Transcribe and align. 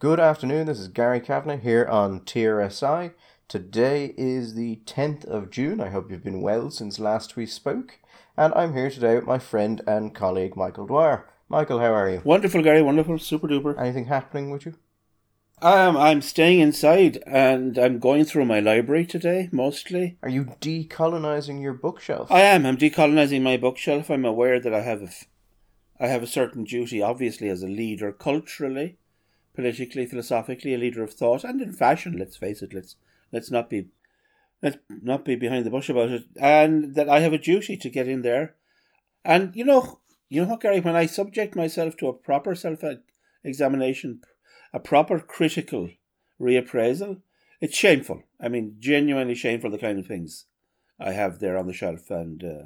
Good 0.00 0.20
afternoon, 0.20 0.66
this 0.66 0.78
is 0.78 0.86
Gary 0.86 1.18
Kavanagh 1.18 1.56
here 1.56 1.84
on 1.84 2.20
TRSI. 2.20 3.14
Today 3.48 4.14
is 4.16 4.54
the 4.54 4.80
10th 4.86 5.24
of 5.24 5.50
June. 5.50 5.80
I 5.80 5.88
hope 5.88 6.08
you've 6.08 6.22
been 6.22 6.40
well 6.40 6.70
since 6.70 7.00
last 7.00 7.34
we 7.34 7.46
spoke. 7.46 7.98
And 8.36 8.54
I'm 8.54 8.74
here 8.74 8.90
today 8.90 9.16
with 9.16 9.26
my 9.26 9.40
friend 9.40 9.80
and 9.88 10.14
colleague 10.14 10.54
Michael 10.54 10.86
Dwyer. 10.86 11.28
Michael, 11.48 11.80
how 11.80 11.92
are 11.92 12.08
you? 12.08 12.22
Wonderful, 12.22 12.62
Gary. 12.62 12.80
Wonderful. 12.80 13.18
Super 13.18 13.48
duper. 13.48 13.76
Anything 13.76 14.04
happening 14.04 14.50
with 14.50 14.66
you? 14.66 14.74
Um, 15.60 15.96
I'm 15.96 16.22
staying 16.22 16.60
inside 16.60 17.20
and 17.26 17.76
I'm 17.76 17.98
going 17.98 18.24
through 18.24 18.44
my 18.44 18.60
library 18.60 19.04
today, 19.04 19.48
mostly. 19.50 20.16
Are 20.22 20.28
you 20.28 20.44
decolonizing 20.60 21.60
your 21.60 21.74
bookshelf? 21.74 22.30
I 22.30 22.42
am. 22.42 22.66
I'm 22.66 22.76
decolonizing 22.76 23.42
my 23.42 23.56
bookshelf. 23.56 24.12
I'm 24.12 24.24
aware 24.24 24.60
that 24.60 24.72
I 24.72 24.82
have 24.82 25.02
a, 25.02 25.10
I 25.98 26.06
have 26.06 26.22
a 26.22 26.28
certain 26.28 26.62
duty, 26.62 27.02
obviously, 27.02 27.48
as 27.48 27.64
a 27.64 27.66
leader 27.66 28.12
culturally, 28.12 28.98
politically, 29.58 30.06
philosophically, 30.06 30.72
a 30.72 30.78
leader 30.78 31.02
of 31.02 31.12
thought, 31.12 31.42
and 31.42 31.60
in 31.60 31.72
fashion. 31.72 32.16
Let's 32.16 32.36
face 32.36 32.62
it. 32.62 32.72
Let's 32.72 32.94
let's 33.32 33.50
not 33.50 33.68
be 33.68 33.88
let's 34.62 34.76
not 34.88 35.24
be 35.24 35.34
behind 35.34 35.66
the 35.66 35.70
bush 35.70 35.88
about 35.88 36.10
it. 36.10 36.26
And 36.40 36.94
that 36.94 37.08
I 37.08 37.18
have 37.18 37.32
a 37.32 37.38
duty 37.38 37.76
to 37.76 37.90
get 37.90 38.06
in 38.06 38.22
there. 38.22 38.54
And 39.24 39.56
you 39.56 39.64
know, 39.64 39.98
you 40.28 40.46
know 40.46 40.56
Gary? 40.56 40.78
When 40.78 40.94
I 40.94 41.06
subject 41.06 41.56
myself 41.56 41.96
to 41.96 42.06
a 42.06 42.12
proper 42.12 42.54
self 42.54 42.84
examination 43.42 44.20
a 44.72 44.78
proper 44.78 45.18
critical 45.18 45.90
reappraisal, 46.40 47.22
it's 47.60 47.76
shameful. 47.76 48.22
I 48.40 48.48
mean, 48.48 48.76
genuinely 48.78 49.34
shameful 49.34 49.70
the 49.70 49.78
kind 49.78 49.98
of 49.98 50.06
things 50.06 50.44
I 51.00 51.12
have 51.12 51.40
there 51.40 51.58
on 51.58 51.66
the 51.66 51.72
shelf. 51.72 52.10
And 52.10 52.44
uh, 52.44 52.62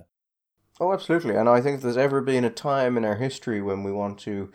oh, 0.78 0.92
absolutely. 0.92 1.36
And 1.36 1.48
I 1.48 1.62
think 1.62 1.80
there's 1.80 1.96
ever 1.96 2.20
been 2.20 2.44
a 2.44 2.50
time 2.50 2.98
in 2.98 3.04
our 3.06 3.16
history 3.16 3.62
when 3.62 3.82
we 3.82 3.92
want 3.92 4.18
to 4.20 4.52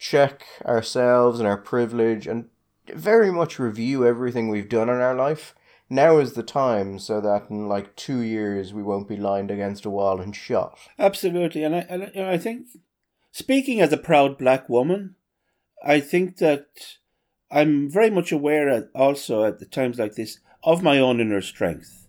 check 0.00 0.46
ourselves 0.64 1.38
and 1.38 1.46
our 1.46 1.58
privilege 1.58 2.26
and 2.26 2.46
very 2.92 3.30
much 3.30 3.58
review 3.58 4.04
everything 4.04 4.48
we've 4.48 4.68
done 4.68 4.88
in 4.88 4.96
our 4.96 5.14
life. 5.14 5.54
Now 5.90 6.18
is 6.18 6.32
the 6.32 6.42
time 6.42 6.98
so 6.98 7.20
that 7.20 7.50
in 7.50 7.68
like 7.68 7.94
two 7.96 8.20
years 8.20 8.72
we 8.72 8.82
won't 8.82 9.08
be 9.08 9.18
lined 9.18 9.50
against 9.50 9.84
a 9.84 9.90
wall 9.90 10.20
and 10.20 10.34
shot. 10.34 10.78
Absolutely. 10.98 11.62
And 11.62 11.76
I, 11.76 11.80
and 11.80 12.26
I 12.26 12.38
think, 12.38 12.68
speaking 13.30 13.80
as 13.80 13.92
a 13.92 13.98
proud 13.98 14.38
black 14.38 14.68
woman, 14.68 15.16
I 15.84 16.00
think 16.00 16.38
that 16.38 16.66
I'm 17.50 17.90
very 17.90 18.10
much 18.10 18.32
aware 18.32 18.88
also 18.94 19.44
at 19.44 19.58
the 19.58 19.66
times 19.66 19.98
like 19.98 20.14
this 20.14 20.38
of 20.64 20.82
my 20.82 20.98
own 20.98 21.20
inner 21.20 21.42
strength 21.42 22.08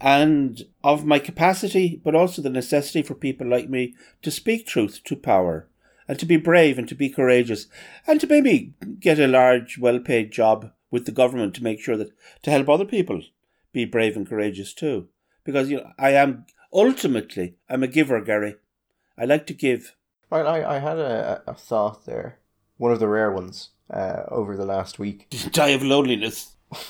and 0.00 0.62
of 0.82 1.04
my 1.04 1.18
capacity, 1.18 2.00
but 2.02 2.14
also 2.14 2.40
the 2.40 2.48
necessity 2.48 3.02
for 3.02 3.14
people 3.14 3.46
like 3.46 3.68
me 3.68 3.94
to 4.22 4.30
speak 4.30 4.66
truth 4.66 5.02
to 5.04 5.16
power 5.16 5.68
and 6.08 6.18
to 6.18 6.26
be 6.26 6.36
brave 6.36 6.78
and 6.78 6.88
to 6.88 6.94
be 6.94 7.08
courageous 7.08 7.66
and 8.06 8.20
to 8.20 8.26
maybe 8.26 8.74
get 8.98 9.20
a 9.20 9.28
large, 9.28 9.78
well 9.78 10.00
paid 10.00 10.32
job 10.32 10.72
with 10.90 11.04
the 11.04 11.12
government 11.12 11.54
to 11.54 11.62
make 11.62 11.80
sure 11.80 11.96
that 11.96 12.10
to 12.42 12.50
help 12.50 12.68
other 12.68 12.86
people 12.86 13.22
be 13.72 13.84
brave 13.84 14.16
and 14.16 14.28
courageous 14.28 14.72
too. 14.72 15.08
Because 15.44 15.70
you 15.70 15.76
know, 15.76 15.92
I 15.98 16.12
am 16.12 16.46
ultimately 16.72 17.56
I'm 17.68 17.82
a 17.82 17.88
giver, 17.88 18.20
Gary. 18.20 18.56
I 19.16 19.24
like 19.24 19.46
to 19.48 19.54
give. 19.54 19.94
Right, 20.30 20.46
I, 20.46 20.76
I 20.76 20.78
had 20.78 20.98
a, 20.98 21.42
a 21.46 21.54
thought 21.54 22.06
there 22.06 22.38
one 22.78 22.92
of 22.92 23.00
the 23.00 23.08
rare 23.08 23.30
ones 23.30 23.70
uh, 23.92 24.22
over 24.28 24.56
the 24.56 24.64
last 24.64 24.98
week. 24.98 25.28
Die 25.52 25.68
of 25.68 25.82
loneliness. 25.82 26.56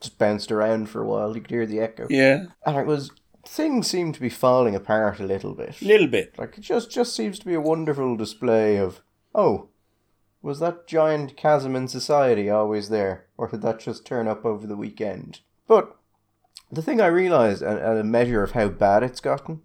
Just 0.00 0.18
bounced 0.18 0.50
around 0.50 0.88
for 0.88 1.02
a 1.02 1.06
while. 1.06 1.34
You 1.34 1.42
could 1.42 1.50
hear 1.50 1.66
the 1.66 1.80
echo. 1.80 2.06
Yeah. 2.08 2.46
And 2.64 2.78
it 2.78 2.86
was 2.86 3.10
things 3.44 3.86
seem 3.88 4.12
to 4.12 4.20
be 4.20 4.28
falling 4.28 4.74
apart 4.74 5.20
a 5.20 5.24
little 5.24 5.54
bit. 5.54 5.80
Little 5.82 6.06
bit. 6.06 6.38
Like 6.38 6.58
it 6.58 6.62
just 6.62 6.90
just 6.90 7.14
seems 7.14 7.38
to 7.40 7.46
be 7.46 7.54
a 7.54 7.60
wonderful 7.60 8.16
display 8.16 8.76
of 8.76 9.02
oh, 9.34 9.68
was 10.42 10.58
that 10.58 10.86
giant 10.86 11.36
chasm 11.36 11.76
in 11.76 11.88
society 11.88 12.50
always 12.50 12.88
there, 12.88 13.26
or 13.36 13.48
did 13.48 13.62
that 13.62 13.80
just 13.80 14.04
turn 14.04 14.26
up 14.26 14.44
over 14.44 14.66
the 14.66 14.76
weekend? 14.76 15.40
But 15.68 15.96
the 16.70 16.82
thing 16.82 17.00
I 17.00 17.06
realised, 17.06 17.62
and 17.62 17.78
a 17.78 18.02
measure 18.02 18.42
of 18.42 18.52
how 18.52 18.68
bad 18.68 19.02
it's 19.02 19.20
gotten, 19.20 19.60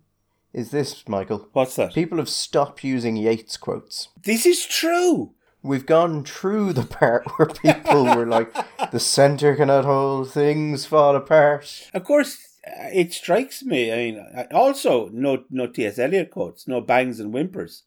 is 0.54 0.72
this, 0.72 1.08
Michael. 1.08 1.48
What's 1.54 1.76
that? 1.78 1.94
People 1.94 2.18
have 2.20 2.30
stopped 2.30 2.84
using 2.84 3.16
Yeats 3.16 3.58
quotes. 3.58 4.10
This 4.24 4.46
is 4.46 4.66
true. 4.66 5.34
We've 5.64 5.86
gone 5.86 6.24
through 6.24 6.74
the 6.74 6.84
part 6.84 7.26
where 7.38 7.48
people 7.48 8.06
were 8.06 8.26
like, 8.26 8.54
the 8.92 9.00
centre 9.00 9.56
cannot 9.56 9.86
hold, 9.86 10.32
things 10.32 10.86
fall 10.86 11.16
apart. 11.16 11.90
Of 11.94 12.04
course, 12.04 12.47
Uh, 12.68 12.90
it 12.94 13.14
strikes 13.14 13.64
me. 13.64 13.92
I 13.92 13.96
mean, 13.96 14.48
also, 14.52 15.10
no, 15.10 15.46
no 15.50 15.68
T.S. 15.68 16.00
Eliot 16.00 16.32
quotes, 16.32 16.68
no 16.68 16.82
bangs 16.82 17.20
and 17.20 17.32
whimpers. 17.32 17.84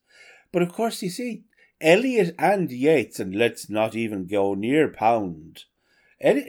But 0.52 0.62
of 0.62 0.72
course, 0.72 1.02
you 1.02 1.10
see, 1.10 1.44
Eliot 1.80 2.34
and 2.38 2.70
Yeats, 2.70 3.20
and 3.20 3.34
let's 3.34 3.70
not 3.70 3.94
even 3.94 4.26
go 4.26 4.54
near 4.54 4.88
Pound, 4.88 5.64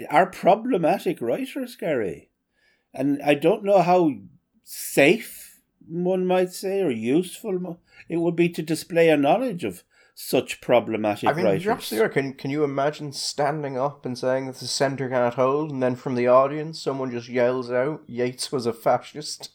are 0.10 0.26
problematic 0.26 1.22
writers, 1.22 1.76
Gary. 1.76 2.30
And 2.94 3.22
I 3.22 3.36
don't 3.36 3.64
know 3.64 3.82
how 3.82 4.12
safe 4.64 5.62
one 5.88 6.26
might 6.26 6.52
say, 6.52 6.82
or 6.82 6.92
useful 6.92 7.80
it 8.10 8.18
would 8.18 8.36
be 8.36 8.50
to 8.50 8.62
display 8.62 9.10
a 9.10 9.18
knowledge 9.18 9.64
of 9.64 9.84
such 10.22 10.62
problematic 10.62 11.28
I 11.28 11.34
mean, 11.34 11.46
writers. 11.46 11.66
You're 11.66 11.74
absolutely 11.74 12.08
right. 12.08 12.14
Can, 12.14 12.34
can 12.34 12.52
you 12.52 12.64
imagine 12.64 13.12
standing 13.12 13.78
up 13.78 14.06
and 14.06 14.18
saying 14.18 14.48
that 14.48 14.58
the 14.58 14.68
centre 14.68 15.10
cannot 15.10 15.34
hold, 15.34 15.72
and 15.72 15.82
then 15.82 15.96
from 15.96 16.16
the 16.16 16.28
audience 16.28 16.80
someone 16.80 17.12
just 17.12 17.28
yells 17.28 17.72
out, 17.72 18.02
Yeats 18.08 18.52
was 18.52 18.66
a 18.66 18.74
fascist? 18.74 19.50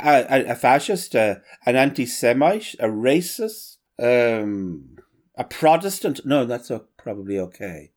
A, 0.00 0.26
a, 0.28 0.52
a 0.52 0.54
fascist, 0.54 1.14
a, 1.14 1.42
an 1.66 1.76
anti 1.76 2.06
Semite, 2.06 2.74
a 2.80 2.86
racist, 2.86 3.76
um, 3.98 4.96
a 5.36 5.44
Protestant. 5.44 6.24
No, 6.24 6.44
that's 6.44 6.70
probably 6.96 7.38
okay. 7.38 7.92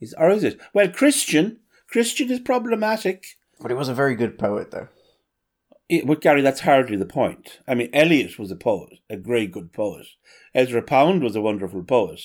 Is, 0.00 0.14
or 0.18 0.30
is 0.30 0.44
it? 0.44 0.60
Well, 0.72 0.88
Christian. 0.88 1.60
Christian 1.88 2.30
is 2.30 2.40
problematic. 2.40 3.36
But 3.60 3.70
he 3.70 3.76
was 3.76 3.88
a 3.88 3.94
very 3.94 4.16
good 4.16 4.38
poet, 4.38 4.72
though 4.72 4.88
it, 5.88 6.06
but 6.06 6.20
Gary, 6.20 6.40
that's 6.40 6.60
hardly 6.60 6.96
the 6.96 7.06
point. 7.06 7.60
I 7.68 7.74
mean, 7.74 7.90
Eliot 7.92 8.38
was 8.38 8.50
a 8.50 8.56
poet, 8.56 9.00
a 9.10 9.16
very 9.16 9.46
good 9.46 9.72
poet. 9.72 10.06
Ezra 10.54 10.82
Pound 10.82 11.22
was 11.22 11.36
a 11.36 11.40
wonderful 11.40 11.82
poet. 11.82 12.20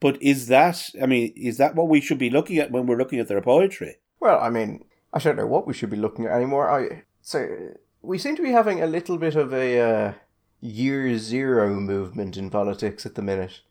But 0.00 0.20
is 0.22 0.48
that, 0.48 0.90
I 1.00 1.06
mean, 1.06 1.32
is 1.36 1.56
that 1.58 1.74
what 1.74 1.88
we 1.88 2.00
should 2.00 2.18
be 2.18 2.30
looking 2.30 2.58
at 2.58 2.70
when 2.70 2.86
we're 2.86 2.98
looking 2.98 3.18
at 3.18 3.28
their 3.28 3.40
poetry? 3.40 3.96
Well, 4.20 4.38
I 4.40 4.50
mean, 4.50 4.84
I 5.12 5.18
don't 5.18 5.36
know 5.36 5.46
what 5.46 5.66
we 5.66 5.72
should 5.72 5.90
be 5.90 5.96
looking 5.96 6.26
at 6.26 6.32
anymore. 6.32 6.70
I 6.70 7.04
so 7.22 7.74
we 8.02 8.18
seem 8.18 8.36
to 8.36 8.42
be 8.42 8.52
having 8.52 8.82
a 8.82 8.86
little 8.86 9.18
bit 9.18 9.34
of 9.34 9.52
a 9.52 9.80
uh, 9.80 10.12
year 10.60 11.16
zero 11.18 11.74
movement 11.80 12.36
in 12.36 12.50
politics 12.50 13.06
at 13.06 13.14
the 13.14 13.22
minute. 13.22 13.62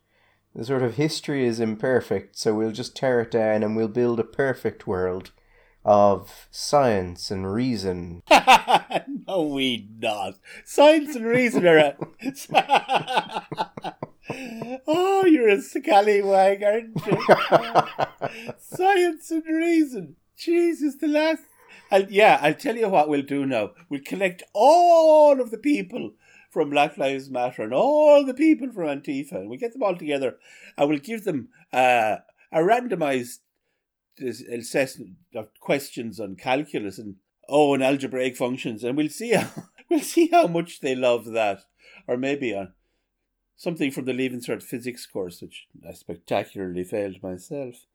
The 0.54 0.64
sort 0.64 0.82
of 0.82 0.94
history 0.94 1.46
is 1.46 1.60
imperfect, 1.60 2.38
so 2.38 2.54
we'll 2.54 2.72
just 2.72 2.96
tear 2.96 3.20
it 3.20 3.30
down 3.30 3.62
and 3.62 3.76
we'll 3.76 3.88
build 3.88 4.18
a 4.18 4.24
perfect 4.24 4.86
world 4.86 5.32
of 5.86 6.48
science 6.50 7.30
and 7.30 7.50
reason. 7.50 8.24
no, 9.28 9.42
we 9.42 9.88
not. 10.00 10.34
Science 10.64 11.14
and 11.14 11.24
reason 11.24 11.64
are. 11.64 11.78
A... 11.78 11.96
oh, 14.88 15.24
you're 15.26 15.48
a 15.48 15.62
scallywag, 15.62 16.64
aren't 16.64 17.06
you? 17.06 17.18
science 18.58 19.30
and 19.30 19.44
reason. 19.46 20.16
Jesus, 20.36 20.96
the 20.96 21.06
last. 21.06 21.44
I'll, 21.92 22.10
yeah, 22.10 22.40
I'll 22.42 22.54
tell 22.54 22.76
you 22.76 22.88
what 22.88 23.08
we'll 23.08 23.22
do 23.22 23.46
now. 23.46 23.70
We'll 23.88 24.00
collect 24.04 24.42
all 24.52 25.40
of 25.40 25.52
the 25.52 25.58
people 25.58 26.14
from 26.50 26.70
Black 26.70 26.98
Lives 26.98 27.30
Matter 27.30 27.62
and 27.62 27.72
all 27.72 28.26
the 28.26 28.34
people 28.34 28.72
from 28.72 28.86
Antifa, 28.86 29.36
and 29.36 29.48
we'll 29.48 29.60
get 29.60 29.72
them 29.72 29.84
all 29.84 29.94
together 29.94 30.36
and 30.76 30.88
we'll 30.88 30.98
give 30.98 31.22
them 31.22 31.48
uh, 31.72 32.16
a 32.50 32.58
randomized 32.58 33.38
assessment 34.20 35.16
of 35.34 35.48
questions 35.60 36.18
on 36.20 36.36
calculus 36.36 36.98
and 36.98 37.16
oh 37.48 37.74
and 37.74 37.82
algebraic 37.82 38.36
functions 38.36 38.82
and 38.82 38.96
we'll 38.96 39.08
see 39.08 39.32
how 39.32 39.48
we'll 39.90 40.00
see 40.00 40.28
how 40.28 40.46
much 40.46 40.80
they 40.80 40.94
love 40.94 41.26
that. 41.26 41.60
Or 42.08 42.16
maybe 42.16 42.54
on 42.54 42.72
something 43.56 43.90
from 43.90 44.04
the 44.04 44.12
Cert 44.12 44.62
physics 44.62 45.06
course 45.06 45.42
which 45.42 45.66
I 45.86 45.92
spectacularly 45.92 46.84
failed 46.84 47.22
myself. 47.22 47.86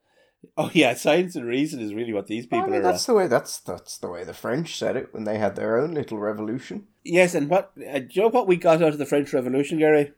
Oh 0.57 0.71
yeah 0.73 0.93
science 0.95 1.35
and 1.35 1.45
reason 1.45 1.79
is 1.79 1.93
really 1.93 2.13
what 2.13 2.27
these 2.27 2.45
people 2.45 2.63
I 2.63 2.67
mean, 2.67 2.75
are 2.79 2.83
that's 2.83 3.05
the 3.05 3.13
way 3.13 3.27
that's 3.27 3.59
that's 3.59 3.97
the 3.97 4.09
way 4.09 4.23
the 4.23 4.33
French 4.33 4.77
said 4.77 4.95
it 4.95 5.13
when 5.13 5.23
they 5.23 5.37
had 5.37 5.55
their 5.55 5.79
own 5.79 5.93
little 5.93 6.17
revolution. 6.17 6.87
Yes 7.03 7.35
and 7.35 7.49
what 7.49 7.71
uh, 7.77 7.99
do 7.99 8.07
you 8.11 8.21
know 8.23 8.29
what 8.29 8.47
we 8.47 8.57
got 8.57 8.81
out 8.81 8.93
of 8.93 8.97
the 8.97 9.05
French 9.05 9.33
Revolution 9.33 9.79
Gary? 9.79 10.13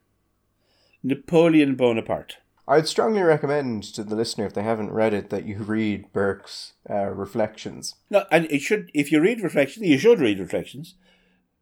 Napoleon 1.04 1.76
Bonaparte 1.76 2.38
I'd 2.68 2.88
strongly 2.88 3.22
recommend 3.22 3.84
to 3.96 4.04
the 4.04 4.16
listener, 4.16 4.46
if 4.46 4.54
they 4.54 4.64
haven't 4.64 4.94
read 4.94 5.14
it, 5.14 5.30
that 5.32 5.46
you 5.46 5.58
read 5.58 6.12
Burke's 6.14 6.74
uh, 6.90 7.10
Reflections. 7.10 7.96
No, 8.10 8.26
and 8.32 8.46
it 8.50 8.62
should. 8.62 8.90
If 8.94 9.12
you 9.12 9.20
read 9.20 9.42
Reflections, 9.42 9.86
you 9.86 9.98
should 9.98 10.22
read 10.22 10.40
Reflections, 10.40 10.96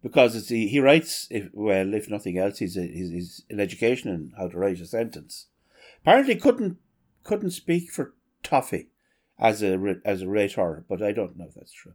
because 0.04 0.36
it's 0.36 0.50
he, 0.50 0.68
he 0.68 0.80
writes. 0.80 1.28
If, 1.32 1.50
well, 1.54 1.94
if 1.96 2.08
nothing 2.08 2.38
else, 2.38 2.60
he's, 2.60 2.78
a, 2.78 2.82
he's, 2.82 3.10
he's 3.10 3.42
an 3.50 3.60
education 3.60 4.12
in 4.12 4.34
how 4.38 4.50
to 4.50 4.58
write 4.58 4.80
a 4.80 4.86
sentence. 4.86 5.48
Apparently, 6.02 6.36
couldn't 6.36 6.78
couldn't 7.24 7.52
speak 7.52 7.92
for 7.92 8.14
toffee 8.44 8.90
as 9.40 9.64
a 9.64 9.96
as 10.06 10.22
a 10.22 10.28
rhetor, 10.28 10.86
but 10.88 11.02
I 11.02 11.14
don't 11.14 11.36
know 11.36 11.46
if 11.48 11.56
that's 11.56 11.74
true. 11.74 11.94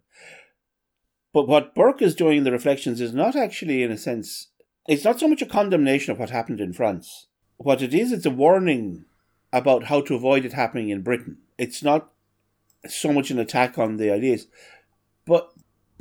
But 1.32 1.46
what 1.46 1.76
Burke 1.76 2.02
is 2.02 2.16
doing 2.16 2.38
in 2.38 2.44
the 2.44 2.52
Reflections 2.52 3.00
is 3.00 3.14
not 3.14 3.36
actually, 3.36 3.84
in 3.84 3.92
a 3.92 3.98
sense, 3.98 4.48
it's 4.88 5.04
not 5.04 5.20
so 5.20 5.28
much 5.28 5.42
a 5.42 5.46
condemnation 5.46 6.10
of 6.10 6.18
what 6.18 6.30
happened 6.30 6.60
in 6.60 6.72
France 6.72 7.26
what 7.56 7.82
it 7.82 7.94
is, 7.94 8.12
it's 8.12 8.26
a 8.26 8.30
warning 8.30 9.04
about 9.52 9.84
how 9.84 10.00
to 10.02 10.14
avoid 10.14 10.44
it 10.44 10.52
happening 10.52 10.90
in 10.90 11.02
Britain. 11.02 11.38
It's 11.58 11.82
not 11.82 12.10
so 12.88 13.12
much 13.12 13.30
an 13.30 13.38
attack 13.38 13.78
on 13.78 13.96
the 13.96 14.10
ideas, 14.10 14.46
but 15.26 15.50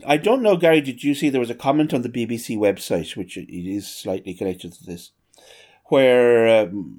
I 0.05 0.17
don't 0.17 0.41
know, 0.41 0.57
Gary. 0.57 0.81
Did 0.81 1.03
you 1.03 1.15
see 1.15 1.29
there 1.29 1.39
was 1.39 1.49
a 1.49 1.55
comment 1.55 1.93
on 1.93 2.01
the 2.01 2.09
BBC 2.09 2.57
website, 2.57 3.15
which 3.15 3.37
it 3.37 3.49
is 3.49 3.87
slightly 3.87 4.33
connected 4.33 4.73
to 4.73 4.85
this, 4.85 5.11
where 5.85 6.63
um, 6.63 6.97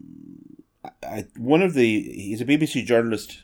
I, 1.03 1.27
one 1.37 1.63
of 1.63 1.75
the 1.75 2.03
he's 2.03 2.41
a 2.41 2.47
BBC 2.47 2.85
journalist 2.85 3.43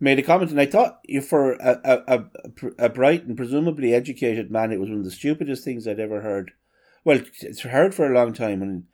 made 0.00 0.18
a 0.18 0.22
comment, 0.22 0.50
and 0.50 0.60
I 0.60 0.66
thought 0.66 1.00
for 1.26 1.52
a, 1.54 1.80
a, 1.84 2.18
a, 2.18 2.24
a 2.86 2.88
bright 2.88 3.24
and 3.24 3.36
presumably 3.36 3.94
educated 3.94 4.50
man, 4.50 4.72
it 4.72 4.80
was 4.80 4.90
one 4.90 4.98
of 4.98 5.04
the 5.04 5.10
stupidest 5.10 5.64
things 5.64 5.88
I'd 5.88 6.00
ever 6.00 6.20
heard. 6.20 6.52
Well, 7.04 7.20
it's 7.40 7.62
heard 7.62 7.94
for 7.94 8.10
a 8.10 8.14
long 8.14 8.32
time, 8.32 8.62
and 8.62 8.84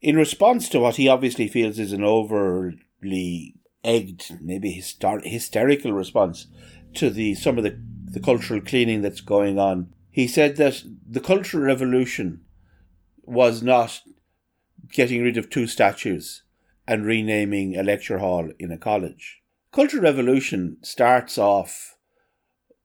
in 0.00 0.16
response 0.16 0.68
to 0.68 0.80
what 0.80 0.96
he 0.96 1.08
obviously 1.08 1.48
feels 1.48 1.78
is 1.78 1.92
an 1.92 2.04
overly 2.04 3.54
egged, 3.84 4.38
maybe 4.40 4.74
hyster- 4.74 5.24
hysterical 5.24 5.92
response 5.92 6.46
to 6.94 7.10
the 7.10 7.34
some 7.34 7.58
of 7.58 7.64
the, 7.64 7.78
the 8.04 8.20
cultural 8.20 8.60
cleaning 8.60 9.02
that's 9.02 9.20
going 9.20 9.58
on, 9.58 9.92
he 10.10 10.26
said 10.26 10.56
that 10.56 10.82
the 11.08 11.20
cultural 11.20 11.64
revolution 11.64 12.40
was 13.24 13.62
not 13.62 14.00
getting 14.92 15.22
rid 15.22 15.36
of 15.36 15.50
two 15.50 15.66
statues 15.66 16.42
and 16.86 17.04
renaming 17.04 17.76
a 17.76 17.82
lecture 17.82 18.18
hall 18.18 18.50
in 18.58 18.72
a 18.72 18.78
college. 18.78 19.42
Cultural 19.70 20.02
Revolution 20.02 20.78
starts 20.82 21.36
off 21.36 21.96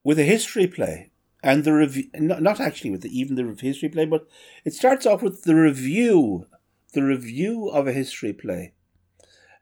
with 0.04 0.20
a 0.20 0.24
history 0.24 0.68
play 0.68 1.12
and 1.42 1.64
the 1.64 1.74
review, 1.74 2.10
not 2.14 2.60
actually 2.60 2.92
with 2.92 3.02
the, 3.02 3.18
even 3.18 3.36
the 3.36 3.56
history 3.62 3.88
play, 3.88 4.06
but 4.06 4.28
it 4.66 4.74
starts 4.74 5.06
off 5.06 5.22
with 5.22 5.44
the 5.44 5.56
review, 5.56 6.46
the 6.94 7.04
review 7.04 7.70
of 7.70 7.88
a 7.88 7.94
history 7.94 8.34
play. 8.34 8.74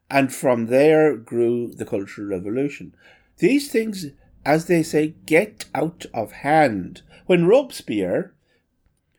And 0.10 0.34
from 0.34 0.68
there 0.68 1.16
grew 1.16 1.72
the 1.74 1.86
Cultural 1.86 2.28
Revolution. 2.28 2.94
These 3.38 3.72
things, 3.72 4.08
as 4.46 4.66
they 4.66 4.84
say, 4.84 5.16
get 5.26 5.66
out 5.74 6.06
of 6.14 6.32
hand. 6.32 7.02
When 7.26 7.48
Robespierre, 7.48 8.34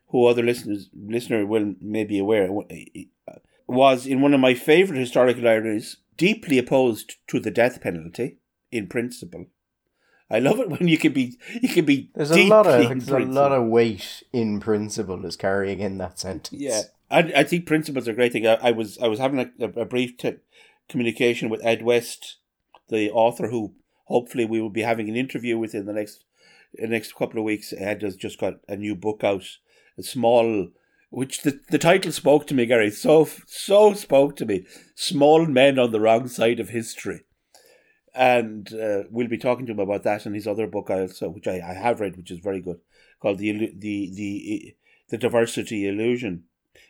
who 0.09 0.25
other 0.25 0.43
listeners 0.43 0.89
listener 0.95 1.45
will 1.45 1.73
may 1.81 2.03
be 2.03 2.19
aware, 2.19 2.49
uh, 2.51 3.33
was 3.67 4.05
in 4.05 4.21
one 4.21 4.33
of 4.33 4.39
my 4.39 4.53
favourite 4.53 4.99
historical 4.99 5.47
ironies, 5.47 5.97
deeply 6.15 6.59
opposed 6.59 7.15
to 7.27 7.39
the 7.39 7.51
death 7.51 7.81
penalty 7.81 8.37
in 8.71 8.87
principle. 8.87 9.47
I 10.29 10.39
love 10.39 10.59
it 10.59 10.69
when 10.69 10.87
you 10.87 10.97
can 10.97 11.13
be 11.13 11.37
you 11.61 11.69
can 11.69 11.85
be. 11.85 12.09
There's 12.15 12.31
a 12.31 12.47
lot 12.47 12.65
of 12.65 12.87
there's 12.87 13.09
a 13.09 13.19
lot 13.19 13.51
of 13.51 13.65
weight 13.65 14.23
in 14.31 14.59
principle 14.59 15.25
is 15.25 15.35
carrying 15.35 15.79
in 15.79 15.97
that 15.99 16.19
sentence. 16.19 16.59
Yeah, 16.59 16.81
I, 17.13 17.31
I 17.37 17.43
think 17.43 17.67
principles 17.67 18.07
are 18.07 18.11
a 18.11 18.15
great 18.15 18.33
thing. 18.33 18.47
I, 18.47 18.55
I 18.55 18.71
was 18.71 18.97
I 18.97 19.07
was 19.07 19.19
having 19.19 19.39
a, 19.39 19.65
a 19.79 19.85
brief 19.85 20.17
t- 20.17 20.37
communication 20.89 21.49
with 21.49 21.63
Ed 21.63 21.83
West, 21.83 22.37
the 22.89 23.11
author, 23.11 23.49
who 23.49 23.75
hopefully 24.05 24.45
we 24.45 24.59
will 24.59 24.71
be 24.71 24.81
having 24.81 25.09
an 25.09 25.15
interview 25.15 25.57
with 25.57 25.75
in 25.75 25.85
the 25.85 25.93
next 25.93 26.25
the 26.73 26.87
next 26.87 27.15
couple 27.15 27.39
of 27.39 27.45
weeks. 27.45 27.73
Ed 27.77 28.01
has 28.01 28.15
just 28.15 28.39
got 28.39 28.55
a 28.67 28.75
new 28.75 28.95
book 28.95 29.23
out, 29.23 29.45
a 29.97 30.03
small 30.03 30.69
which 31.11 31.43
the, 31.43 31.59
the 31.69 31.77
title 31.77 32.11
spoke 32.11 32.47
to 32.47 32.55
me, 32.55 32.65
Gary. 32.65 32.89
So 32.89 33.29
so 33.45 33.93
spoke 33.93 34.35
to 34.37 34.45
me. 34.45 34.65
Small 34.95 35.45
men 35.45 35.77
on 35.77 35.91
the 35.91 36.01
wrong 36.01 36.27
side 36.27 36.59
of 36.59 36.69
history, 36.69 37.25
and 38.15 38.73
uh, 38.73 39.03
we'll 39.11 39.27
be 39.27 39.37
talking 39.37 39.67
to 39.67 39.73
him 39.73 39.79
about 39.79 40.01
that 40.03 40.25
and 40.25 40.33
his 40.33 40.47
other 40.47 40.65
book, 40.65 40.89
also, 40.89 41.29
which 41.29 41.47
I, 41.47 41.61
I 41.61 41.73
have 41.75 41.99
read, 41.99 42.17
which 42.17 42.31
is 42.31 42.39
very 42.39 42.61
good, 42.61 42.79
called 43.21 43.37
the 43.37 43.71
the 43.77 44.11
the 44.15 44.75
the 45.09 45.17
diversity 45.19 45.87
illusion. 45.87 46.45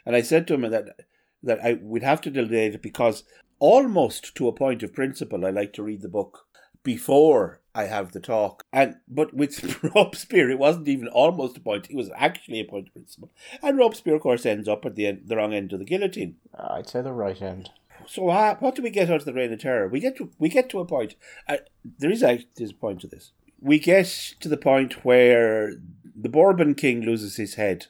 And 0.05 0.15
I 0.15 0.21
said 0.21 0.47
to 0.47 0.53
him 0.53 0.69
that 0.69 0.95
that 1.41 1.59
I 1.63 1.73
would 1.81 2.03
have 2.03 2.21
to 2.21 2.29
delay 2.29 2.67
it 2.67 2.81
because 2.81 3.23
almost 3.59 4.35
to 4.35 4.47
a 4.47 4.53
point 4.53 4.81
of 4.83 4.93
principle, 4.93 5.45
I 5.45 5.49
like 5.49 5.73
to 5.73 5.83
read 5.83 6.01
the 6.01 6.09
book 6.09 6.45
before 6.83 7.59
I 7.75 7.85
have 7.85 8.11
the 8.11 8.19
talk. 8.19 8.63
And 8.71 8.97
but 9.07 9.33
with 9.33 9.83
Robespierre, 9.95 10.51
it 10.51 10.59
wasn't 10.59 10.87
even 10.87 11.07
almost 11.07 11.57
a 11.57 11.61
point; 11.61 11.89
it 11.89 11.95
was 11.95 12.11
actually 12.15 12.59
a 12.59 12.65
point 12.65 12.87
of 12.87 12.93
principle. 12.93 13.31
And 13.61 13.77
Robespierre, 13.77 14.17
of 14.17 14.21
course, 14.21 14.45
ends 14.45 14.67
up 14.67 14.85
at 14.85 14.95
the 14.95 15.07
end, 15.07 15.23
the 15.25 15.37
wrong 15.37 15.53
end 15.53 15.73
of 15.73 15.79
the 15.79 15.85
guillotine. 15.85 16.35
I'd 16.57 16.89
say 16.89 17.01
the 17.01 17.13
right 17.13 17.41
end. 17.41 17.71
So 18.05 18.29
uh, 18.29 18.55
what 18.59 18.75
do 18.75 18.81
we 18.81 18.89
get 18.89 19.09
out 19.09 19.19
of 19.19 19.25
the 19.25 19.33
Reign 19.33 19.53
of 19.53 19.59
Terror? 19.59 19.87
We 19.87 19.99
get 19.99 20.17
to 20.17 20.29
we 20.37 20.49
get 20.49 20.69
to 20.69 20.79
a 20.79 20.85
point. 20.85 21.15
Uh, 21.47 21.57
there 21.99 22.11
is 22.11 22.23
a 22.23 22.45
there's 22.55 22.71
a 22.71 22.75
point 22.75 23.01
to 23.01 23.07
this. 23.07 23.31
We 23.59 23.79
get 23.79 24.07
to 24.41 24.49
the 24.49 24.57
point 24.57 25.05
where 25.05 25.73
the 26.15 26.29
Bourbon 26.29 26.75
king 26.75 27.01
loses 27.01 27.37
his 27.37 27.55
head. 27.55 27.87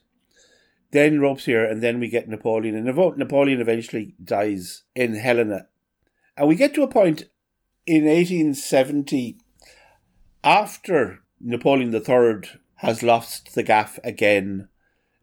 Then 0.94 1.20
Robespierre, 1.20 1.66
and 1.66 1.82
then 1.82 2.00
we 2.00 2.08
get 2.08 2.30
Napoleon, 2.30 2.76
and 2.76 2.86
Napoleon 2.86 3.60
eventually 3.60 4.14
dies 4.24 4.84
in 4.94 5.16
Helena. 5.16 5.68
And 6.38 6.48
we 6.48 6.56
get 6.56 6.76
to 6.76 6.84
a 6.84 6.88
point 6.88 7.24
in 7.88 8.06
1870 8.06 9.40
after 10.44 11.24
Napoleon 11.42 11.92
III 11.92 12.48
has 12.76 13.02
lost 13.02 13.56
the 13.56 13.64
gaff 13.64 13.98
again, 14.04 14.70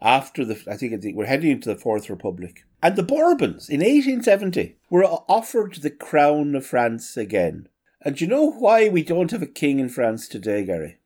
after 0.03 0.45
the, 0.45 0.61
I 0.69 0.77
think 0.77 1.05
we're 1.15 1.27
heading 1.27 1.53
into 1.53 1.69
the 1.69 1.81
Fourth 1.81 2.11
Republic, 2.11 2.65
and 2.83 2.97
the 2.97 3.05
Bourbons 3.05 3.69
in 3.69 3.79
1870 3.79 4.77
were 4.91 5.05
offered 5.05 5.77
the 5.77 5.91
crown 5.91 6.57
of 6.57 6.67
France 6.67 7.17
again. 7.17 7.69
And 8.03 8.17
do 8.17 8.25
you 8.25 8.31
know 8.31 8.51
why 8.51 8.89
we 8.89 9.05
don't 9.05 9.31
have 9.31 9.43
a 9.43 9.47
king 9.47 9.79
in 9.79 9.89
France 9.89 10.27
today, 10.27 10.65
Gary? 10.65 10.99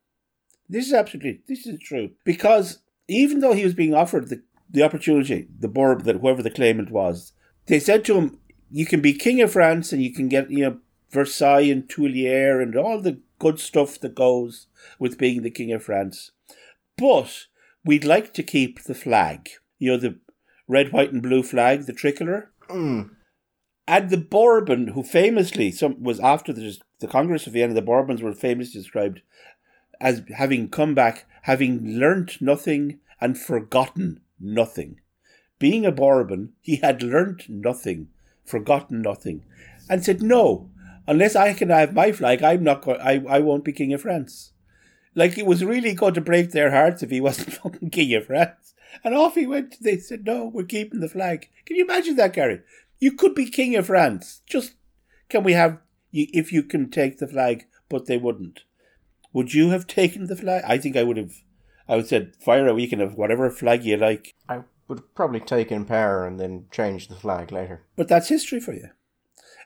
This 0.67 0.87
is 0.87 0.93
absolutely, 0.93 1.41
this 1.47 1.67
is 1.67 1.79
true. 1.81 2.11
Because 2.23 2.79
even 3.07 3.41
though 3.41 3.53
he 3.53 3.63
was 3.63 3.75
being 3.75 3.93
offered 3.93 4.29
the, 4.29 4.41
the 4.69 4.83
opportunity, 4.83 5.47
the 5.59 5.67
Bourbon, 5.67 6.05
that 6.05 6.17
whoever 6.17 6.41
the 6.41 6.49
claimant 6.49 6.91
was, 6.91 7.33
they 7.67 7.79
said 7.79 8.05
to 8.05 8.15
him, 8.15 8.39
you 8.69 8.85
can 8.85 9.01
be 9.01 9.13
king 9.13 9.41
of 9.41 9.53
France 9.53 9.93
and 9.93 10.01
you 10.01 10.13
can 10.13 10.27
get, 10.27 10.49
you 10.49 10.61
know, 10.61 10.77
Versailles 11.11 11.71
and 11.71 11.87
Tuileries 11.87 12.61
and 12.61 12.75
all 12.75 12.99
the 12.99 13.19
good 13.39 13.59
stuff 13.59 13.99
that 13.99 14.15
goes 14.15 14.67
with 14.99 15.17
being 15.17 15.41
the 15.41 15.49
King 15.49 15.71
of 15.71 15.83
France. 15.83 16.31
But 16.97 17.45
we'd 17.83 18.03
like 18.03 18.33
to 18.33 18.43
keep 18.43 18.83
the 18.83 18.95
flag. 18.95 19.49
You 19.79 19.91
know, 19.91 19.97
the 19.97 20.19
red, 20.67 20.91
white, 20.91 21.11
and 21.11 21.21
blue 21.21 21.43
flag, 21.43 21.85
the 21.85 21.93
tricolour. 21.93 22.51
Mm. 22.69 23.11
And 23.87 24.09
the 24.09 24.17
Bourbon, 24.17 24.89
who 24.89 25.03
famously 25.03 25.71
some 25.71 26.01
was 26.01 26.19
after 26.19 26.51
the, 26.51 26.77
the 26.99 27.07
Congress 27.07 27.45
of 27.45 27.53
Vienna, 27.53 27.73
the 27.73 27.81
Bourbons 27.81 28.21
were 28.21 28.33
famously 28.33 28.81
described 28.81 29.21
as 30.01 30.23
having 30.35 30.69
come 30.69 30.95
back, 30.95 31.25
having 31.43 31.97
learnt 31.99 32.41
nothing 32.41 32.99
and 33.21 33.39
forgotten 33.39 34.21
nothing. 34.39 34.99
Being 35.59 35.85
a 35.85 35.91
Bourbon, 35.91 36.53
he 36.61 36.77
had 36.77 37.01
learnt 37.01 37.49
nothing, 37.49 38.09
forgotten 38.43 39.01
nothing, 39.01 39.45
and 39.89 40.03
said, 40.03 40.21
No, 40.21 40.69
unless 41.07 41.35
I 41.35 41.53
can 41.53 41.69
have 41.69 41.93
my 41.93 42.11
flag, 42.11 42.43
I'm 42.43 42.63
not 42.63 42.81
going. 42.81 42.99
I 42.99 43.23
I 43.27 43.39
won't 43.39 43.63
be 43.63 43.71
king 43.71 43.93
of 43.93 44.01
France. 44.01 44.51
Like 45.13 45.37
it 45.37 45.45
was 45.45 45.63
really 45.63 45.93
going 45.93 46.13
to 46.15 46.21
break 46.21 46.51
their 46.51 46.71
hearts 46.71 47.01
if 47.01 47.09
he 47.09 47.21
wasn't 47.21 47.59
king 47.91 48.13
of 48.13 48.27
France. 48.27 48.73
And 49.03 49.15
off 49.15 49.35
he 49.35 49.45
went. 49.45 49.81
They 49.81 49.97
said, 49.97 50.25
"No, 50.25 50.45
we're 50.45 50.63
keeping 50.65 50.99
the 50.99 51.09
flag." 51.09 51.49
Can 51.65 51.77
you 51.77 51.85
imagine 51.85 52.15
that, 52.17 52.33
Gary? 52.33 52.61
You 52.99 53.13
could 53.13 53.35
be 53.35 53.49
king 53.49 53.75
of 53.75 53.87
France. 53.87 54.41
Just 54.45 54.73
can 55.29 55.43
we 55.43 55.53
have 55.53 55.79
if 56.11 56.51
you 56.51 56.63
can 56.63 56.89
take 56.89 57.17
the 57.17 57.27
flag, 57.27 57.65
but 57.89 58.05
they 58.05 58.17
wouldn't. 58.17 58.63
Would 59.33 59.53
you 59.53 59.69
have 59.71 59.87
taken 59.87 60.27
the 60.27 60.35
flag? 60.35 60.63
I 60.65 60.77
think 60.77 60.95
I 60.95 61.03
would 61.03 61.17
have. 61.17 61.33
I 61.87 61.95
would 61.95 62.07
said, 62.07 62.35
fire 62.39 62.67
a 62.67 62.73
weekend 62.73 63.01
of 63.01 63.15
whatever 63.15 63.49
flag 63.49 63.83
you 63.83 63.97
like. 63.97 64.33
I 64.49 64.61
would 64.87 65.13
probably 65.15 65.39
taken 65.39 65.85
power 65.85 66.25
and 66.25 66.39
then 66.39 66.65
changed 66.71 67.09
the 67.09 67.15
flag 67.15 67.51
later. 67.51 67.83
But 67.95 68.07
that's 68.07 68.29
history 68.29 68.59
for 68.59 68.73
you. 68.73 68.89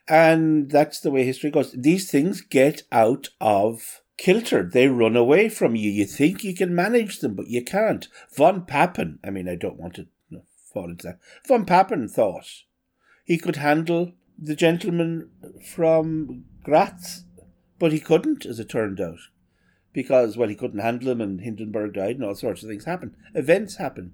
And 0.08 0.70
that's 0.72 1.00
the 1.00 1.12
way 1.12 1.24
history 1.24 1.52
goes. 1.52 1.72
These 1.72 2.10
things 2.10 2.42
get 2.42 2.84
out 2.92 3.30
of 3.40 4.02
kilter. 4.18 4.64
They 4.64 4.88
run 4.88 5.16
away 5.16 5.50
from 5.50 5.76
you. 5.76 5.90
You 5.90 6.06
think 6.06 6.44
you 6.44 6.56
can 6.56 6.74
manage 6.74 7.20
them, 7.20 7.36
but 7.36 7.48
you 7.48 7.64
can't. 7.64 8.08
Von 8.36 8.66
Papen, 8.66 9.20
I 9.24 9.30
mean, 9.30 9.48
I 9.48 9.56
don't 9.56 9.80
want 9.80 9.96
to 9.96 10.08
fall 10.74 10.90
into 10.90 11.08
that. 11.08 11.20
Von 11.48 11.66
Papen 11.66 12.08
thought 12.08 12.64
he 13.24 13.38
could 13.38 13.58
handle 13.58 14.14
the 14.38 14.56
gentleman 14.56 15.30
from 15.66 16.46
Graz, 16.64 17.24
but 17.78 17.92
he 17.92 18.00
couldn't, 18.00 18.46
as 18.46 18.60
it 18.60 18.70
turned 18.70 19.00
out. 19.00 19.20
Because, 19.92 20.38
well, 20.38 20.50
he 20.50 20.56
couldn't 20.56 20.80
handle 20.80 21.10
him, 21.10 21.22
and 21.22 21.42
Hindenburg 21.42 21.94
died, 21.94 22.16
and 22.16 22.24
all 22.24 22.36
sorts 22.36 22.64
of 22.64 22.70
things 22.70 22.86
happen. 22.86 23.16
Events 23.34 23.78
happen. 23.78 24.14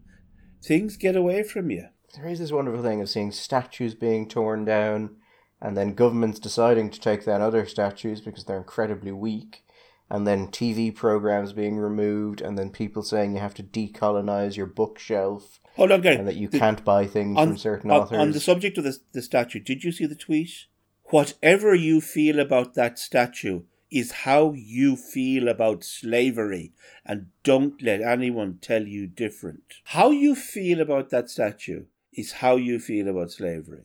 Things 0.63 0.97
get 0.97 1.15
away 1.15 1.43
from 1.43 1.69
you. 1.69 1.87
There 2.15 2.27
is 2.27 2.39
this 2.39 2.51
wonderful 2.51 2.81
thing 2.81 3.01
of 3.01 3.09
seeing 3.09 3.31
statues 3.31 3.93
being 3.93 4.29
torn 4.29 4.63
down 4.63 5.17
and 5.61 5.75
then 5.75 5.93
governments 5.93 6.39
deciding 6.39 6.89
to 6.91 6.99
take 6.99 7.25
down 7.25 7.41
other 7.41 7.65
statues 7.65 8.21
because 8.21 8.45
they're 8.45 8.57
incredibly 8.57 9.11
weak, 9.11 9.63
and 10.09 10.27
then 10.27 10.47
TV 10.47 10.93
programs 10.93 11.53
being 11.53 11.77
removed, 11.77 12.41
and 12.41 12.57
then 12.57 12.69
people 12.69 13.01
saying 13.01 13.33
you 13.33 13.39
have 13.39 13.55
to 13.55 13.63
decolonize 13.63 14.55
your 14.55 14.67
bookshelf. 14.67 15.59
Oh, 15.65 15.69
Hold 15.77 15.91
on, 15.93 16.01
Gary. 16.01 16.17
And 16.17 16.27
that 16.27 16.35
you 16.35 16.47
the, 16.47 16.59
can't 16.59 16.85
buy 16.85 17.07
things 17.07 17.37
on, 17.37 17.47
from 17.47 17.57
certain 17.57 17.91
on, 17.91 18.01
authors. 18.01 18.19
On 18.19 18.31
the 18.31 18.39
subject 18.39 18.77
of 18.77 18.83
the, 18.83 18.97
the 19.13 19.21
statue, 19.21 19.59
did 19.59 19.83
you 19.83 19.91
see 19.91 20.05
the 20.05 20.15
tweet? 20.15 20.65
Whatever 21.05 21.73
you 21.73 22.01
feel 22.01 22.39
about 22.39 22.73
that 22.75 22.99
statue 22.99 23.61
is 23.95 24.11
how 24.11 24.51
you 24.51 24.97
feel 24.97 25.47
about 25.47 25.85
slavery, 25.85 26.73
and 27.05 27.27
don't 27.43 27.81
let 27.81 28.01
anyone 28.01 28.59
tell 28.61 28.85
you 28.85 29.07
different. 29.07 29.75
How 29.85 30.11
you 30.11 30.35
feel 30.35 30.81
about 30.81 31.11
that 31.11 31.29
statue 31.29 31.85
is 32.11 32.33
how 32.33 32.57
you 32.57 32.77
feel 32.77 33.07
about 33.07 33.31
slavery. 33.31 33.83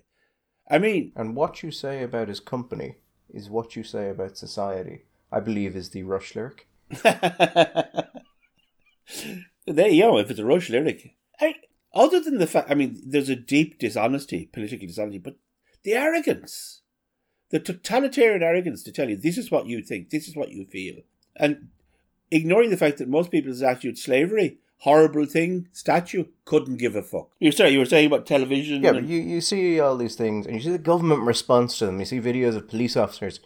I 0.68 0.78
mean, 0.78 1.12
And 1.14 1.36
what 1.36 1.62
you 1.62 1.70
say 1.70 2.02
about 2.02 2.26
his 2.26 2.40
company 2.40 2.96
is 3.32 3.48
what 3.48 3.76
you 3.76 3.84
say 3.84 4.10
about 4.10 4.36
society. 4.36 5.04
I 5.30 5.38
believe 5.38 5.76
is 5.76 5.90
the 5.90 6.02
Rush 6.02 6.34
lyric. 6.34 6.66
there 7.02 8.08
you 9.66 10.02
go. 10.02 10.18
If 10.18 10.28
it's 10.30 10.40
a 10.40 10.44
Rush 10.44 10.70
lyric, 10.70 11.14
I, 11.40 11.54
other 11.94 12.18
than 12.18 12.38
the 12.38 12.48
fact, 12.48 12.68
I 12.68 12.74
mean, 12.74 13.00
there's 13.06 13.28
a 13.28 13.36
deep 13.36 13.78
dishonesty, 13.78 14.50
political 14.52 14.88
dishonesty, 14.88 15.18
but 15.18 15.36
the 15.84 15.92
arrogance, 15.92 16.79
the 17.50 17.58
totalitarian 17.60 18.42
arrogance 18.42 18.82
to 18.84 18.92
tell 18.92 19.08
you 19.08 19.16
this 19.16 19.38
is 19.38 19.50
what 19.50 19.66
you 19.66 19.82
think, 19.82 20.10
this 20.10 20.28
is 20.28 20.36
what 20.36 20.50
you 20.52 20.64
feel, 20.64 20.96
and 21.36 21.68
ignoring 22.30 22.70
the 22.70 22.76
fact 22.76 22.98
that 22.98 23.08
most 23.08 23.30
people's 23.30 23.62
attitude 23.62 23.98
slavery 23.98 24.58
horrible 24.84 25.26
thing 25.26 25.68
statue 25.72 26.24
couldn't 26.46 26.78
give 26.78 26.96
a 26.96 27.02
fuck. 27.02 27.28
You 27.38 27.52
sorry, 27.52 27.70
you 27.72 27.80
were 27.80 27.84
saying 27.84 28.06
about 28.06 28.24
television. 28.24 28.82
Yeah, 28.82 28.90
and- 28.90 29.00
but 29.00 29.08
you, 29.08 29.20
you 29.20 29.40
see 29.42 29.78
all 29.78 29.96
these 29.96 30.14
things 30.16 30.46
and 30.46 30.54
you 30.56 30.62
see 30.62 30.70
the 30.70 30.78
government 30.78 31.20
response 31.22 31.78
to 31.78 31.86
them. 31.86 31.98
You 32.00 32.06
see 32.06 32.18
videos 32.20 32.56
of 32.56 32.66
police 32.68 32.96
officers 32.96 33.40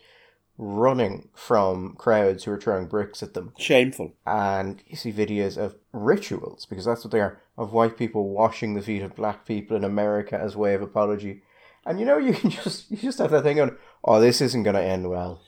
running 0.56 1.28
from 1.34 1.96
crowds 1.99 2.44
who 2.44 2.52
are 2.52 2.61
throwing 2.61 2.87
bricks 2.87 3.23
at 3.23 3.34
them. 3.34 3.52
shameful. 3.58 4.12
And 4.26 4.80
you 4.87 4.94
see 4.96 5.12
videos 5.12 5.56
of 5.56 5.75
rituals, 5.92 6.66
because 6.66 6.84
that's 6.84 7.02
what 7.04 7.11
they 7.11 7.20
are, 7.20 7.40
of 7.58 7.73
white 7.73 7.96
people 7.96 8.28
washing 8.28 8.75
the 8.75 8.82
feet 8.82 9.02
of 9.02 9.16
black 9.16 9.44
people 9.46 9.76
in 9.76 9.82
America 9.82 10.38
as 10.40 10.54
way 10.56 10.75
of 10.75 10.82
apology. 10.82 11.42
And 11.86 12.00
you 12.00 12.06
know, 12.06 12.18
you 12.18 12.32
can 12.34 12.50
just 12.64 12.90
you 12.90 12.96
just 12.96 13.18
have 13.18 13.30
that 13.30 13.42
thing 13.42 13.60
on, 13.60 13.76
oh, 14.04 14.20
this 14.20 14.40
isn't 14.40 14.62
gonna 14.62 14.80
end 14.80 15.08
well. 15.10 15.40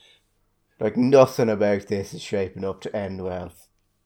Like 0.79 0.95
nothing 0.97 1.49
about 1.49 1.87
this 1.87 2.13
is 2.13 2.21
shaping 2.21 2.63
up 2.63 2.81
to 2.81 2.95
end 2.95 3.23
well. 3.23 3.51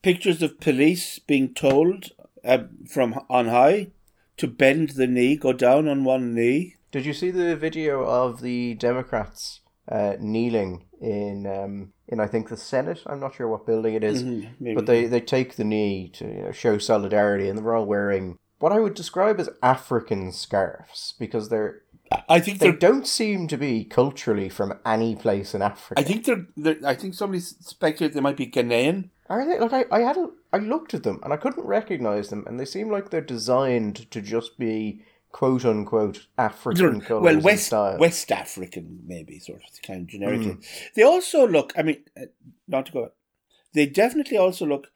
Pictures 0.02 0.42
of 0.42 0.60
police 0.60 1.20
being 1.20 1.54
told 1.54 2.10
uh, 2.44 2.64
from 2.90 3.20
on 3.30 3.48
high 3.48 3.92
to 4.38 4.48
bend 4.48 4.92
the 4.92 5.08
knee, 5.08 5.36
go 5.36 5.54
down 5.54 5.88
on 5.88 6.04
one 6.04 6.34
knee. 6.34 6.76
Did 6.92 7.06
you 7.06 7.14
see 7.14 7.30
the 7.32 7.56
video 7.56 8.04
of 8.04 8.42
the 8.42 8.74
Democrats 8.76 9.62
uh, 9.88 10.16
kneeling 10.20 10.86
in 11.00 11.46
um, 11.46 11.94
in 12.08 12.20
I 12.20 12.28
think 12.28 12.50
the 12.50 12.58
Senate? 12.58 13.02
I'm 13.06 13.20
not 13.20 13.36
sure 13.36 13.48
what 13.48 13.66
building 13.68 13.94
it 13.94 14.04
is, 14.04 14.24
Mhm, 14.24 14.76
but 14.76 14.86
they, 14.86 15.06
they 15.06 15.22
take 15.22 15.56
the 15.56 15.64
knee 15.64 16.10
to 16.16 16.26
you 16.26 16.42
know, 16.44 16.52
show 16.52 16.78
solidarity, 16.78 17.48
and 17.50 17.58
they're 17.60 17.76
all 17.76 17.86
wearing 17.86 18.38
what 18.60 18.72
I 18.72 18.80
would 18.80 18.94
describe 18.94 19.40
as 19.40 19.50
African 19.62 20.32
scarves 20.32 21.14
because 21.20 21.50
they're 21.50 21.82
I 22.28 22.40
think 22.40 22.60
they 22.60 22.72
don't 22.72 23.08
seem 23.08 23.48
to 23.48 23.58
be 23.58 23.84
culturally 23.84 24.50
from 24.50 24.80
any 24.86 25.16
place 25.16 25.54
in 25.54 25.62
Africa. 25.62 26.00
I 26.00 26.04
think 26.04 26.26
they're, 26.26 26.46
they're. 26.58 26.78
I 26.86 26.96
think 26.96 27.14
somebody 27.14 27.42
speculated 27.42 28.16
they 28.16 28.22
might 28.22 28.38
be 28.38 28.48
Ghanaian. 28.48 29.10
Are 29.30 29.46
they? 29.46 29.60
Like 29.60 29.74
I, 29.74 29.86
I 29.92 30.00
had 30.02 30.18
a, 30.18 30.30
I 30.52 30.58
looked 30.58 30.94
at 30.94 31.04
them 31.04 31.20
and 31.24 31.34
I 31.34 31.38
couldn't 31.38 31.66
recognize 31.66 32.30
them, 32.30 32.44
and 32.48 32.60
they 32.60 32.66
seem 32.66 32.92
like 32.92 33.10
they're 33.10 33.22
designed 33.22 34.10
to 34.12 34.22
just 34.22 34.58
be 34.58 35.04
quote 35.32 35.64
unquote 35.64 36.28
African 36.38 37.02
colors 37.02 37.24
well, 37.24 37.40
West 37.40 37.68
style. 37.68 37.98
West 37.98 38.32
African, 38.32 39.00
maybe 39.06 39.40
sort 39.40 39.62
of 39.64 39.82
kind 39.82 40.02
of 40.02 40.08
generically. 40.08 40.58
They 40.96 41.04
also 41.04 41.48
look. 41.48 41.74
I 41.78 41.84
mean, 41.84 42.04
uh, 42.20 42.26
not 42.68 42.88
to 42.88 42.92
go. 42.92 43.12
They 43.74 43.86
definitely 43.86 44.38
also 44.38 44.66
look 44.66 44.88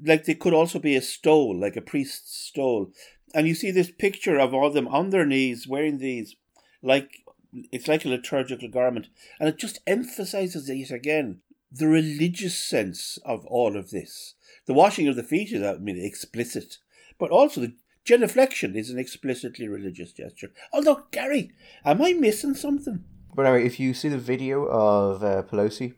like 0.00 0.24
they 0.24 0.34
could 0.34 0.54
also 0.54 0.78
be 0.78 0.96
a 0.96 1.02
stole, 1.02 1.58
like 1.58 1.76
a 1.76 1.80
priest's 1.80 2.36
stole. 2.36 2.92
And 3.34 3.46
you 3.46 3.54
see 3.54 3.70
this 3.70 3.90
picture 3.90 4.38
of 4.38 4.54
all 4.54 4.68
of 4.68 4.74
them 4.74 4.88
on 4.88 5.10
their 5.10 5.26
knees 5.26 5.66
wearing 5.66 5.98
these, 5.98 6.36
like 6.82 7.24
it's 7.72 7.88
like 7.88 8.04
a 8.04 8.08
liturgical 8.08 8.68
garment, 8.68 9.08
and 9.40 9.48
it 9.48 9.58
just 9.58 9.80
emphasizes 9.86 10.68
yet 10.68 10.90
again 10.90 11.40
the 11.70 11.86
religious 11.86 12.56
sense 12.58 13.18
of 13.24 13.44
all 13.46 13.76
of 13.76 13.90
this. 13.90 14.34
The 14.66 14.74
washing 14.74 15.08
of 15.08 15.16
the 15.16 15.22
feet 15.22 15.52
is, 15.52 15.62
I 15.62 15.74
mean, 15.74 15.98
explicit, 15.98 16.78
but 17.18 17.30
also 17.30 17.60
the 17.60 17.74
genuflection 18.04 18.74
is 18.76 18.90
an 18.90 18.98
explicitly 18.98 19.68
religious 19.68 20.12
gesture. 20.12 20.50
Although, 20.72 21.04
Gary, 21.10 21.52
am 21.84 22.02
I 22.02 22.12
missing 22.14 22.54
something? 22.54 23.04
But 23.34 23.46
anyway, 23.46 23.66
if 23.66 23.78
you 23.78 23.94
see 23.94 24.08
the 24.08 24.18
video 24.18 24.64
of 24.66 25.22
uh, 25.22 25.42
Pelosi, 25.42 25.94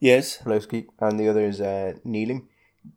Yes. 0.00 0.38
Pelosi, 0.38 0.86
and 0.98 1.20
the 1.20 1.28
others 1.28 1.60
uh, 1.60 1.94
kneeling, 2.04 2.48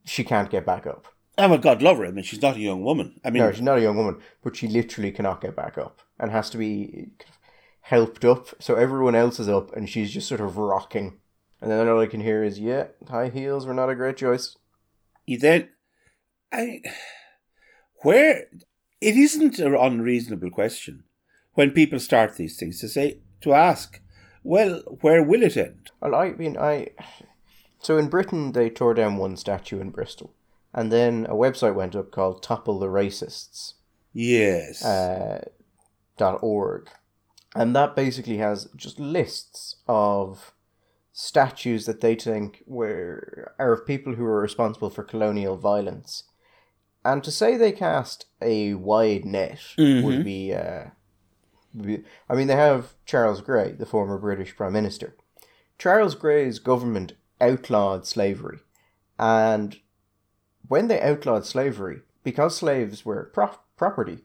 she 0.05 0.23
can't 0.23 0.49
get 0.49 0.65
back 0.65 0.87
up. 0.87 1.07
Oh 1.37 1.47
my 1.47 1.57
God, 1.57 1.81
love 1.81 1.97
her. 1.97 2.05
I 2.05 2.11
mean, 2.11 2.23
she's 2.23 2.41
not 2.41 2.57
a 2.57 2.59
young 2.59 2.83
woman. 2.83 3.19
I 3.25 3.29
mean, 3.29 3.43
No, 3.43 3.51
she's 3.51 3.61
not 3.61 3.79
a 3.79 3.81
young 3.81 3.97
woman, 3.97 4.21
but 4.43 4.55
she 4.55 4.67
literally 4.67 5.11
cannot 5.11 5.41
get 5.41 5.55
back 5.55 5.77
up 5.77 6.01
and 6.19 6.31
has 6.31 6.49
to 6.51 6.57
be 6.57 7.07
helped 7.81 8.23
up. 8.23 8.49
So 8.59 8.75
everyone 8.75 9.15
else 9.15 9.39
is 9.39 9.49
up, 9.49 9.75
and 9.75 9.89
she's 9.89 10.13
just 10.13 10.27
sort 10.27 10.41
of 10.41 10.57
rocking. 10.57 11.19
And 11.59 11.71
then 11.71 11.87
all 11.87 11.99
I 11.99 12.07
can 12.07 12.21
hear 12.21 12.43
is, 12.43 12.59
"Yeah, 12.59 12.87
high 13.09 13.29
heels 13.29 13.65
were 13.65 13.73
not 13.73 13.89
a 13.89 13.95
great 13.95 14.17
choice." 14.17 14.57
you 15.25 15.37
then, 15.39 15.69
I, 16.51 16.81
where 18.03 18.47
it 19.01 19.15
isn't 19.15 19.59
an 19.59 19.75
unreasonable 19.75 20.49
question 20.49 21.03
when 21.53 21.71
people 21.71 21.99
start 21.99 22.35
these 22.35 22.57
things 22.57 22.79
to 22.81 22.89
say 22.89 23.19
to 23.41 23.53
ask, 23.53 24.01
well, 24.43 24.81
where 25.01 25.23
will 25.23 25.43
it 25.43 25.57
end? 25.57 25.91
Well, 26.01 26.15
I 26.15 26.31
mean, 26.31 26.57
I. 26.57 26.89
So 27.79 27.97
in 27.97 28.09
Britain, 28.09 28.51
they 28.51 28.69
tore 28.69 28.93
down 28.93 29.17
one 29.17 29.35
statue 29.37 29.79
in 29.79 29.89
Bristol, 29.89 30.33
and 30.73 30.91
then 30.91 31.25
a 31.27 31.33
website 31.35 31.75
went 31.75 31.95
up 31.95 32.11
called 32.11 32.41
"Topple 32.43 32.79
the 32.79 32.87
Racists." 32.87 33.73
Yes, 34.13 34.83
uh, 34.83 35.45
dot 36.17 36.39
org, 36.41 36.89
and 37.55 37.75
that 37.75 37.95
basically 37.95 38.37
has 38.37 38.65
just 38.75 38.99
lists 38.99 39.77
of 39.87 40.53
statues 41.11 41.85
that 41.85 42.01
they 42.01 42.15
think 42.15 42.63
were 42.65 43.53
are 43.59 43.73
of 43.73 43.85
people 43.85 44.15
who 44.15 44.23
were 44.23 44.41
responsible 44.41 44.89
for 44.89 45.03
colonial 45.03 45.55
violence, 45.57 46.23
and 47.05 47.23
to 47.23 47.31
say 47.31 47.55
they 47.57 47.71
cast 47.71 48.25
a 48.41 48.73
wide 48.73 49.25
net 49.25 49.59
would 49.77 50.23
be. 50.23 50.53
Uh, 50.53 50.85
would 51.73 51.87
be- 51.87 52.03
I 52.29 52.35
mean, 52.35 52.47
they 52.47 52.55
have 52.55 52.93
Charles 53.05 53.41
Grey, 53.41 53.71
the 53.71 53.85
former 53.87 54.17
British 54.19 54.55
Prime 54.55 54.73
Minister. 54.73 55.15
Charles 55.79 56.13
Grey's 56.13 56.59
government 56.59 57.13
outlawed 57.41 58.05
slavery, 58.05 58.59
and 59.17 59.75
when 60.67 60.87
they 60.87 61.01
outlawed 61.01 61.45
slavery, 61.45 62.01
because 62.23 62.57
slaves 62.57 63.05
were 63.05 63.29
pro- 63.33 63.59
property, 63.77 64.19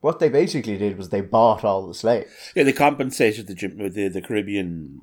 what 0.00 0.18
they 0.18 0.28
basically 0.28 0.78
did 0.78 0.96
was 0.96 1.08
they 1.08 1.20
bought 1.20 1.64
all 1.64 1.86
the 1.86 1.94
slaves. 1.94 2.52
yeah, 2.54 2.62
they 2.62 2.72
compensated 2.72 3.46
the 3.46 3.54
the, 3.88 4.08
the 4.08 4.22
Caribbean. 4.22 5.00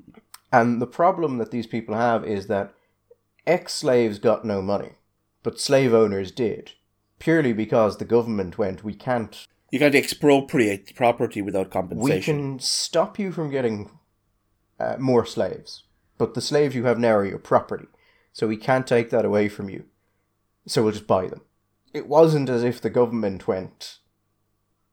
And 0.50 0.80
the 0.80 0.86
problem 0.86 1.38
that 1.38 1.50
these 1.50 1.66
people 1.66 1.94
have 1.94 2.24
is 2.24 2.46
that 2.46 2.72
ex 3.46 3.74
slaves 3.74 4.18
got 4.18 4.44
no 4.44 4.62
money, 4.62 4.92
but 5.42 5.60
slave 5.60 5.92
owners 5.94 6.32
did, 6.32 6.72
purely 7.18 7.52
because 7.52 7.98
the 7.98 8.04
government 8.04 8.58
went, 8.58 8.82
we 8.82 8.94
can't, 8.94 9.46
You 9.70 9.78
can't 9.78 9.94
expropriate 9.94 10.94
property 10.96 11.42
without 11.42 11.70
compensation. 11.70 12.36
we 12.36 12.42
can 12.42 12.58
stop 12.60 13.18
you 13.18 13.30
from 13.30 13.50
getting 13.50 13.90
uh, 14.80 14.96
more 14.98 15.26
slaves, 15.26 15.84
but 16.16 16.34
the 16.34 16.40
slaves 16.40 16.74
you 16.74 16.84
have 16.86 16.98
now 16.98 17.14
are 17.16 17.24
your 17.26 17.38
property, 17.38 17.86
so 18.32 18.48
we 18.48 18.56
can't 18.56 18.86
take 18.86 19.10
that 19.10 19.24
away 19.26 19.48
from 19.48 19.68
you, 19.68 19.84
so 20.68 20.82
we'll 20.82 20.92
just 20.92 21.06
buy 21.06 21.26
them. 21.26 21.42
It 21.94 22.06
wasn't 22.06 22.48
as 22.48 22.62
if 22.62 22.80
the 22.80 22.90
government 22.90 23.48
went, 23.48 23.98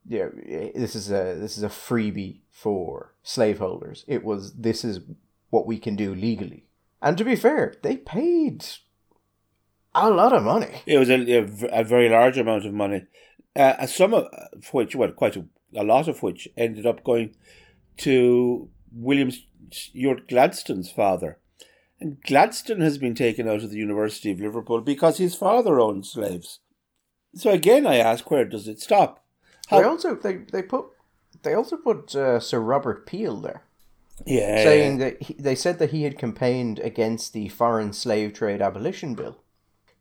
yeah, 0.07 0.29
this 0.75 0.95
is 0.95 1.11
a 1.11 1.35
this 1.35 1.57
is 1.57 1.63
a 1.63 1.69
freebie 1.69 2.41
for 2.51 3.13
slaveholders. 3.23 4.05
It 4.07 4.23
was 4.23 4.53
this 4.53 4.83
is 4.83 5.01
what 5.49 5.67
we 5.67 5.77
can 5.77 5.95
do 5.95 6.15
legally. 6.15 6.65
And 7.01 7.17
to 7.17 7.25
be 7.25 7.35
fair, 7.35 7.75
they 7.83 7.97
paid 7.97 8.65
a 9.93 10.09
lot 10.09 10.33
of 10.33 10.43
money. 10.43 10.81
It 10.85 10.97
was 10.97 11.09
a, 11.09 11.19
a, 11.71 11.83
very 11.83 12.09
large 12.09 12.37
amount 12.37 12.65
of 12.65 12.73
money, 12.73 13.05
uh, 13.55 13.85
some 13.87 14.13
of 14.13 14.27
which, 14.71 14.95
well, 14.95 15.11
quite 15.11 15.37
a, 15.37 15.45
a 15.75 15.83
lot 15.83 16.07
of 16.07 16.21
which 16.21 16.47
ended 16.57 16.85
up 16.85 17.03
going 17.03 17.35
to 17.97 18.69
William 18.91 19.31
Ewart 19.93 20.27
Gladstone's 20.27 20.91
father. 20.91 21.39
And 21.99 22.21
Gladstone 22.23 22.81
has 22.81 22.97
been 22.97 23.15
taken 23.15 23.47
out 23.47 23.63
of 23.63 23.69
the 23.71 23.77
University 23.77 24.31
of 24.31 24.41
Liverpool 24.41 24.81
because 24.81 25.17
his 25.17 25.35
father 25.35 25.79
owned 25.79 26.05
slaves. 26.05 26.59
So 27.35 27.51
again, 27.51 27.85
I 27.87 27.97
ask, 27.97 28.29
where 28.29 28.45
does 28.45 28.67
it 28.67 28.79
stop? 28.79 29.23
They 29.69 29.83
also 29.83 30.15
they, 30.15 30.37
they 30.51 30.61
put 30.61 30.85
they 31.43 31.53
also 31.53 31.77
put 31.77 32.15
uh, 32.15 32.39
Sir 32.39 32.59
Robert 32.59 33.05
Peel 33.05 33.37
there, 33.37 33.63
Yeah, 34.25 34.63
saying 34.63 34.97
that 34.99 35.21
he, 35.21 35.33
they 35.35 35.55
said 35.55 35.79
that 35.79 35.91
he 35.91 36.03
had 36.03 36.19
campaigned 36.19 36.79
against 36.79 37.33
the 37.33 37.49
Foreign 37.49 37.93
Slave 37.93 38.33
Trade 38.33 38.61
Abolition 38.61 39.15
Bill. 39.15 39.39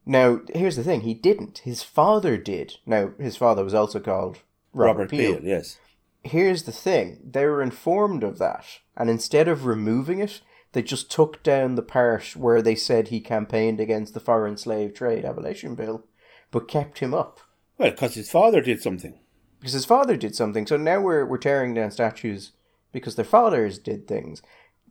Now, 0.04 0.40
here's 0.54 0.76
the 0.76 0.84
thing: 0.84 1.00
he 1.02 1.14
didn't. 1.14 1.58
His 1.58 1.82
father 1.82 2.36
did. 2.36 2.76
Now, 2.84 3.12
his 3.18 3.36
father 3.36 3.64
was 3.64 3.74
also 3.74 4.00
called 4.00 4.40
Robert, 4.72 5.04
Robert 5.04 5.10
Peel. 5.10 5.36
Peel. 5.36 5.44
Yes, 5.44 5.78
Here's 6.22 6.64
the 6.64 6.72
thing: 6.72 7.20
they 7.24 7.46
were 7.46 7.62
informed 7.62 8.22
of 8.22 8.38
that, 8.38 8.64
and 8.96 9.08
instead 9.08 9.48
of 9.48 9.66
removing 9.66 10.18
it, 10.20 10.40
they 10.74 10.82
just 10.82 11.10
took 11.10 11.42
down 11.42 11.76
the 11.76 11.82
part 11.82 12.36
where 12.36 12.60
they 12.60 12.74
said 12.74 13.08
he 13.08 13.20
campaigned 13.20 13.80
against 13.80 14.12
the 14.12 14.20
Foreign 14.20 14.56
Slave 14.56 14.92
Trade 14.92 15.24
Abolition 15.24 15.74
Bill, 15.74 16.04
but 16.50 16.68
kept 16.68 16.98
him 16.98 17.14
up. 17.14 17.40
well, 17.78 17.90
because 17.90 18.14
his 18.14 18.30
father 18.30 18.60
did 18.60 18.82
something. 18.82 19.14
because 19.60 19.72
his 19.72 19.84
father 19.86 20.16
did 20.16 20.34
something. 20.36 20.66
So 20.66 20.76
now 20.76 21.00
we're 21.00 21.24
we're 21.24 21.38
tearing 21.38 21.74
down 21.74 21.90
statues 21.92 22.52
because 22.92 23.14
their 23.14 23.24
fathers 23.24 23.78
did 23.78 24.06
things. 24.06 24.42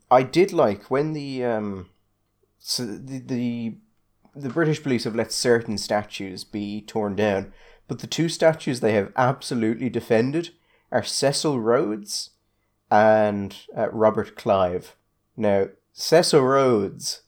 I 0.10 0.24
did 0.24 0.54
like 0.54 0.90
when 0.90 1.13
the 1.13 1.44
um, 1.44 1.90
so 2.60 2.86
the 2.86 3.20
the 3.20 3.75
the 4.36 4.50
British 4.50 4.82
police 4.82 5.04
have 5.04 5.16
let 5.16 5.32
certain 5.32 5.78
statues 5.78 6.44
be 6.44 6.82
torn 6.82 7.16
down, 7.16 7.54
but 7.88 8.00
the 8.00 8.08
two 8.08 8.30
statues 8.30 8.80
they 8.80 8.94
have 8.94 9.12
absolutely 9.16 9.90
defended 9.90 10.52
are 10.92 11.04
Cecil 11.04 11.60
Rhodes 11.60 12.32
and 12.90 13.56
uh, 13.78 13.90
Robert 13.92 14.36
Clive. 14.36 14.96
Now, 15.36 15.68
Cecil 15.94 16.42
Rhodes 16.42 17.22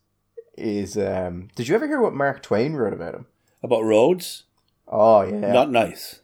is. 0.58 0.98
Um, 0.98 1.50
did 1.56 1.68
you 1.68 1.76
ever 1.76 1.88
hear 1.88 2.02
what 2.02 2.14
Mark 2.14 2.42
Twain 2.42 2.74
wrote 2.74 2.94
about 2.94 3.16
him? 3.16 3.26
About 3.64 3.84
Rhodes? 3.84 4.44
Oh 4.88 5.22
yeah. 5.24 5.52
Not 5.52 5.72
nice. 5.72 6.22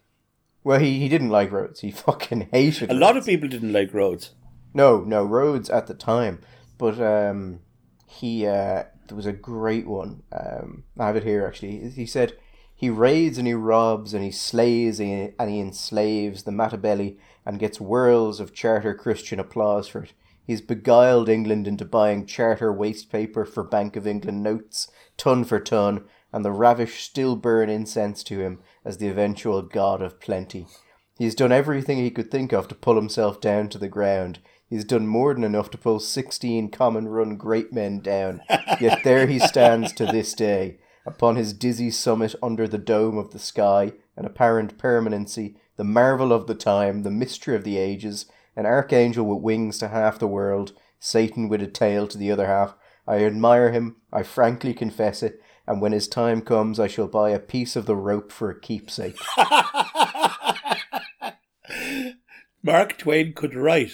well, 0.64 0.80
he, 0.80 1.00
he 1.00 1.10
didn't 1.10 1.30
like 1.30 1.52
Rhodes. 1.52 1.82
He 1.82 1.92
fucking 1.92 2.50
hated. 2.52 2.92
A 2.92 2.94
lot 2.94 3.18
of 3.18 3.26
people 3.26 3.50
didn't 3.50 3.74
like 3.74 3.94
Rhodes. 3.94 4.32
No, 4.74 5.02
no 5.02 5.24
Rhodes 5.24 5.70
at 5.70 5.88
the 5.88 5.94
time, 5.94 6.40
but 6.78 7.00
um, 7.02 7.60
he 8.08 8.46
uh, 8.46 8.84
there 9.08 9.18
was 9.18 9.26
a 9.26 9.34
great 9.34 9.88
one. 9.88 10.24
Um, 10.32 10.84
I 10.98 11.08
have 11.08 11.16
it 11.16 11.24
here 11.24 11.46
actually. 11.46 11.90
He 11.90 12.06
said 12.06 12.38
he 12.74 12.90
raids 12.90 13.38
and 13.38 13.46
he 13.48 13.54
robs 13.54 14.14
and 14.14 14.24
he 14.24 14.32
slays 14.32 15.00
and 15.00 15.10
he, 15.10 15.30
and 15.38 15.50
he 15.50 15.60
enslaves 15.60 16.44
the 16.44 16.52
Matabele 16.52 17.18
and 17.46 17.60
gets 17.60 17.78
whirls 17.80 18.40
of 18.40 18.54
charter 18.54 18.94
Christian 18.94 19.40
applause 19.40 19.88
for 19.88 20.04
it. 20.04 20.14
He's 20.52 20.60
beguiled 20.60 21.30
England 21.30 21.66
into 21.66 21.86
buying 21.86 22.26
charter 22.26 22.74
waste 22.74 23.10
paper 23.10 23.46
for 23.46 23.64
Bank 23.64 23.96
of 23.96 24.06
England 24.06 24.44
notes, 24.44 24.92
ton 25.16 25.46
for 25.46 25.62
ton, 25.62 26.04
and 26.34 26.44
the 26.44 26.52
ravish 26.52 27.06
still 27.06 27.38
burn 27.38 27.70
incense 27.70 28.22
to 28.24 28.42
him 28.42 28.60
as 28.84 28.98
the 28.98 29.08
eventual 29.08 29.62
god 29.62 30.02
of 30.02 30.20
plenty. 30.20 30.68
He's 31.18 31.36
done 31.36 31.54
everything 31.54 32.00
he 32.00 32.12
could 32.12 32.30
think 32.30 32.52
of 32.52 32.68
to 32.68 32.76
pull 32.76 32.98
himself 32.98 33.40
down 33.40 33.70
to 33.70 33.78
the 33.78 33.88
ground. 33.88 34.40
He's 34.70 34.84
done 34.84 35.08
more 35.08 35.34
than 35.34 35.46
enough 35.46 35.70
to 35.70 35.78
pull 35.78 36.02
16 36.02 36.70
common 36.70 37.08
run 37.08 37.38
great 37.38 37.72
men 37.72 38.02
down. 38.02 38.42
Yet 38.82 39.06
there 39.06 39.28
he 39.28 39.40
stands 39.40 39.94
to 39.94 40.06
this 40.06 40.34
day, 40.34 40.80
upon 41.06 41.38
his 41.38 41.54
dizzy 41.54 41.92
summit 41.92 42.36
under 42.44 42.68
the 42.68 42.78
dome 42.78 43.18
of 43.18 43.32
the 43.32 43.40
sky, 43.40 43.94
an 44.18 44.26
apparent 44.26 44.78
permanency, 44.78 45.56
the 45.78 45.86
marvel 45.86 46.34
of 46.34 46.48
the 46.48 46.56
time, 46.56 47.04
the 47.04 47.10
mystery 47.10 47.56
of 47.56 47.64
the 47.64 47.78
ages, 47.78 48.26
an 48.56 48.66
archangel 48.66 49.26
with 49.26 49.44
wings 49.44 49.78
to 49.80 49.88
half 49.88 50.20
the 50.20 50.28
world, 50.28 50.74
Satan 51.00 51.50
with 51.50 51.62
a 51.62 51.68
tail 51.68 52.08
to 52.08 52.18
the 52.18 52.32
other 52.32 52.48
half. 52.48 52.76
I 53.08 53.24
admire 53.26 53.72
him, 53.72 53.98
I 54.12 54.24
frankly 54.24 54.74
confess 54.74 55.24
it, 55.24 55.42
and 55.68 55.82
when 55.82 55.92
his 55.92 56.08
time 56.08 56.42
comes, 56.42 56.80
I 56.80 56.88
shall 56.88 57.08
buy 57.08 57.32
a 57.32 57.40
piece 57.40 57.76
of 57.76 57.86
the 57.86 57.96
rope 57.96 58.32
for 58.32 58.50
a 58.50 58.60
keepsake. 58.60 59.18
Mark 62.64 62.98
Twain 62.98 63.34
could 63.34 63.56
write. 63.56 63.94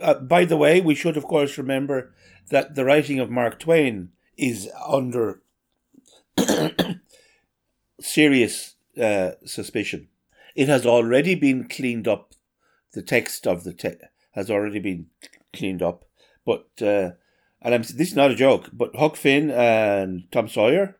Uh, 0.00 0.14
by 0.14 0.44
the 0.44 0.56
way, 0.56 0.80
we 0.80 0.94
should, 0.94 1.16
of 1.16 1.24
course, 1.24 1.56
remember 1.56 2.12
that 2.50 2.74
the 2.74 2.84
writing 2.84 3.20
of 3.20 3.30
Mark 3.30 3.58
Twain 3.60 4.10
is 4.36 4.68
under 4.86 5.42
serious 8.00 8.74
uh, 9.00 9.32
suspicion. 9.44 10.08
It 10.54 10.68
has 10.68 10.86
already 10.86 11.34
been 11.34 11.68
cleaned 11.68 12.08
up. 12.08 12.27
The 12.98 13.04
text 13.04 13.46
of 13.46 13.62
the 13.62 13.72
te- 13.72 14.08
has 14.32 14.50
already 14.50 14.80
been 14.80 15.06
cleaned 15.52 15.82
up, 15.82 16.04
but 16.44 16.66
uh, 16.82 17.10
and 17.62 17.72
I'm, 17.72 17.82
this 17.82 18.08
is 18.10 18.16
not 18.16 18.32
a 18.32 18.34
joke. 18.34 18.70
But 18.72 18.96
Huck 18.96 19.14
Finn 19.14 19.52
and 19.52 20.24
Tom 20.32 20.48
Sawyer, 20.48 20.98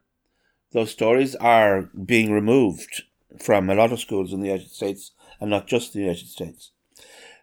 those 0.71 0.93
stories 0.93 1.35
are 1.35 1.91
being 2.05 2.31
removed 2.31 3.03
from 3.43 3.69
a 3.69 3.75
lot 3.75 3.91
of 3.91 3.99
schools 3.99 4.33
in 4.33 4.39
the 4.39 4.47
United 4.47 4.71
States, 4.71 5.11
and 5.41 5.51
not 5.51 5.67
just 5.67 5.93
the 5.93 5.99
United 5.99 6.29
States, 6.29 6.71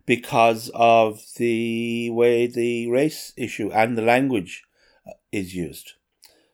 because 0.05 0.71
of 0.73 1.19
the 1.35 2.09
way 2.11 2.47
the 2.47 2.89
race 2.89 3.33
issue 3.35 3.69
and 3.73 3.97
the 3.97 4.01
language 4.01 4.63
uh, 5.05 5.11
is 5.33 5.53
used. 5.53 5.95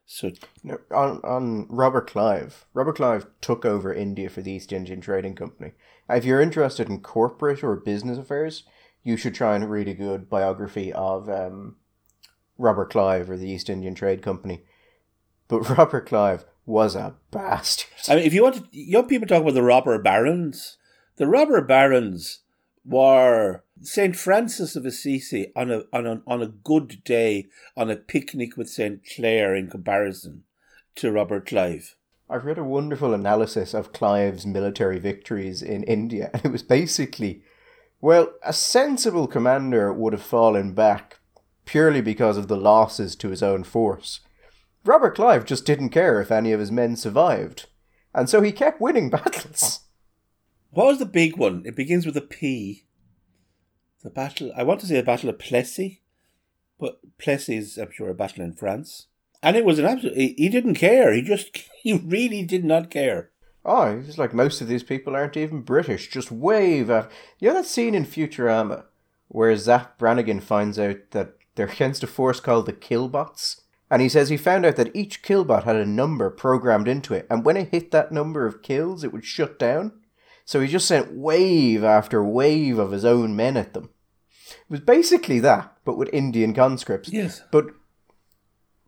So 0.07 0.31
No, 0.63 0.79
on 0.89 1.21
on 1.23 1.67
Robert 1.69 2.09
Clive. 2.09 2.65
Robert 2.73 2.95
Clive 2.95 3.27
took 3.41 3.63
over 3.63 3.93
India 3.93 4.27
for 4.27 4.41
the 4.41 4.53
East 4.53 4.73
Indian 4.73 5.01
Trading 5.01 5.35
Company. 5.35 5.73
If 6.15 6.25
you're 6.25 6.41
interested 6.41 6.89
in 6.89 7.01
corporate 7.01 7.63
or 7.63 7.75
business 7.75 8.17
affairs, 8.17 8.63
you 9.03 9.17
should 9.17 9.35
try 9.35 9.55
and 9.55 9.69
read 9.69 9.87
a 9.87 9.93
good 9.93 10.29
biography 10.29 10.93
of 10.93 11.29
um, 11.29 11.77
Robert 12.57 12.91
Clive 12.91 13.29
or 13.29 13.37
the 13.37 13.49
East 13.49 13.69
Indian 13.69 13.95
Trade 13.95 14.21
Company. 14.21 14.63
But 15.47 15.69
Robert 15.77 16.07
Clive 16.07 16.45
was 16.65 16.95
a 16.95 17.15
bastard. 17.31 17.89
I 18.07 18.15
mean, 18.15 18.25
if 18.25 18.33
you 18.33 18.43
want 18.43 18.55
to, 18.55 18.63
young 18.71 19.07
people 19.07 19.27
talk 19.27 19.41
about 19.41 19.53
the 19.53 19.63
robber 19.63 19.97
barons. 19.99 20.77
The 21.17 21.27
robber 21.27 21.61
barons 21.61 22.39
were 22.85 23.63
Saint 23.81 24.15
Francis 24.15 24.75
of 24.75 24.85
Assisi 24.85 25.51
on 25.55 25.71
a 25.71 25.83
on 25.93 26.07
a 26.07 26.21
on 26.25 26.41
a 26.41 26.47
good 26.47 27.03
day 27.03 27.47
on 27.75 27.89
a 27.89 27.95
picnic 27.95 28.57
with 28.57 28.69
Saint 28.69 29.01
Clare 29.15 29.55
in 29.55 29.69
comparison 29.69 30.43
to 30.95 31.11
Robert 31.11 31.47
Clive. 31.47 31.95
I've 32.31 32.45
read 32.45 32.57
a 32.57 32.63
wonderful 32.63 33.13
analysis 33.13 33.73
of 33.73 33.91
Clive's 33.91 34.45
military 34.45 34.99
victories 34.99 35.61
in 35.61 35.83
India, 35.83 36.29
and 36.33 36.45
it 36.45 36.51
was 36.51 36.63
basically, 36.63 37.43
well, 37.99 38.31
a 38.41 38.53
sensible 38.53 39.27
commander 39.27 39.91
would 39.91 40.13
have 40.13 40.23
fallen 40.23 40.73
back 40.73 41.19
purely 41.65 41.99
because 41.99 42.37
of 42.37 42.47
the 42.47 42.55
losses 42.55 43.17
to 43.17 43.31
his 43.31 43.43
own 43.43 43.65
force. 43.65 44.21
Robert 44.85 45.13
Clive 45.13 45.43
just 45.43 45.65
didn't 45.65 45.89
care 45.89 46.21
if 46.21 46.31
any 46.31 46.53
of 46.53 46.61
his 46.61 46.71
men 46.71 46.95
survived, 46.95 47.67
and 48.15 48.29
so 48.29 48.41
he 48.41 48.53
kept 48.53 48.79
winning 48.79 49.09
battles. 49.09 49.81
What 50.69 50.87
was 50.87 50.99
the 50.99 51.05
big 51.05 51.35
one? 51.35 51.63
It 51.65 51.75
begins 51.75 52.05
with 52.05 52.15
a 52.15 52.21
P. 52.21 52.85
The 54.03 54.09
battle. 54.09 54.53
I 54.55 54.63
want 54.63 54.79
to 54.79 54.85
say 54.85 54.95
the 54.95 55.03
Battle 55.03 55.29
of 55.29 55.37
Plessis, 55.37 55.97
but 56.79 56.99
Plessis 57.17 57.49
is, 57.49 57.77
I'm 57.77 57.91
sure, 57.91 58.09
a 58.09 58.15
battle 58.15 58.45
in 58.45 58.53
France. 58.53 59.07
And 59.43 59.55
it 59.55 59.65
was 59.65 59.79
an 59.79 59.85
absolute. 59.85 60.17
He, 60.17 60.35
he 60.37 60.49
didn't 60.49 60.75
care. 60.75 61.13
He 61.13 61.21
just. 61.21 61.57
He 61.81 61.93
really 61.93 62.43
did 62.43 62.63
not 62.63 62.91
care. 62.91 63.31
Oh, 63.65 63.85
it's 63.85 64.19
like 64.19 64.35
most 64.35 64.61
of 64.61 64.67
these 64.67 64.83
people 64.83 65.15
aren't 65.15 65.35
even 65.35 65.61
British, 65.61 66.09
just 66.11 66.31
wave 66.31 66.91
after. 66.91 67.11
You 67.39 67.47
know 67.47 67.55
that 67.55 67.65
scene 67.65 67.95
in 67.95 68.05
Futurama 68.05 68.83
where 69.29 69.55
Zapp 69.55 69.97
Brannigan 69.97 70.41
finds 70.41 70.77
out 70.77 70.97
that 71.09 71.37
they're 71.55 71.65
against 71.65 72.03
a 72.03 72.07
force 72.07 72.39
called 72.39 72.67
the 72.67 72.73
Killbots? 72.73 73.61
And 73.89 74.01
he 74.01 74.09
says 74.09 74.29
he 74.29 74.37
found 74.37 74.65
out 74.65 74.75
that 74.77 74.95
each 74.95 75.21
Killbot 75.21 75.63
had 75.63 75.75
a 75.75 75.85
number 75.85 76.29
programmed 76.29 76.87
into 76.87 77.13
it, 77.13 77.27
and 77.29 77.43
when 77.43 77.57
it 77.57 77.69
hit 77.69 77.91
that 77.91 78.11
number 78.11 78.45
of 78.45 78.61
kills, 78.61 79.03
it 79.03 79.11
would 79.11 79.25
shut 79.25 79.59
down. 79.59 79.93
So 80.45 80.59
he 80.59 80.67
just 80.67 80.87
sent 80.87 81.13
wave 81.13 81.83
after 81.83 82.23
wave 82.23 82.79
of 82.79 82.91
his 82.91 83.05
own 83.05 83.35
men 83.35 83.57
at 83.57 83.73
them. 83.73 83.89
It 84.49 84.69
was 84.69 84.79
basically 84.79 85.39
that, 85.39 85.75
but 85.83 85.97
with 85.97 86.13
Indian 86.13 86.53
conscripts. 86.53 87.11
Yes. 87.11 87.41
But 87.51 87.67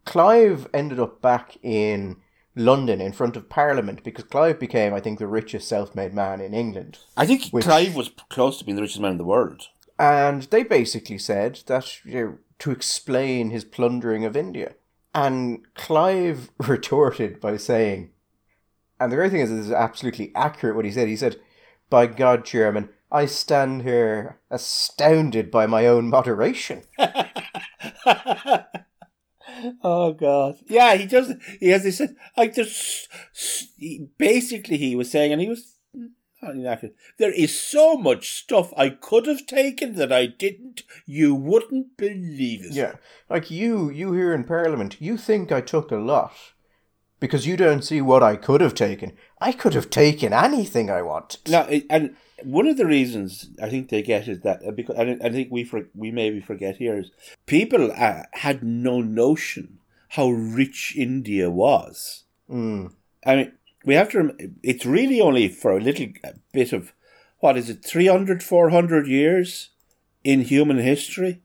Clive 0.05 0.67
ended 0.73 0.99
up 0.99 1.21
back 1.21 1.57
in 1.63 2.17
London 2.55 3.01
in 3.01 3.13
front 3.13 3.35
of 3.35 3.49
Parliament 3.49 4.03
because 4.03 4.25
Clive 4.25 4.59
became, 4.59 4.93
I 4.93 4.99
think, 4.99 5.19
the 5.19 5.27
richest 5.27 5.67
self 5.67 5.95
made 5.95 6.13
man 6.13 6.41
in 6.41 6.53
England. 6.53 6.99
I 7.17 7.25
think 7.25 7.49
Which- 7.49 7.65
Clive 7.65 7.95
was 7.95 8.11
close 8.29 8.59
to 8.59 8.65
being 8.65 8.75
the 8.75 8.81
richest 8.81 8.99
man 8.99 9.11
in 9.13 9.17
the 9.17 9.23
world. 9.23 9.67
And 9.97 10.43
they 10.43 10.63
basically 10.63 11.17
said 11.17 11.61
that 11.67 12.03
you 12.05 12.13
know, 12.13 12.37
to 12.59 12.71
explain 12.71 13.49
his 13.49 13.63
plundering 13.63 14.25
of 14.25 14.35
India. 14.35 14.75
And 15.15 15.61
Clive 15.75 16.49
retorted 16.57 17.39
by 17.39 17.57
saying, 17.57 18.09
and 18.99 19.11
the 19.11 19.15
great 19.15 19.31
thing 19.31 19.41
is, 19.41 19.49
this 19.49 19.65
is 19.65 19.71
absolutely 19.71 20.31
accurate 20.35 20.75
what 20.75 20.85
he 20.85 20.91
said. 20.91 21.07
He 21.07 21.15
said, 21.17 21.37
By 21.89 22.07
God, 22.07 22.45
Chairman, 22.45 22.89
I 23.11 23.25
stand 23.25 23.81
here 23.83 24.39
astounded 24.49 25.51
by 25.51 25.65
my 25.67 25.85
own 25.87 26.09
moderation. 26.09 26.83
oh 29.84 30.13
God! 30.13 30.56
Yeah, 30.67 30.95
he 30.95 31.06
does. 31.06 31.34
He 31.60 31.69
has 31.69 31.84
this 31.84 32.02
like 32.38 32.56
he- 33.78 34.08
basically 34.17 34.78
he 34.78 34.95
was 34.95 35.10
saying, 35.12 35.32
and 35.32 35.41
he 35.41 35.49
was. 35.49 35.69
There 37.19 37.32
is 37.32 37.58
so 37.58 37.95
much 37.95 38.32
stuff 38.32 38.73
I 38.76 38.89
could 38.89 39.28
have 39.28 39.45
taken 39.47 39.95
that 39.95 40.12
I 40.12 40.26
didn't. 40.26 40.84
You 41.06 41.34
wouldn't 41.36 41.95
believe 41.95 42.65
it. 42.65 42.73
Yeah, 42.73 42.95
like 43.30 43.49
you, 43.49 43.89
you 43.89 44.12
here 44.12 44.34
in 44.34 44.43
Parliament, 44.43 44.97
you 44.99 45.15
think 45.17 45.52
I 45.54 45.62
took 45.62 45.89
a 45.91 45.95
lot 45.95 46.34
because 47.21 47.47
you 47.47 47.56
don't 47.56 47.82
see 47.84 48.02
what 48.02 48.21
I 48.23 48.36
could 48.36 48.60
have 48.60 48.76
taken. 48.76 49.13
I 49.39 49.54
could 49.54 49.73
have 49.73 49.89
taken 49.89 50.34
anything 50.34 50.89
I 50.89 51.02
wanted. 51.02 51.39
It- 51.47 51.86
and 51.89 52.17
one 52.45 52.67
of 52.67 52.77
the 52.77 52.86
reasons 52.86 53.49
I 53.62 53.69
think 53.69 53.89
they 53.89 54.01
get 54.01 54.27
is 54.27 54.41
that 54.41 54.62
uh, 54.65 54.71
because 54.71 54.97
I, 54.97 55.17
I 55.23 55.29
think 55.29 55.49
we 55.51 55.63
for, 55.63 55.88
we 55.95 56.12
maybe 56.12 56.39
forget 56.41 56.77
here 56.77 56.97
is 56.97 57.12
people 57.45 57.91
uh, 57.91 58.23
had 58.34 58.63
no 58.63 59.01
notion 59.01 59.79
how 60.10 60.29
rich 60.29 60.93
India 60.97 61.49
was. 61.49 62.23
Mm. 62.49 62.93
I 63.25 63.36
mean, 63.36 63.51
we 63.86 63.95
have 63.95 64.10
to. 64.10 64.17
rem- 64.17 64.58
It's 64.62 64.86
really 64.86 65.19
only 65.19 65.47
for 65.47 65.71
a 65.77 65.82
little 65.82 66.08
bit 66.51 66.73
of 66.73 66.93
what 67.39 67.58
is 67.58 67.69
it, 67.69 67.84
300, 67.84 68.41
400 68.41 69.08
years 69.08 69.69
in 70.23 70.41
human 70.41 70.77
history. 70.77 71.41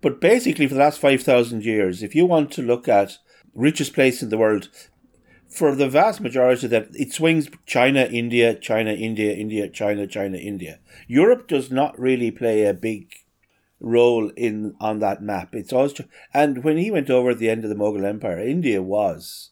But 0.00 0.20
basically, 0.20 0.66
for 0.66 0.74
the 0.74 0.80
last 0.80 0.98
five 0.98 1.22
thousand 1.22 1.64
years, 1.64 2.02
if 2.02 2.14
you 2.14 2.24
want 2.26 2.50
to 2.52 2.62
look 2.62 2.88
at 2.88 3.18
richest 3.54 3.92
place 3.92 4.22
in 4.22 4.30
the 4.30 4.38
world, 4.38 4.68
for 5.50 5.74
the 5.74 5.88
vast 5.88 6.20
majority 6.20 6.66
of 6.66 6.70
that, 6.70 6.88
it 6.94 7.12
swings 7.12 7.48
China, 7.66 8.02
India, 8.04 8.54
China, 8.54 8.92
India, 8.92 9.32
India, 9.34 9.68
China, 9.68 10.06
China, 10.06 10.38
India. 10.38 10.78
Europe 11.06 11.48
does 11.48 11.70
not 11.70 11.98
really 11.98 12.30
play 12.30 12.64
a 12.64 12.74
big 12.74 13.12
role 13.80 14.30
in 14.36 14.74
on 14.80 14.98
that 15.00 15.22
map. 15.22 15.54
It's 15.54 15.72
always 15.72 16.00
and 16.32 16.62
when 16.62 16.76
he 16.78 16.90
went 16.90 17.10
over 17.10 17.30
at 17.30 17.38
the 17.38 17.50
end 17.50 17.64
of 17.64 17.70
the 17.70 17.76
Mughal 17.76 18.04
Empire, 18.04 18.38
India 18.38 18.82
was 18.82 19.50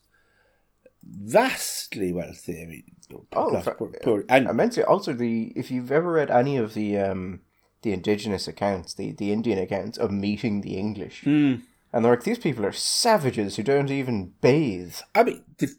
vastly 1.02 2.12
wealthy. 2.12 2.62
I 2.62 2.66
mean, 2.66 2.84
Oh, 3.32 3.62
poor, 3.78 3.92
poor- 4.02 4.24
and 4.28 4.46
I 4.48 4.52
meant 4.52 4.72
to 4.74 4.86
also 4.86 5.14
the 5.14 5.52
if 5.56 5.70
you've 5.70 5.90
ever 5.90 6.12
read 6.12 6.30
any 6.30 6.58
of 6.58 6.74
the 6.74 6.98
um 6.98 7.40
the 7.82 7.92
indigenous 7.92 8.46
accounts, 8.48 8.92
the, 8.94 9.12
the 9.12 9.32
Indian 9.32 9.58
accounts 9.58 9.96
of 9.98 10.10
meeting 10.10 10.60
the 10.60 10.76
English. 10.76 11.22
Mm. 11.24 11.62
And 11.92 12.04
they're 12.04 12.12
like, 12.12 12.24
these 12.24 12.38
people 12.38 12.66
are 12.66 12.72
savages 12.72 13.56
who 13.56 13.62
don't 13.62 13.90
even 13.90 14.34
bathe. 14.40 14.96
I 15.14 15.22
mean, 15.22 15.44
the, 15.58 15.74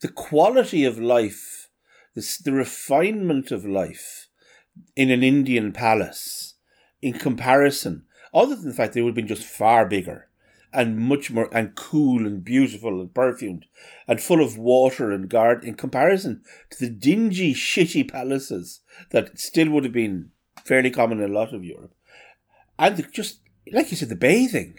the, 0.00 0.08
quality 0.08 0.84
of 0.84 0.98
life, 0.98 1.68
the, 2.14 2.38
the 2.44 2.52
refinement 2.52 3.50
of 3.50 3.66
life 3.66 4.28
in 4.96 5.10
an 5.10 5.22
Indian 5.22 5.72
palace 5.72 6.54
in 7.02 7.14
comparison, 7.14 8.04
other 8.32 8.56
than 8.56 8.68
the 8.68 8.74
fact 8.74 8.94
they 8.94 9.02
would 9.02 9.10
have 9.10 9.16
been 9.16 9.26
just 9.26 9.44
far 9.44 9.86
bigger 9.86 10.28
and 10.72 10.98
much 10.98 11.30
more 11.30 11.50
and 11.54 11.74
cool 11.74 12.26
and 12.26 12.42
beautiful 12.42 13.00
and 13.00 13.12
perfumed 13.12 13.66
and 14.08 14.22
full 14.22 14.42
of 14.42 14.56
water 14.56 15.12
and 15.12 15.28
guard 15.28 15.64
in 15.64 15.74
comparison 15.74 16.42
to 16.70 16.78
the 16.80 16.90
dingy, 16.90 17.52
shitty 17.52 18.10
palaces 18.10 18.80
that 19.10 19.38
still 19.38 19.70
would 19.70 19.84
have 19.84 19.92
been 19.92 20.30
fairly 20.64 20.90
common 20.90 21.20
in 21.20 21.30
a 21.30 21.34
lot 21.34 21.52
of 21.52 21.64
Europe. 21.64 21.94
And 22.78 22.96
the, 22.96 23.02
just 23.02 23.40
like 23.70 23.90
you 23.90 23.96
said, 23.96 24.08
the 24.08 24.16
bathing, 24.16 24.78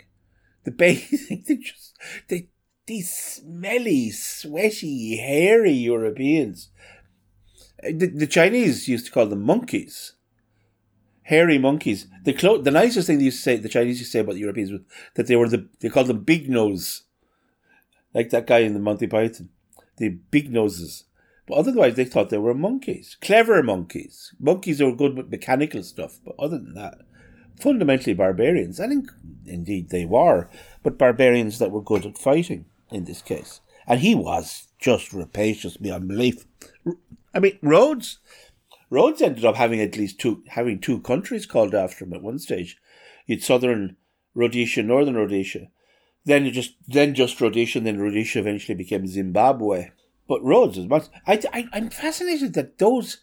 the 0.63 0.71
bathing, 0.71 1.43
they 1.47 1.55
just 1.57 1.97
they 2.27 2.49
these 2.85 3.13
smelly, 3.13 4.11
sweaty, 4.11 5.17
hairy 5.17 5.71
Europeans. 5.71 6.69
Uh, 7.81 7.91
the, 7.95 8.07
the 8.07 8.27
Chinese 8.27 8.87
used 8.87 9.05
to 9.05 9.11
call 9.11 9.25
them 9.25 9.43
monkeys 9.43 10.13
hairy 11.23 11.57
monkeys. 11.57 12.07
The 12.23 12.33
clo- 12.33 12.61
the 12.61 12.71
nicest 12.71 13.07
thing 13.07 13.17
they 13.17 13.25
used 13.25 13.37
to 13.37 13.43
say, 13.43 13.57
the 13.57 13.69
Chinese 13.69 13.99
used 13.99 14.11
to 14.11 14.17
say 14.17 14.19
about 14.19 14.33
the 14.33 14.41
Europeans 14.41 14.71
was 14.71 14.81
that 15.15 15.27
they 15.27 15.35
were 15.35 15.49
the 15.49 15.67
they 15.79 15.89
called 15.89 16.07
them 16.07 16.23
big 16.23 16.49
nose, 16.49 17.03
like 18.13 18.29
that 18.29 18.47
guy 18.47 18.59
in 18.59 18.73
the 18.73 18.79
Monty 18.79 19.07
Python, 19.07 19.49
the 19.97 20.09
big 20.09 20.51
noses. 20.51 21.05
But 21.45 21.57
otherwise, 21.57 21.95
they 21.95 22.05
thought 22.05 22.29
they 22.29 22.37
were 22.37 22.53
monkeys, 22.53 23.17
clever 23.21 23.61
monkeys. 23.61 24.33
Monkeys 24.39 24.81
are 24.81 24.93
good 24.93 25.17
with 25.17 25.29
mechanical 25.29 25.83
stuff, 25.83 26.19
but 26.23 26.35
other 26.39 26.57
than 26.57 26.73
that, 26.75 26.99
fundamentally 27.59 28.13
barbarians. 28.13 28.79
I 28.79 28.87
think 28.87 29.09
indeed 29.45 29.89
they 29.89 30.05
were, 30.05 30.49
but 30.81 30.97
barbarians 30.97 31.59
that 31.59 31.71
were 31.71 31.81
good 31.81 32.05
at 32.05 32.17
fighting 32.17 32.65
in 32.91 33.05
this 33.05 33.21
case. 33.21 33.61
And 33.87 33.99
he 33.99 34.15
was 34.15 34.67
just 34.79 35.13
rapacious 35.13 35.77
beyond 35.77 36.07
belief. 36.07 36.45
I 37.33 37.39
mean, 37.39 37.57
Rhodes 37.61 38.19
Rhodes 38.89 39.21
ended 39.23 39.43
up 39.43 39.55
having 39.55 39.81
at 39.81 39.97
least 39.97 40.19
two 40.19 40.43
having 40.49 40.79
two 40.79 40.99
countries 40.99 41.45
called 41.45 41.73
after 41.73 42.05
him 42.05 42.13
at 42.13 42.21
one 42.21 42.37
stage. 42.37 42.77
You'd 43.25 43.43
southern 43.43 43.97
Rhodesia, 44.35 44.83
northern 44.83 45.15
Rhodesia. 45.15 45.69
Then 46.25 46.45
you 46.45 46.51
just 46.51 46.75
then 46.87 47.15
just 47.15 47.41
Rhodesia, 47.41 47.79
and 47.79 47.87
then 47.87 47.99
Rhodesia 47.99 48.39
eventually 48.39 48.75
became 48.75 49.07
Zimbabwe. 49.07 49.91
But 50.27 50.43
Rhodes 50.43 50.77
is 50.77 50.87
much. 50.87 51.05
I, 51.25 51.41
I 51.51 51.67
I'm 51.73 51.89
fascinated 51.89 52.53
that 52.53 52.77
those. 52.77 53.17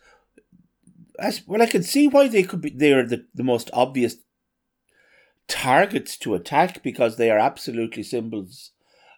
As, 1.20 1.42
well, 1.46 1.62
I 1.62 1.66
can 1.66 1.82
see 1.82 2.08
why 2.08 2.28
they 2.28 2.42
could 2.42 2.62
be. 2.62 2.70
They 2.70 2.92
are 2.92 3.06
the, 3.06 3.26
the 3.34 3.44
most 3.44 3.70
obvious 3.72 4.16
targets 5.46 6.16
to 6.18 6.34
attack 6.34 6.82
because 6.82 7.16
they 7.16 7.30
are 7.30 7.38
absolutely 7.38 8.02
symbols 8.02 8.70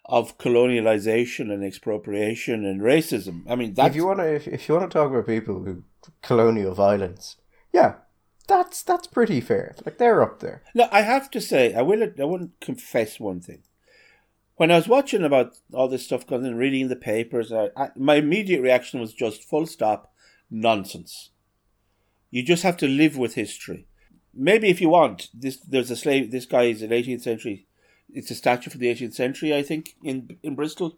of 0.05 0.37
colonialization 0.37 1.51
and 1.51 1.63
expropriation 1.63 2.65
and 2.65 2.81
racism. 2.81 3.43
I 3.47 3.55
mean, 3.55 3.73
that's, 3.73 3.89
if 3.89 3.95
you 3.95 4.05
want 4.05 4.19
to, 4.19 4.35
if, 4.35 4.47
if 4.47 4.67
you 4.67 4.75
want 4.75 4.91
to 4.91 4.97
talk 4.97 5.09
about 5.09 5.25
people 5.25 5.63
who 5.63 5.83
colonial 6.21 6.73
violence, 6.73 7.37
yeah, 7.71 7.95
that's 8.47 8.83
that's 8.83 9.07
pretty 9.07 9.39
fair. 9.39 9.75
Like 9.85 9.97
they're 9.97 10.21
up 10.21 10.39
there. 10.39 10.63
No, 10.75 10.89
I 10.91 11.01
have 11.01 11.31
to 11.31 11.39
say, 11.39 11.73
I 11.73 11.81
will. 11.81 12.03
I 12.03 12.25
wouldn't 12.25 12.59
confess 12.59 13.19
one 13.19 13.39
thing. 13.39 13.63
When 14.55 14.71
I 14.71 14.75
was 14.75 14.87
watching 14.87 15.23
about 15.23 15.57
all 15.73 15.87
this 15.87 16.05
stuff, 16.05 16.27
going 16.27 16.45
and 16.45 16.59
reading 16.59 16.89
the 16.89 16.95
papers, 16.95 17.51
I, 17.51 17.69
I, 17.75 17.89
my 17.95 18.15
immediate 18.15 18.61
reaction 18.61 18.99
was 18.99 19.13
just 19.13 19.43
full 19.43 19.65
stop 19.65 20.13
nonsense. 20.51 21.31
You 22.33 22.43
just 22.43 22.63
have 22.63 22.77
to 22.77 22.87
live 22.87 23.17
with 23.17 23.35
history. 23.35 23.85
Maybe 24.33 24.69
if 24.69 24.81
you 24.81 24.89
want, 24.89 25.29
this 25.33 25.57
there's 25.57 25.91
a 25.91 25.95
slave. 25.95 26.31
This 26.31 26.47
guy 26.47 26.63
is 26.63 26.81
an 26.81 26.89
18th 26.89 27.21
century 27.21 27.67
it's 28.13 28.31
a 28.31 28.35
statue 28.35 28.69
from 28.69 28.79
the 28.79 28.93
18th 28.93 29.13
century, 29.13 29.55
I 29.55 29.63
think, 29.63 29.95
in 30.03 30.37
in 30.43 30.55
Bristol. 30.55 30.97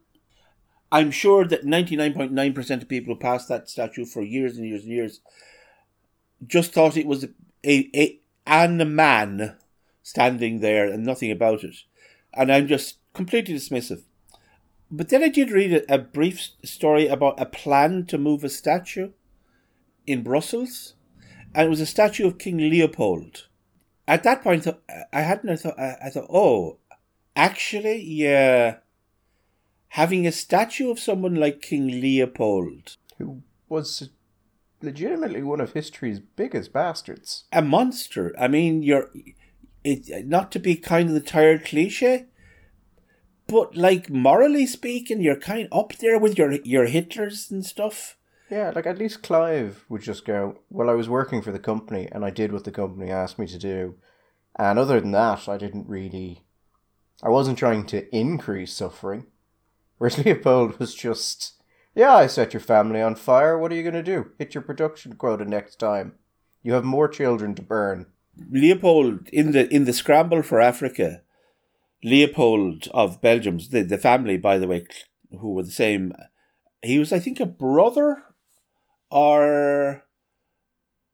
I'm 0.92 1.12
sure 1.12 1.46
that 1.46 1.66
99.9% 1.66 2.82
of 2.82 2.88
people 2.88 3.14
who 3.14 3.20
passed 3.20 3.50
that 3.50 3.70
statue 3.70 4.06
for 4.06 4.22
years 4.22 4.56
and 4.56 4.68
years 4.68 4.84
and 4.84 4.92
years 4.92 5.20
just 6.46 6.74
thought 6.74 6.96
it 6.96 7.08
was 7.08 7.24
a, 7.24 7.30
a, 7.66 7.90
a 7.96 8.20
an 8.46 8.96
man 8.96 9.58
standing 10.04 10.60
there 10.60 10.88
and 10.88 11.04
nothing 11.04 11.32
about 11.32 11.64
it. 11.64 11.76
And 12.34 12.52
I'm 12.52 12.68
just 12.68 12.98
completely 13.14 13.56
dismissive. 13.56 14.04
But 14.92 15.10
then 15.10 15.24
I 15.24 15.30
did 15.30 15.50
read 15.50 15.74
a, 15.74 15.96
a 15.96 15.98
brief 15.98 16.50
story 16.64 17.08
about 17.08 17.42
a 17.42 17.46
plan 17.46 18.06
to 18.08 18.18
move 18.18 18.44
a 18.44 18.50
statue 18.50 19.12
in 20.06 20.22
Brussels, 20.22 20.94
and 21.56 21.68
it 21.68 21.70
was 21.70 21.82
a 21.82 21.86
statue 21.86 22.28
of 22.28 22.38
King 22.38 22.58
Leopold. 22.58 23.48
At 24.08 24.24
that 24.24 24.44
point, 24.44 24.68
I 25.12 25.22
hadn't. 25.22 25.50
I 25.50 25.56
thought. 25.56 25.80
I 25.80 26.10
thought, 26.10 26.28
oh, 26.30 26.78
Actually, 27.36 28.02
yeah. 28.02 28.78
Having 29.90 30.26
a 30.26 30.32
statue 30.32 30.90
of 30.90 31.00
someone 31.00 31.36
like 31.36 31.62
King 31.62 31.88
Leopold. 31.88 32.98
Who 33.18 33.42
was 33.70 34.10
legitimately 34.82 35.44
one 35.44 35.62
of 35.62 35.74
history's 35.74 36.20
biggest 36.20 36.72
bastards. 36.72 37.46
A 37.52 37.62
monster. 37.62 38.34
I 38.40 38.48
mean, 38.48 38.84
you're. 38.84 39.10
It, 39.84 40.26
not 40.26 40.52
to 40.54 40.60
be 40.60 40.76
kind 40.76 41.10
of 41.10 41.14
the 41.14 41.22
tired 41.22 41.64
cliche, 41.64 42.26
but 43.46 43.78
like 43.78 44.10
morally 44.10 44.66
speaking, 44.66 45.22
you're 45.22 45.40
kind 45.40 45.68
of 45.72 45.78
up 45.78 45.96
there 45.98 46.18
with 46.18 46.38
your 46.38 46.54
your 46.64 46.88
Hitlers 46.88 47.52
and 47.52 47.64
stuff. 47.64 48.18
Yeah, 48.50 48.72
like 48.76 48.86
at 48.86 49.00
least 49.00 49.24
Clive 49.24 49.86
would 49.90 50.02
just 50.02 50.26
go, 50.26 50.60
Well, 50.70 50.90
I 50.90 50.94
was 50.94 51.10
working 51.10 51.42
for 51.42 51.52
the 51.52 51.60
company 51.60 52.08
and 52.12 52.24
I 52.24 52.30
did 52.30 52.52
what 52.52 52.64
the 52.64 52.72
company 52.72 53.12
asked 53.12 53.40
me 53.40 53.48
to 53.48 53.58
do. 53.58 53.96
And 54.58 54.80
other 54.80 55.02
than 55.02 55.12
that, 55.12 55.50
I 55.50 55.58
didn't 55.58 55.90
really 55.90 56.46
I 57.24 57.30
wasn't 57.30 57.58
trying 57.58 57.86
to 57.88 58.14
increase 58.16 58.74
suffering. 58.74 59.28
Whereas 59.98 60.18
Leopold 60.18 60.78
was 60.80 60.94
just, 60.94 61.54
yeah, 61.96 62.14
I 62.14 62.28
set 62.28 62.54
your 62.54 62.60
family 62.60 63.02
on 63.02 63.16
fire. 63.16 63.58
What 63.58 63.72
are 63.72 63.76
you 63.76 63.84
going 63.84 63.96
to 63.96 64.04
do? 64.04 64.32
Hit 64.38 64.54
your 64.54 64.62
production 64.62 65.16
quota 65.16 65.46
next 65.46 65.78
time. 65.78 66.14
You 66.62 66.74
have 66.74 66.84
more 66.84 67.08
children 67.08 67.56
to 67.56 67.62
burn. 67.62 68.08
Leopold 68.52 69.30
in 69.32 69.54
the 69.54 69.74
in 69.74 69.86
the 69.86 69.94
scramble 69.94 70.42
for 70.42 70.60
Africa, 70.60 71.22
Leopold 72.04 72.90
of 72.94 73.22
Belgium, 73.22 73.60
the 73.72 73.82
the 73.82 73.98
family, 73.98 74.36
by 74.36 74.58
the 74.58 74.68
way, 74.68 74.86
who 75.40 75.54
were 75.54 75.64
the 75.64 75.72
same. 75.72 76.12
He 76.84 77.00
was, 77.00 77.14
I 77.14 77.20
think, 77.20 77.40
a 77.40 77.46
brother, 77.46 78.24
or 79.10 80.04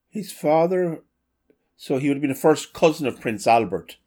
his 0.10 0.32
father. 0.32 1.04
So 1.78 1.98
he 1.98 2.08
would 2.08 2.18
have 2.18 2.22
been 2.22 2.36
first 2.36 2.74
cousin 2.74 3.08
of 3.08 3.20
Prince 3.20 3.48
Albert 3.48 3.98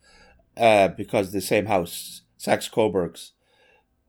uh, 0.57 0.89
because 0.89 1.33
the 1.33 1.41
same 1.41 1.67
house, 1.67 2.23
Saxe 2.37 2.69
Coburgs. 2.69 3.33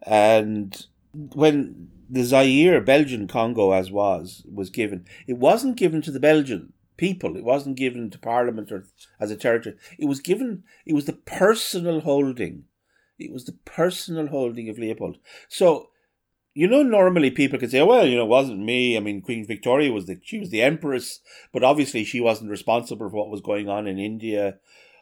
And 0.03 0.85
when 1.13 1.89
the 2.09 2.23
Zaire, 2.23 2.81
Belgian 2.81 3.27
Congo, 3.27 3.71
as 3.71 3.91
was, 3.91 4.45
was 4.51 4.69
given, 4.69 5.05
it 5.27 5.37
wasn't 5.37 5.77
given 5.77 6.01
to 6.03 6.11
the 6.11 6.19
Belgian 6.19 6.73
people. 6.97 7.35
It 7.35 7.43
wasn't 7.43 7.77
given 7.77 8.09
to 8.11 8.19
Parliament 8.19 8.71
or 8.71 8.85
as 9.19 9.31
a 9.31 9.35
territory. 9.35 9.75
It 9.97 10.05
was 10.05 10.19
given, 10.19 10.63
it 10.85 10.93
was 10.93 11.05
the 11.05 11.13
personal 11.13 12.01
holding. 12.01 12.65
It 13.17 13.31
was 13.31 13.45
the 13.45 13.57
personal 13.65 14.27
holding 14.27 14.69
of 14.69 14.77
Leopold. 14.77 15.17
So, 15.47 15.89
you 16.57 16.69
know, 16.69 16.81
normally 16.83 17.29
people 17.29 17.59
could 17.59 17.69
say, 17.69 17.83
well, 17.83 18.07
you 18.07 18.15
know, 18.15 18.23
it 18.23 18.29
wasn't 18.29 18.59
me. 18.59 18.95
I 18.95 19.01
mean, 19.01 19.21
Queen 19.21 19.45
Victoria 19.45 19.91
was 19.91 20.05
the, 20.05 20.19
she 20.23 20.39
was 20.39 20.49
the 20.49 20.61
empress, 20.61 21.19
but 21.51 21.65
obviously 21.65 22.05
she 22.05 22.21
wasn't 22.21 22.49
responsible 22.49 23.09
for 23.09 23.15
what 23.17 23.29
was 23.29 23.41
going 23.41 23.67
on 23.67 23.87
in 23.87 23.99
India 23.99 24.57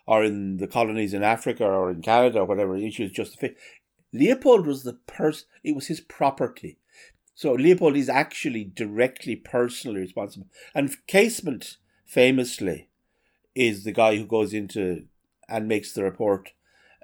or 0.07 0.23
in 0.23 0.57
the 0.57 0.67
colonies 0.67 1.13
in 1.13 1.21
Africa 1.21 1.63
or 1.63 1.91
in 1.91 2.01
Canada 2.01 2.39
or 2.39 2.45
whatever. 2.45 2.77
She 2.89 3.03
was 3.03 3.11
just 3.11 3.41
a. 3.41 3.55
Leopold 4.11 4.65
was 4.65 4.83
the 4.83 4.93
person, 4.93 5.47
it 5.63 5.75
was 5.75 5.87
his 5.87 6.01
property. 6.01 6.79
So 7.35 7.53
Leopold 7.53 7.95
is 7.95 8.09
actually 8.09 8.63
directly 8.63 9.35
personally 9.35 10.01
responsible. 10.01 10.47
And 10.73 10.95
Casement, 11.05 11.77
famously, 12.05 12.89
is 13.53 13.83
the 13.83 13.91
guy 13.91 14.17
who 14.17 14.25
goes 14.25 14.53
into 14.53 15.05
and 15.47 15.67
makes 15.67 15.93
the 15.93 16.03
report. 16.03 16.53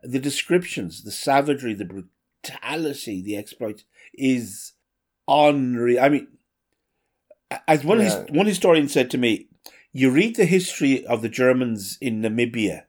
The 0.02 0.20
descriptions, 0.20 1.04
the 1.04 1.12
savagery, 1.12 1.74
the 1.74 1.86
brutality, 1.86 3.22
the 3.22 3.38
exploit 3.38 3.84
is 4.20 4.74
unreal. 5.28 6.02
I 6.02 6.10
mean, 6.10 6.28
as 7.68 7.84
one, 7.84 8.00
yeah. 8.00 8.06
his, 8.06 8.16
one 8.32 8.46
historian 8.46 8.88
said 8.88 9.10
to 9.12 9.18
me, 9.18 9.48
you 9.92 10.12
read 10.12 10.36
the 10.36 10.46
history 10.46 11.06
of 11.06 11.22
the 11.22 11.30
Germans 11.30 11.98
in 12.00 12.22
Namibia 12.22 12.84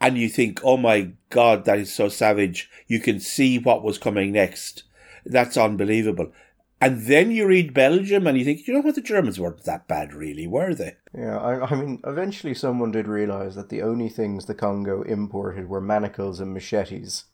and 0.00 0.18
you 0.18 0.28
think, 0.28 0.60
oh 0.62 0.76
my 0.76 1.12
God, 1.30 1.64
that 1.64 1.78
is 1.78 1.92
so 1.92 2.08
savage. 2.08 2.70
You 2.86 3.00
can 3.00 3.20
see 3.20 3.58
what 3.58 3.82
was 3.82 3.98
coming 3.98 4.32
next. 4.32 4.84
That's 5.24 5.56
unbelievable. 5.56 6.32
And 6.80 7.06
then 7.06 7.30
you 7.30 7.46
read 7.46 7.74
Belgium 7.74 8.26
and 8.26 8.36
you 8.36 8.44
think, 8.44 8.66
you 8.66 8.74
know 8.74 8.80
what, 8.80 8.96
the 8.96 9.00
Germans 9.00 9.38
weren't 9.38 9.62
that 9.62 9.86
bad, 9.86 10.12
really, 10.12 10.48
were 10.48 10.74
they? 10.74 10.96
Yeah, 11.16 11.38
I, 11.38 11.66
I 11.66 11.74
mean, 11.76 12.00
eventually 12.04 12.54
someone 12.54 12.90
did 12.90 13.06
realise 13.06 13.54
that 13.54 13.68
the 13.68 13.82
only 13.82 14.08
things 14.08 14.46
the 14.46 14.54
Congo 14.54 15.02
imported 15.02 15.68
were 15.68 15.80
manacles 15.80 16.40
and 16.40 16.52
machetes, 16.52 17.26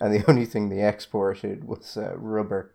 and 0.00 0.12
the 0.12 0.24
only 0.28 0.46
thing 0.46 0.68
they 0.68 0.86
exported 0.86 1.64
was 1.64 1.96
uh, 1.96 2.16
rubber. 2.16 2.74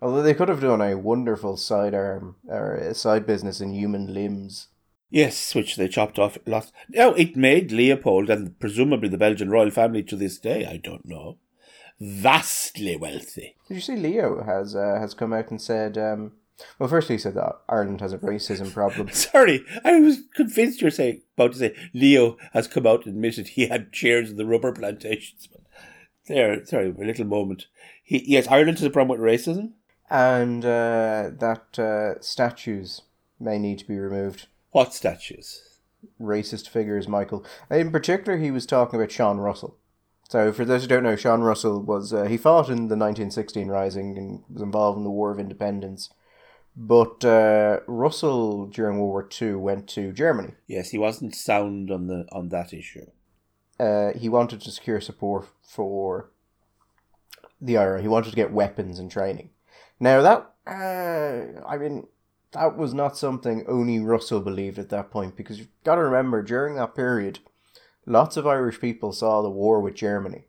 Although 0.00 0.22
they 0.22 0.34
could 0.34 0.48
have 0.48 0.60
done 0.60 0.82
a 0.82 0.96
wonderful 0.96 1.56
sidearm 1.56 2.36
or 2.48 2.74
a 2.74 2.94
side 2.94 3.26
business 3.26 3.60
in 3.60 3.72
human 3.72 4.12
limbs 4.12 4.68
Yes, 5.10 5.54
which 5.54 5.76
they 5.76 5.88
chopped 5.88 6.18
off. 6.18 6.36
Lost. 6.46 6.72
Now, 6.88 7.12
it 7.12 7.36
made 7.36 7.70
Leopold 7.70 8.28
and 8.28 8.58
presumably 8.58 9.08
the 9.08 9.18
Belgian 9.18 9.50
royal 9.50 9.70
family 9.70 10.02
to 10.04 10.16
this 10.16 10.38
day, 10.38 10.66
I 10.66 10.78
don't 10.78 11.06
know, 11.06 11.38
vastly 12.00 12.96
wealthy. 12.96 13.56
Did 13.68 13.74
you 13.74 13.80
see 13.80 13.96
Leo 13.96 14.42
has 14.42 14.74
uh, 14.74 14.98
has 15.00 15.14
come 15.14 15.32
out 15.32 15.50
and 15.50 15.62
said? 15.62 15.96
Um, 15.96 16.32
well, 16.78 16.88
firstly, 16.88 17.16
he 17.16 17.20
said 17.20 17.34
that 17.34 17.56
Ireland 17.68 18.00
has 18.00 18.14
a 18.14 18.18
racism 18.18 18.72
problem. 18.72 19.08
Sorry, 19.12 19.64
I 19.84 20.00
was 20.00 20.18
convinced 20.34 20.80
you 20.80 20.86
were 20.86 20.90
saying, 20.90 21.22
about 21.36 21.52
to 21.52 21.58
say 21.58 21.76
Leo 21.92 22.36
has 22.52 22.66
come 22.66 22.86
out 22.86 23.04
and 23.06 23.14
admitted 23.14 23.48
he 23.48 23.66
had 23.66 23.88
shares 23.92 24.30
in 24.30 24.36
the 24.36 24.46
rubber 24.46 24.72
plantations. 24.72 25.48
There, 26.26 26.64
sorry, 26.66 26.90
a 26.90 27.04
little 27.04 27.24
moment. 27.24 27.66
He, 28.02 28.24
yes, 28.26 28.48
Ireland 28.48 28.78
has 28.78 28.86
a 28.86 28.90
problem 28.90 29.18
with 29.18 29.26
racism, 29.26 29.72
and 30.10 30.64
uh, 30.64 31.30
that 31.38 31.78
uh, 31.78 32.20
statues 32.20 33.02
may 33.38 33.58
need 33.58 33.78
to 33.80 33.86
be 33.86 33.98
removed. 33.98 34.46
What 34.70 34.94
statues? 34.94 35.62
Racist 36.20 36.68
figures, 36.68 37.08
Michael. 37.08 37.44
In 37.70 37.90
particular, 37.90 38.38
he 38.38 38.50
was 38.50 38.66
talking 38.66 38.98
about 38.98 39.12
Sean 39.12 39.38
Russell. 39.38 39.76
So, 40.28 40.52
for 40.52 40.64
those 40.64 40.82
who 40.82 40.88
don't 40.88 41.04
know, 41.04 41.16
Sean 41.16 41.42
Russell 41.42 41.80
was 41.80 42.12
uh, 42.12 42.24
he 42.24 42.36
fought 42.36 42.68
in 42.68 42.88
the 42.88 42.96
1916 42.96 43.68
Rising 43.68 44.18
and 44.18 44.42
was 44.52 44.62
involved 44.62 44.98
in 44.98 45.04
the 45.04 45.10
War 45.10 45.30
of 45.30 45.38
Independence. 45.38 46.10
But 46.76 47.24
uh, 47.24 47.80
Russell 47.86 48.66
during 48.66 48.98
World 48.98 49.10
War 49.10 49.28
II 49.40 49.54
went 49.54 49.88
to 49.90 50.12
Germany. 50.12 50.54
Yes, 50.66 50.90
he 50.90 50.98
wasn't 50.98 51.34
sound 51.34 51.90
on 51.90 52.08
the 52.08 52.26
on 52.32 52.48
that 52.50 52.74
issue. 52.74 53.06
Uh, 53.78 54.12
he 54.16 54.28
wanted 54.28 54.60
to 54.62 54.70
secure 54.70 55.00
support 55.00 55.46
for 55.62 56.30
the 57.60 57.76
IRA. 57.76 58.02
He 58.02 58.08
wanted 58.08 58.30
to 58.30 58.36
get 58.36 58.52
weapons 58.52 58.98
and 58.98 59.10
training. 59.10 59.50
Now 60.00 60.22
that 60.22 60.50
uh, 60.66 61.66
I 61.66 61.78
mean 61.78 62.06
that 62.52 62.76
was 62.76 62.94
not 62.94 63.16
something 63.16 63.64
only 63.68 63.98
Russell 64.00 64.40
believed 64.40 64.78
at 64.78 64.88
that 64.90 65.10
point 65.10 65.36
because 65.36 65.58
you've 65.58 65.68
got 65.84 65.96
to 65.96 66.02
remember 66.02 66.42
during 66.42 66.74
that 66.76 66.94
period, 66.94 67.40
lots 68.06 68.36
of 68.36 68.46
Irish 68.46 68.80
people 68.80 69.12
saw 69.12 69.42
the 69.42 69.50
war 69.50 69.80
with 69.80 69.94
Germany 69.94 70.46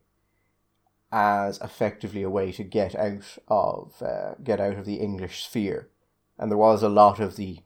as 1.11 1.59
effectively 1.61 2.21
a 2.21 2.29
way 2.29 2.51
to 2.51 2.63
get 2.63 2.93
out 2.95 3.37
of 3.47 4.01
uh, 4.01 4.35
get 4.43 4.59
out 4.59 4.75
of 4.75 4.85
the 4.85 4.95
English 4.95 5.43
sphere, 5.43 5.89
and 6.37 6.51
there 6.51 6.57
was 6.57 6.83
a 6.83 6.89
lot 6.89 7.19
of 7.19 7.35
the 7.35 7.59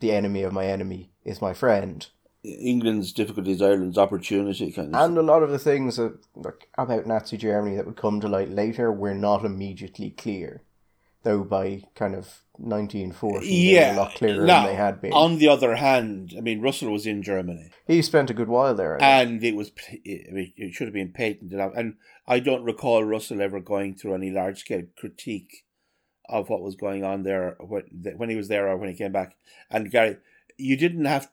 the 0.00 0.12
enemy 0.12 0.42
of 0.42 0.52
my 0.52 0.66
enemy 0.66 1.10
is 1.24 1.42
my 1.42 1.54
friend. 1.54 2.08
England's 2.42 3.12
difficulties, 3.12 3.60
Ireland's 3.60 3.98
opportunity, 3.98 4.72
kind 4.72 4.94
of. 4.94 5.02
And 5.02 5.18
a 5.18 5.22
lot 5.22 5.42
of 5.42 5.50
the 5.50 5.58
things 5.58 5.96
that, 5.96 6.18
like, 6.34 6.68
about 6.78 7.06
Nazi 7.06 7.36
Germany 7.36 7.76
that 7.76 7.86
would 7.86 7.96
come 7.96 8.20
to 8.20 8.28
light 8.28 8.48
later 8.48 8.90
were 8.90 9.14
not 9.14 9.44
immediately 9.44 10.10
clear, 10.10 10.62
though 11.22 11.44
by 11.44 11.84
kind 11.94 12.14
of 12.14 12.42
1940 12.52 13.46
they 13.46 13.74
were 13.74 13.92
a 13.92 13.96
lot 13.96 14.14
clearer 14.14 14.46
now, 14.46 14.64
than 14.64 14.72
they 14.72 14.76
had 14.76 15.00
been. 15.00 15.12
On 15.12 15.38
the 15.38 15.48
other 15.48 15.76
hand, 15.76 16.34
I 16.36 16.40
mean, 16.40 16.60
Russell 16.60 16.90
was 16.90 17.06
in 17.06 17.22
Germany, 17.22 17.70
he 17.86 18.00
spent 18.00 18.30
a 18.30 18.34
good 18.34 18.48
while 18.48 18.74
there. 18.74 18.96
I 18.96 18.98
think. 18.98 19.32
and 19.32 19.44
it 19.44 19.56
was 19.56 19.70
I 19.92 20.32
mean, 20.32 20.52
it 20.56 20.72
should 20.72 20.86
have 20.86 20.94
been 20.94 21.12
patented 21.12 21.60
out. 21.60 21.76
And 21.76 21.96
I 22.26 22.40
don't 22.40 22.64
recall 22.64 23.04
Russell 23.04 23.42
ever 23.42 23.60
going 23.60 23.94
through 23.94 24.14
any 24.14 24.30
large 24.30 24.60
scale 24.60 24.84
critique 24.96 25.64
of 26.28 26.48
what 26.48 26.62
was 26.62 26.76
going 26.76 27.04
on 27.04 27.24
there 27.24 27.56
when 27.60 28.30
he 28.30 28.36
was 28.36 28.48
there 28.48 28.68
or 28.68 28.76
when 28.76 28.88
he 28.88 28.94
came 28.94 29.12
back. 29.12 29.36
And 29.70 29.90
Gary, 29.90 30.16
you 30.56 30.76
didn't 30.76 31.06
have 31.06 31.28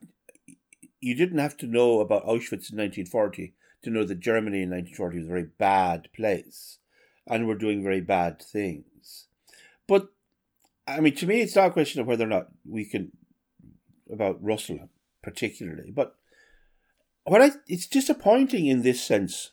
you 1.08 1.16
didn't 1.16 1.40
have 1.40 1.58
to 1.58 1.68
know 1.68 2.00
about 2.02 2.26
Auschwitz 2.26 2.72
in 2.72 2.78
1940 2.78 3.54
to 3.84 3.90
know 3.90 4.04
that 4.04 4.20
Germany 4.20 4.64
in 4.64 4.70
1940 4.70 5.18
was 5.20 5.26
a 5.26 5.30
very 5.30 5.48
bad 5.58 6.10
place 6.14 6.80
and 7.26 7.48
were 7.48 7.56
doing 7.56 7.82
very 7.82 8.02
bad 8.02 8.42
things. 8.42 9.28
But, 9.88 10.10
I 10.88 11.00
mean, 11.00 11.16
to 11.16 11.26
me, 11.26 11.42
it's 11.42 11.56
not 11.56 11.68
a 11.68 11.72
question 11.72 12.02
of 12.02 12.08
whether 12.08 12.26
or 12.26 12.30
not 12.30 12.48
we 12.66 12.86
can, 12.86 13.12
about 14.12 14.44
Russell 14.44 14.90
particularly, 15.22 15.92
but 15.92 16.16
what 17.24 17.42
I, 17.42 17.52
it's 17.68 17.88
disappointing 17.88 18.68
in 18.68 18.82
this 18.82 19.02
sense. 19.02 19.52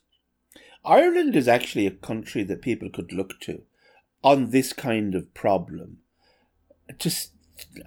Ireland 0.84 1.34
is 1.34 1.48
actually 1.48 1.86
a 1.86 1.92
country 1.92 2.42
that 2.44 2.62
people 2.62 2.90
could 2.90 3.12
look 3.12 3.40
to 3.40 3.62
on 4.22 4.50
this 4.50 4.72
kind 4.72 5.14
of 5.14 5.32
problem. 5.34 5.98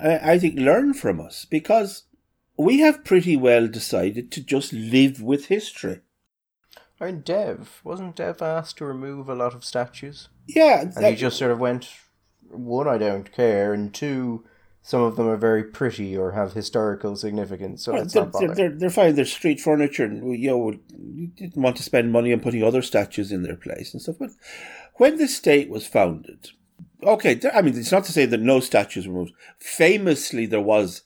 I, 0.02 0.34
I 0.34 0.40
think, 0.40 0.60
learn 0.60 0.94
from 0.94 1.20
us 1.20 1.46
because 1.46 2.04
we 2.58 2.80
have 2.80 3.06
pretty 3.06 3.38
well 3.38 3.68
decided 3.68 4.32
to 4.32 4.42
just 4.42 4.74
live 4.74 5.22
with 5.22 5.46
history. 5.46 6.02
I 7.00 7.06
mean, 7.06 7.22
Dev 7.22 7.82
wasn't 7.84 8.16
Dev 8.16 8.42
asked 8.42 8.78
to 8.78 8.86
remove 8.86 9.30
a 9.30 9.36
lot 9.36 9.54
of 9.54 9.64
statues, 9.64 10.30
Yeah, 10.48 10.82
and 10.96 11.06
he 11.06 11.16
just 11.16 11.38
sort 11.38 11.52
of 11.52 11.60
went, 11.60 11.90
one, 12.50 12.88
I 12.88 12.98
don't 12.98 13.32
care, 13.32 13.72
and 13.72 13.94
two, 13.94 14.46
some 14.82 15.02
of 15.04 15.16
them 15.16 15.28
are 15.28 15.38
very 15.38 15.64
pretty 15.64 16.18
or 16.18 16.32
have 16.32 16.54
historical 16.54 17.16
significance, 17.16 17.84
so 17.84 17.92
Well, 17.92 18.02
let's 18.02 18.14
they're, 18.14 18.24
not 18.24 18.32
bother. 18.34 18.56
they're, 18.56 18.70
they're 18.72 18.90
fine. 18.90 19.14
They're 19.14 19.26
street 19.26 19.60
furniture, 19.62 20.06
and 20.06 20.40
you 20.40 20.48
know, 20.50 20.58
we 20.98 21.28
didn't 21.28 21.62
want 21.62 21.76
to 21.78 21.84
spend 21.84 22.12
money 22.12 22.34
on 22.34 22.40
putting 22.40 22.64
other 22.64 22.82
statues 22.82 23.32
in 23.32 23.44
their 23.44 23.58
place 23.58 23.94
and 23.94 24.02
stuff. 24.02 24.16
But 24.18 24.32
when 24.96 25.18
the 25.18 25.28
state 25.28 25.70
was 25.70 25.86
founded, 25.86 26.50
okay, 27.04 27.40
I 27.54 27.62
mean, 27.62 27.78
it's 27.78 27.92
not 27.92 28.06
to 28.06 28.12
say 28.12 28.26
that 28.26 28.40
no 28.40 28.60
statues 28.60 29.08
were 29.08 29.14
moved. 29.14 29.34
Famously, 29.60 30.48
there 30.48 30.62
was 30.62 31.04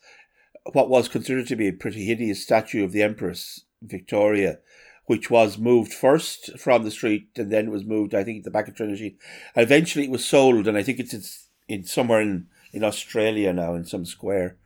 what 0.74 0.90
was 0.90 1.08
considered 1.08 1.48
to 1.48 1.56
be 1.56 1.68
a 1.68 1.74
pretty 1.74 2.06
hideous 2.06 2.44
statue 2.44 2.84
of 2.84 2.92
the 2.92 3.02
Empress 3.02 3.66
Victoria, 3.82 4.60
which 5.06 5.30
was 5.30 5.58
moved 5.58 5.92
first 5.92 6.58
from 6.60 6.84
the 6.84 6.92
street 6.92 7.30
and 7.36 7.52
then 7.52 7.72
was 7.72 7.84
moved, 7.84 8.14
I 8.14 8.24
think, 8.24 8.40
at 8.40 8.44
the 8.44 8.52
back 8.52 8.68
of 8.68 8.76
Trinity. 8.76 9.18
Eventually, 9.56 10.06
it 10.06 10.12
was 10.12 10.26
sold, 10.26 10.68
and 10.68 10.78
I 10.78 10.84
think 10.84 11.00
it's, 11.00 11.14
it's 11.14 11.48
in 11.68 11.84
somewhere 11.86 12.22
in, 12.22 12.48
in 12.72 12.84
Australia 12.84 13.52
now, 13.54 13.74
in 13.74 13.86
some 13.86 14.06
square. 14.06 14.58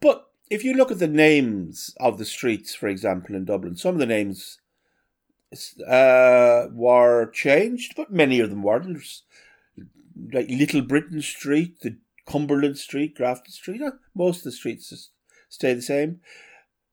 But 0.00 0.28
if 0.50 0.64
you 0.64 0.74
look 0.74 0.90
at 0.90 0.98
the 0.98 1.08
names 1.08 1.94
of 2.00 2.18
the 2.18 2.24
streets, 2.24 2.74
for 2.74 2.88
example, 2.88 3.36
in 3.36 3.44
Dublin, 3.44 3.76
some 3.76 3.94
of 3.94 4.00
the 4.00 4.06
names 4.06 4.58
uh, 5.86 6.66
were 6.72 7.30
changed, 7.30 7.94
but 7.96 8.12
many 8.12 8.40
of 8.40 8.50
them 8.50 8.62
weren't. 8.62 9.22
Like 10.32 10.48
Little 10.48 10.82
Britain 10.82 11.22
Street, 11.22 11.80
the 11.80 11.96
Cumberland 12.26 12.78
Street, 12.78 13.16
Grafton 13.16 13.52
Street, 13.52 13.82
uh, 13.82 13.92
most 14.14 14.38
of 14.38 14.44
the 14.44 14.52
streets 14.52 15.10
stay 15.48 15.74
the 15.74 15.82
same. 15.82 16.20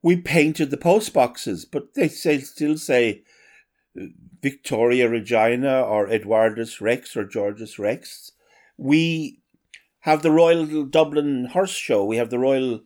We 0.01 0.17
painted 0.17 0.71
the 0.71 0.77
post 0.77 1.13
boxes, 1.13 1.65
but 1.65 1.93
they 1.93 2.07
say, 2.07 2.39
still 2.39 2.77
say 2.77 3.23
uh, 3.99 4.05
Victoria 4.41 5.09
Regina 5.09 5.81
or 5.81 6.07
Edwardus 6.07 6.81
Rex 6.81 7.15
or 7.17 7.25
Georgius 7.25 7.77
Rex. 7.77 8.31
We 8.77 9.41
have 10.01 10.21
the 10.21 10.31
Royal 10.31 10.85
Dublin 10.85 11.45
Horse 11.51 11.71
Show. 11.71 12.05
We 12.05 12.17
have 12.17 12.29
the 12.29 12.39
Royal 12.39 12.81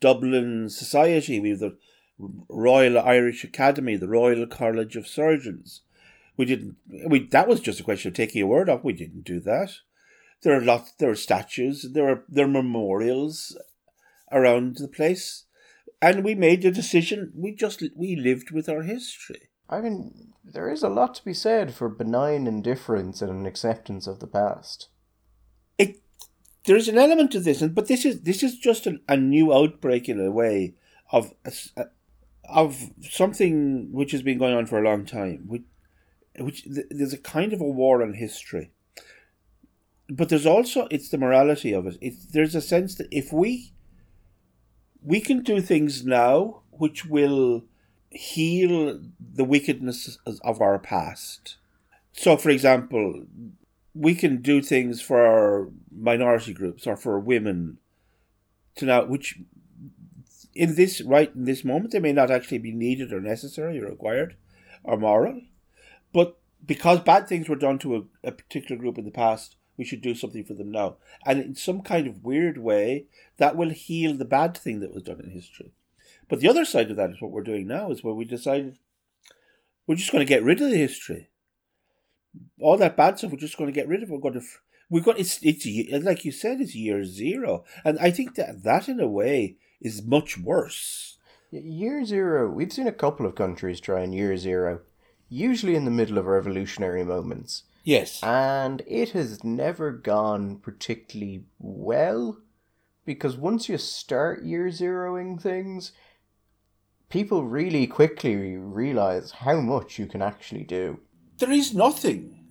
Dublin 0.00 0.68
Society. 0.68 1.38
We 1.38 1.50
have 1.50 1.60
the 1.60 1.76
Royal 2.18 2.98
Irish 2.98 3.44
Academy, 3.44 3.96
the 3.96 4.08
Royal 4.08 4.46
College 4.46 4.96
of 4.96 5.06
Surgeons. 5.06 5.82
We 6.36 6.44
didn't. 6.44 6.76
We 7.06 7.26
that 7.28 7.48
was 7.48 7.60
just 7.60 7.80
a 7.80 7.84
question 7.84 8.08
of 8.10 8.14
taking 8.14 8.42
a 8.42 8.46
word 8.46 8.68
off. 8.68 8.84
We 8.84 8.92
didn't 8.92 9.24
do 9.24 9.40
that. 9.40 9.70
There 10.42 10.56
are 10.56 10.60
lots. 10.60 10.92
There 10.98 11.10
are 11.10 11.16
statues. 11.16 11.88
There 11.92 12.08
are 12.08 12.24
there 12.28 12.46
are 12.46 12.62
memorials 12.62 13.56
around 14.30 14.76
the 14.76 14.88
place, 14.88 15.44
and 16.00 16.24
we 16.24 16.34
made 16.34 16.64
a 16.64 16.70
decision. 16.70 17.32
We 17.34 17.52
just 17.54 17.82
we 17.94 18.16
lived 18.16 18.50
with 18.50 18.68
our 18.68 18.82
history. 18.82 19.48
I 19.68 19.80
mean, 19.80 20.32
there 20.44 20.70
is 20.70 20.82
a 20.82 20.88
lot 20.88 21.14
to 21.16 21.24
be 21.24 21.34
said 21.34 21.74
for 21.74 21.88
benign 21.88 22.46
indifference 22.46 23.20
and 23.22 23.30
an 23.32 23.46
acceptance 23.46 24.06
of 24.06 24.20
the 24.20 24.28
past. 24.28 24.88
it 25.78 25.96
there's 26.66 26.88
an 26.88 26.98
element 26.98 27.30
to 27.32 27.40
this, 27.40 27.62
and 27.62 27.74
but 27.74 27.88
this 27.88 28.04
is 28.04 28.22
this 28.22 28.42
is 28.42 28.58
just 28.58 28.86
a, 28.86 29.00
a 29.08 29.16
new 29.16 29.52
outbreak 29.54 30.08
in 30.08 30.20
a 30.20 30.30
way 30.30 30.74
of 31.10 31.32
a- 31.44 31.86
of 32.48 32.90
something 33.10 33.90
which 33.92 34.12
has 34.12 34.22
been 34.22 34.38
going 34.38 34.54
on 34.54 34.66
for 34.66 34.78
a 34.78 34.84
long 34.84 35.04
time. 35.04 35.44
Which, 35.48 35.62
which 36.38 36.64
there's 36.90 37.12
a 37.12 37.18
kind 37.18 37.52
of 37.52 37.60
a 37.60 37.64
war 37.64 38.02
on 38.02 38.14
history, 38.14 38.70
but 40.08 40.28
there's 40.28 40.46
also 40.46 40.88
it's 40.90 41.08
the 41.08 41.18
morality 41.18 41.72
of 41.72 41.86
it. 41.86 41.98
It's, 42.00 42.26
there's 42.26 42.54
a 42.54 42.60
sense 42.60 42.94
that 42.96 43.08
if 43.10 43.32
we 43.32 43.72
we 45.02 45.20
can 45.20 45.42
do 45.42 45.60
things 45.60 46.04
now 46.04 46.62
which 46.70 47.06
will 47.06 47.64
heal 48.10 49.00
the 49.20 49.44
wickedness 49.44 50.18
of 50.26 50.60
our 50.60 50.78
past. 50.78 51.56
So, 52.12 52.36
for 52.36 52.50
example, 52.50 53.24
we 53.94 54.14
can 54.14 54.42
do 54.42 54.62
things 54.62 55.00
for 55.00 55.70
minority 55.90 56.52
groups 56.52 56.86
or 56.86 56.96
for 56.96 57.18
women 57.18 57.78
to 58.76 58.84
now 58.84 59.04
which 59.04 59.38
in 60.54 60.74
this 60.74 61.00
right 61.00 61.34
in 61.34 61.44
this 61.44 61.64
moment 61.64 61.92
they 61.92 61.98
may 61.98 62.12
not 62.12 62.30
actually 62.30 62.58
be 62.58 62.72
needed 62.72 63.12
or 63.12 63.20
necessary 63.20 63.80
or 63.80 63.86
required 63.86 64.36
or 64.84 64.98
moral 64.98 65.40
but 66.12 66.38
because 66.64 67.00
bad 67.00 67.26
things 67.26 67.48
were 67.48 67.56
done 67.56 67.78
to 67.78 67.96
a, 67.96 68.02
a 68.28 68.32
particular 68.32 68.78
group 68.78 68.98
in 68.98 69.04
the 69.04 69.10
past 69.10 69.55
we 69.76 69.84
should 69.84 70.00
do 70.00 70.14
something 70.14 70.44
for 70.44 70.54
them 70.54 70.70
now 70.70 70.96
and 71.24 71.40
in 71.40 71.54
some 71.54 71.80
kind 71.80 72.06
of 72.06 72.24
weird 72.24 72.58
way 72.58 73.06
that 73.36 73.56
will 73.56 73.70
heal 73.70 74.14
the 74.14 74.24
bad 74.24 74.56
thing 74.56 74.80
that 74.80 74.94
was 74.94 75.02
done 75.02 75.20
in 75.20 75.30
history 75.30 75.72
but 76.28 76.40
the 76.40 76.48
other 76.48 76.64
side 76.64 76.90
of 76.90 76.96
that 76.96 77.10
is 77.10 77.20
what 77.20 77.30
we're 77.30 77.42
doing 77.42 77.66
now 77.66 77.90
is 77.90 78.02
where 78.02 78.14
we 78.14 78.24
decided 78.24 78.78
we're 79.86 79.94
just 79.94 80.12
going 80.12 80.24
to 80.24 80.28
get 80.28 80.42
rid 80.42 80.60
of 80.60 80.70
the 80.70 80.76
history 80.76 81.28
all 82.60 82.76
that 82.76 82.96
bad 82.96 83.18
stuff 83.18 83.30
we're 83.30 83.38
just 83.38 83.56
going 83.56 83.68
to 83.68 83.78
get 83.78 83.88
rid 83.88 84.02
of. 84.02 84.10
We're 84.10 84.18
going 84.18 84.34
to 84.34 84.46
we've 84.90 85.04
got 85.04 85.18
it's 85.18 85.38
it's 85.42 85.66
like 86.04 86.24
you 86.24 86.32
said 86.32 86.60
it's 86.60 86.74
year 86.74 87.04
zero, 87.04 87.64
and 87.84 87.98
I 87.98 88.10
think 88.10 88.34
that 88.36 88.62
that 88.62 88.88
in 88.88 89.00
a 89.00 89.08
way 89.08 89.56
is 89.80 90.02
much 90.02 90.38
worse. 90.38 91.18
Year 91.50 92.04
zero, 92.04 92.50
we've 92.50 92.72
seen 92.72 92.86
a 92.86 92.92
couple 92.92 93.24
of 93.24 93.34
countries 93.34 93.80
try 93.80 94.02
in 94.02 94.12
year 94.12 94.36
zero, 94.36 94.80
usually 95.28 95.76
in 95.76 95.84
the 95.84 95.90
middle 95.90 96.18
of 96.18 96.26
revolutionary 96.26 97.04
moments. 97.04 97.62
Yes. 97.86 98.20
And 98.20 98.82
it 98.84 99.10
has 99.10 99.44
never 99.44 99.92
gone 99.92 100.56
particularly 100.56 101.44
well 101.60 102.38
because 103.04 103.36
once 103.36 103.68
you 103.68 103.78
start 103.78 104.42
year 104.42 104.66
zeroing 104.66 105.40
things, 105.40 105.92
people 107.08 107.44
really 107.44 107.86
quickly 107.86 108.56
realize 108.56 109.30
how 109.30 109.60
much 109.60 110.00
you 110.00 110.06
can 110.06 110.20
actually 110.20 110.64
do. 110.64 110.98
There 111.38 111.52
is 111.52 111.74
nothing. 111.74 112.46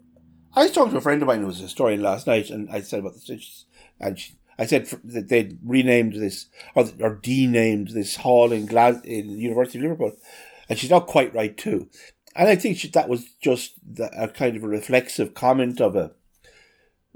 I 0.55 0.63
was 0.63 0.71
talking 0.71 0.93
to 0.93 0.99
a 0.99 1.01
friend 1.01 1.21
of 1.21 1.27
mine 1.27 1.41
who 1.41 1.47
was 1.47 1.59
a 1.59 1.63
historian 1.63 2.01
last 2.01 2.27
night, 2.27 2.49
and 2.49 2.69
I 2.69 2.79
said 2.79 3.01
about 3.01 3.15
the 3.15 3.19
stitches, 3.19 3.65
and 3.99 4.17
she, 4.17 4.35
I 4.57 4.65
said 4.65 4.87
that 5.03 5.27
they'd 5.27 5.59
renamed 5.65 6.13
this 6.13 6.45
or, 6.75 6.85
or 7.01 7.15
denamed 7.15 7.89
this 7.89 8.15
hall 8.15 8.53
in 8.53 8.67
Glas 8.67 9.01
in 9.03 9.37
University 9.37 9.79
of 9.79 9.83
Liverpool, 9.83 10.15
and 10.69 10.79
she's 10.79 10.89
not 10.89 11.07
quite 11.07 11.35
right 11.35 11.57
too. 11.57 11.89
And 12.35 12.49
I 12.49 12.55
think 12.55 12.77
she, 12.77 12.89
that 12.89 13.07
was 13.07 13.25
just 13.41 13.73
the, 13.85 14.09
a 14.21 14.27
kind 14.27 14.57
of 14.57 14.63
a 14.63 14.67
reflexive 14.67 15.33
comment 15.33 15.79
of 15.79 15.95
a 15.95 16.11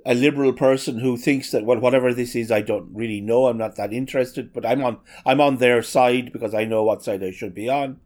a 0.06 0.16
liberal 0.16 0.54
person 0.54 1.00
who 1.00 1.18
thinks 1.18 1.52
that 1.52 1.66
well 1.66 1.80
whatever 1.80 2.14
this 2.14 2.34
is 2.34 2.52
I 2.52 2.62
don't 2.62 2.90
really 2.94 3.20
know. 3.20 3.48
I'm 3.48 3.58
not 3.58 3.76
that 3.76 3.92
interested 3.92 4.54
but 4.54 4.66
I'm 4.66 4.82
on 4.84 5.00
I'm 5.26 5.42
on 5.42 5.58
their 5.58 5.84
side 5.84 6.32
because 6.32 6.54
I 6.54 6.64
know 6.64 6.84
what 6.84 7.04
side 7.04 7.24
I 7.24 7.32
should 7.32 7.54
be 7.54 7.70
on. 7.70 8.00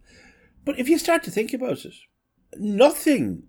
But 0.66 0.80
if 0.80 0.90
you 0.90 0.98
start 0.98 1.24
to 1.24 1.32
think 1.32 1.54
about 1.54 1.86
it 1.86 1.94
nothing 2.58 3.44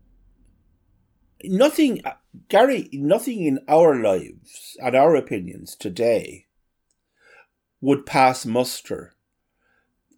nothing 1.43 2.01
uh, 2.05 2.15
Gary 2.49 2.91
nothing 2.93 3.45
in 3.45 3.61
our 3.67 3.97
lives 3.97 4.77
and 4.83 4.95
our 4.95 5.15
opinions 5.15 5.75
today 5.75 6.47
would 7.81 8.05
pass 8.05 8.45
muster 8.45 9.15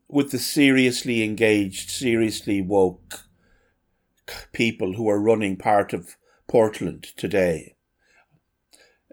with 0.09 0.33
the 0.33 0.39
seriously 0.39 1.23
engaged 1.23 1.91
seriously 1.91 2.61
woke 2.61 3.26
people 4.53 4.95
who 4.95 5.09
are 5.09 5.21
running 5.21 5.57
part 5.57 5.93
of 5.93 6.17
Portland 6.49 7.05
today 7.17 7.77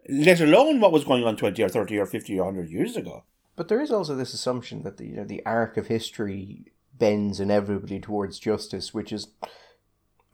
let 0.09 0.41
alone 0.41 0.79
what 0.79 0.91
was 0.91 1.05
going 1.05 1.23
on 1.23 1.37
20 1.37 1.61
or 1.63 1.69
30 1.69 1.97
or 1.97 2.05
50 2.05 2.39
or 2.39 2.45
100 2.45 2.69
years 2.69 2.97
ago. 2.97 3.23
But 3.55 3.67
there 3.67 3.81
is 3.81 3.91
also 3.91 4.15
this 4.15 4.33
assumption 4.33 4.83
that 4.83 4.97
the, 4.97 5.07
you 5.07 5.15
know, 5.15 5.23
the 5.23 5.45
arc 5.45 5.77
of 5.77 5.87
history 5.87 6.65
bends 6.97 7.39
inevitably 7.39 7.99
towards 7.99 8.39
justice, 8.39 8.93
which 8.93 9.11
is 9.11 9.27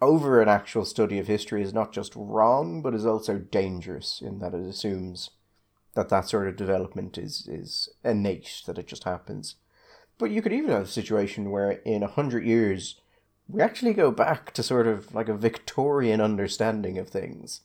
over 0.02 0.42
an 0.42 0.48
actual 0.48 0.86
study 0.86 1.20
of 1.20 1.28
history 1.28 1.62
is 1.62 1.74
not 1.74 1.92
just 1.92 2.14
wrong, 2.16 2.82
but 2.82 2.96
is 2.96 3.06
also 3.06 3.38
dangerous 3.38 4.22
in 4.24 4.40
that 4.40 4.54
it 4.54 4.66
assumes 4.66 5.32
that 5.96 6.10
that 6.10 6.30
sort 6.30 6.48
of 6.48 6.56
development 6.56 7.18
is, 7.18 7.48
is 7.48 7.90
innate, 8.04 8.62
that 8.66 8.78
it 8.78 8.88
just 8.88 9.04
happens. 9.04 9.56
But 10.18 10.32
you 10.32 10.42
could 10.42 10.54
even 10.54 10.72
have 10.72 10.84
a 10.84 10.88
situation 10.88 11.52
where 11.52 11.72
in 11.72 12.04
a 12.04 12.08
hundred 12.08 12.46
years, 12.46 12.99
we 13.50 13.62
actually 13.62 13.94
go 13.94 14.12
back 14.12 14.54
to 14.54 14.64
sort 14.64 14.88
of 14.88 15.14
like 15.14 15.28
a 15.28 15.36
Victorian 15.36 16.22
understanding 16.22 16.98
of 16.98 17.10
things. 17.10 17.62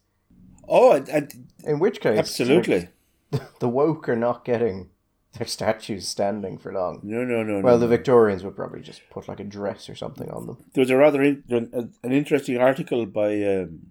Oh, 0.66 0.92
and, 0.92 1.08
and 1.08 1.48
in 1.62 1.78
which 1.78 2.00
case, 2.00 2.18
absolutely, 2.18 2.88
the 3.60 3.68
woke 3.68 4.08
are 4.08 4.16
not 4.16 4.44
getting 4.44 4.88
their 5.34 5.46
statues 5.46 6.08
standing 6.08 6.56
for 6.56 6.72
long. 6.72 7.00
No, 7.02 7.24
no, 7.24 7.42
no. 7.42 7.60
Well, 7.60 7.74
no. 7.74 7.80
the 7.80 7.88
Victorians 7.88 8.42
would 8.44 8.56
probably 8.56 8.80
just 8.80 9.02
put 9.10 9.28
like 9.28 9.40
a 9.40 9.44
dress 9.44 9.88
or 9.90 9.94
something 9.94 10.30
on 10.30 10.46
them. 10.46 10.64
There 10.72 10.82
was 10.82 10.90
a 10.90 10.96
rather 10.96 11.22
in, 11.22 11.42
an 11.48 12.12
interesting 12.12 12.58
article 12.58 13.04
by 13.04 13.42
um, 13.42 13.90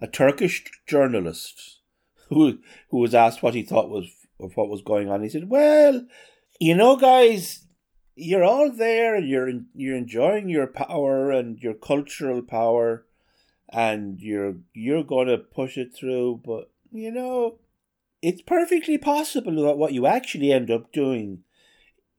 a 0.00 0.06
Turkish 0.06 0.64
journalist 0.86 1.78
who 2.28 2.58
who 2.90 2.98
was 2.98 3.14
asked 3.14 3.42
what 3.42 3.54
he 3.54 3.62
thought 3.62 3.88
was 3.88 4.10
of 4.40 4.56
what 4.56 4.68
was 4.68 4.82
going 4.82 5.10
on. 5.10 5.22
He 5.22 5.28
said, 5.28 5.48
"Well, 5.48 6.06
you 6.60 6.74
know, 6.74 6.96
guys, 6.96 7.63
you're 8.16 8.44
all 8.44 8.70
there 8.70 9.14
and 9.14 9.28
you're 9.28 9.50
you're 9.74 9.96
enjoying 9.96 10.48
your 10.48 10.66
power 10.66 11.30
and 11.30 11.58
your 11.60 11.74
cultural 11.74 12.42
power 12.42 13.04
and 13.68 14.20
you're 14.20 14.56
you're 14.72 15.02
going 15.02 15.26
to 15.26 15.38
push 15.38 15.76
it 15.76 15.94
through 15.94 16.40
but 16.44 16.70
you 16.92 17.10
know 17.10 17.58
it's 18.22 18.42
perfectly 18.42 18.96
possible 18.96 19.64
that 19.64 19.76
what 19.76 19.92
you 19.92 20.06
actually 20.06 20.52
end 20.52 20.70
up 20.70 20.92
doing 20.92 21.40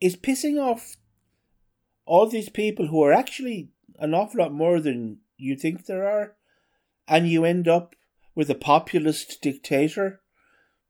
is 0.02 0.16
pissing 0.16 0.62
off 0.62 0.98
all 2.06 2.28
these 2.28 2.50
people 2.50 2.88
who 2.88 3.02
are 3.02 3.14
actually 3.14 3.70
an 4.00 4.14
awful 4.14 4.42
lot 4.42 4.54
more 4.54 4.80
than 4.80 5.18
you 5.38 5.56
think 5.56 5.86
there 5.86 6.06
are 6.08 6.36
and 7.08 7.28
you 7.30 7.46
end 7.46 7.68
up 7.68 7.96
with 8.36 8.50
a 8.50 8.56
populist 8.56 9.42
dictator 9.42 10.20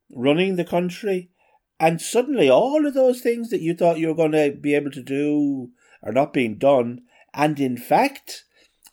running 0.10 0.56
the 0.56 0.65
country 0.65 1.30
and 1.79 2.01
suddenly 2.01 2.49
all 2.49 2.85
of 2.85 2.93
those 2.93 3.21
things 3.21 3.49
that 3.49 3.61
you 3.61 3.73
thought 3.73 3.99
you 3.99 4.07
were 4.07 4.15
going 4.15 4.31
to 4.31 4.51
be 4.51 4.73
able 4.73 4.91
to 4.91 5.03
do 5.03 5.69
are 6.01 6.13
not 6.13 6.33
being 6.33 6.57
done 6.57 7.01
and 7.33 7.59
in 7.59 7.77
fact 7.77 8.45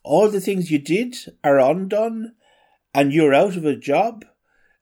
all 0.03 0.29
the 0.29 0.41
things 0.41 0.71
you 0.71 0.79
did 0.79 1.17
are 1.45 1.61
undone 1.61 2.35
and 2.95 3.13
you're 3.13 3.35
out 3.35 3.57
of 3.57 3.65
a 3.65 3.77
job 3.77 4.25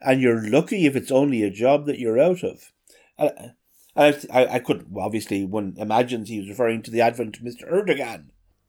and 0.01 0.21
you're 0.21 0.49
lucky 0.49 0.87
if 0.87 0.97
it's 0.97 1.11
only 1.11 1.43
a 1.43 1.51
job 1.51 1.87
that 1.87 1.99
you're 1.99 2.19
out 2.19 2.43
of. 2.43 2.73
I, 3.19 3.53
I, 3.97 4.47
I 4.47 4.59
could 4.61 4.87
obviously 4.97 5.45
one 5.45 5.75
imagines 5.77 6.29
he 6.29 6.41
was 6.41 6.49
referring 6.49 6.83
to 6.83 6.91
the 6.91 7.03
advent 7.03 7.37
of 7.37 7.43
Mr. 7.43 7.71
Erdogan. 7.71 8.27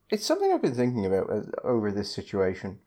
It's 0.09 0.25
something 0.25 0.51
I've 0.51 0.61
been 0.61 0.75
thinking 0.75 1.05
about 1.05 1.29
uh, 1.29 1.43
over 1.63 1.91
this 1.91 2.13
situation, 2.13 2.79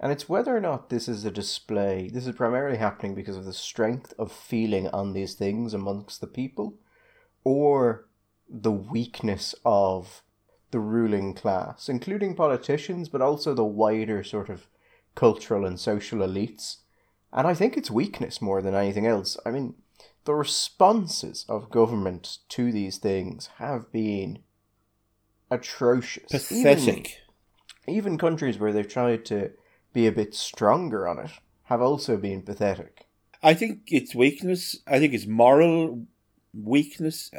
and 0.00 0.12
it's 0.12 0.28
whether 0.28 0.56
or 0.56 0.60
not 0.60 0.90
this 0.90 1.08
is 1.08 1.24
a 1.24 1.30
display. 1.30 2.10
This 2.12 2.26
is 2.26 2.34
primarily 2.34 2.76
happening 2.76 3.14
because 3.14 3.36
of 3.36 3.44
the 3.44 3.52
strength 3.52 4.12
of 4.18 4.30
feeling 4.32 4.88
on 4.88 5.12
these 5.12 5.34
things 5.34 5.74
amongst 5.74 6.20
the 6.20 6.26
people, 6.26 6.74
or 7.44 8.06
the 8.48 8.72
weakness 8.72 9.54
of 9.64 10.22
the 10.70 10.80
ruling 10.80 11.34
class, 11.34 11.88
including 11.88 12.34
politicians, 12.34 13.08
but 13.08 13.22
also 13.22 13.54
the 13.54 13.64
wider 13.64 14.22
sort 14.22 14.48
of 14.48 14.66
cultural 15.14 15.64
and 15.64 15.78
social 15.78 16.18
elites. 16.18 16.78
And 17.32 17.46
I 17.46 17.54
think 17.54 17.76
it's 17.76 17.90
weakness 17.90 18.42
more 18.42 18.60
than 18.60 18.74
anything 18.74 19.06
else. 19.06 19.36
I 19.46 19.50
mean, 19.50 19.74
the 20.24 20.34
responses 20.34 21.44
of 21.48 21.70
government 21.70 22.38
to 22.50 22.72
these 22.72 22.98
things 22.98 23.50
have 23.56 23.92
been 23.92 24.40
atrocious. 25.50 26.30
Pathetic. 26.30 27.18
Even, 27.86 27.96
even 27.96 28.18
countries 28.18 28.58
where 28.58 28.72
they've 28.72 28.88
tried 28.88 29.24
to 29.26 29.50
be 29.94 30.06
a 30.06 30.12
bit 30.12 30.34
stronger 30.34 31.08
on 31.08 31.18
it 31.18 31.30
have 31.64 31.80
also 31.80 32.18
been 32.18 32.42
pathetic. 32.42 33.06
I 33.42 33.54
think 33.54 33.84
it's 33.88 34.14
weakness. 34.14 34.80
I 34.86 34.98
think 34.98 35.14
it's 35.14 35.26
moral 35.26 36.06
weakness. 36.52 37.30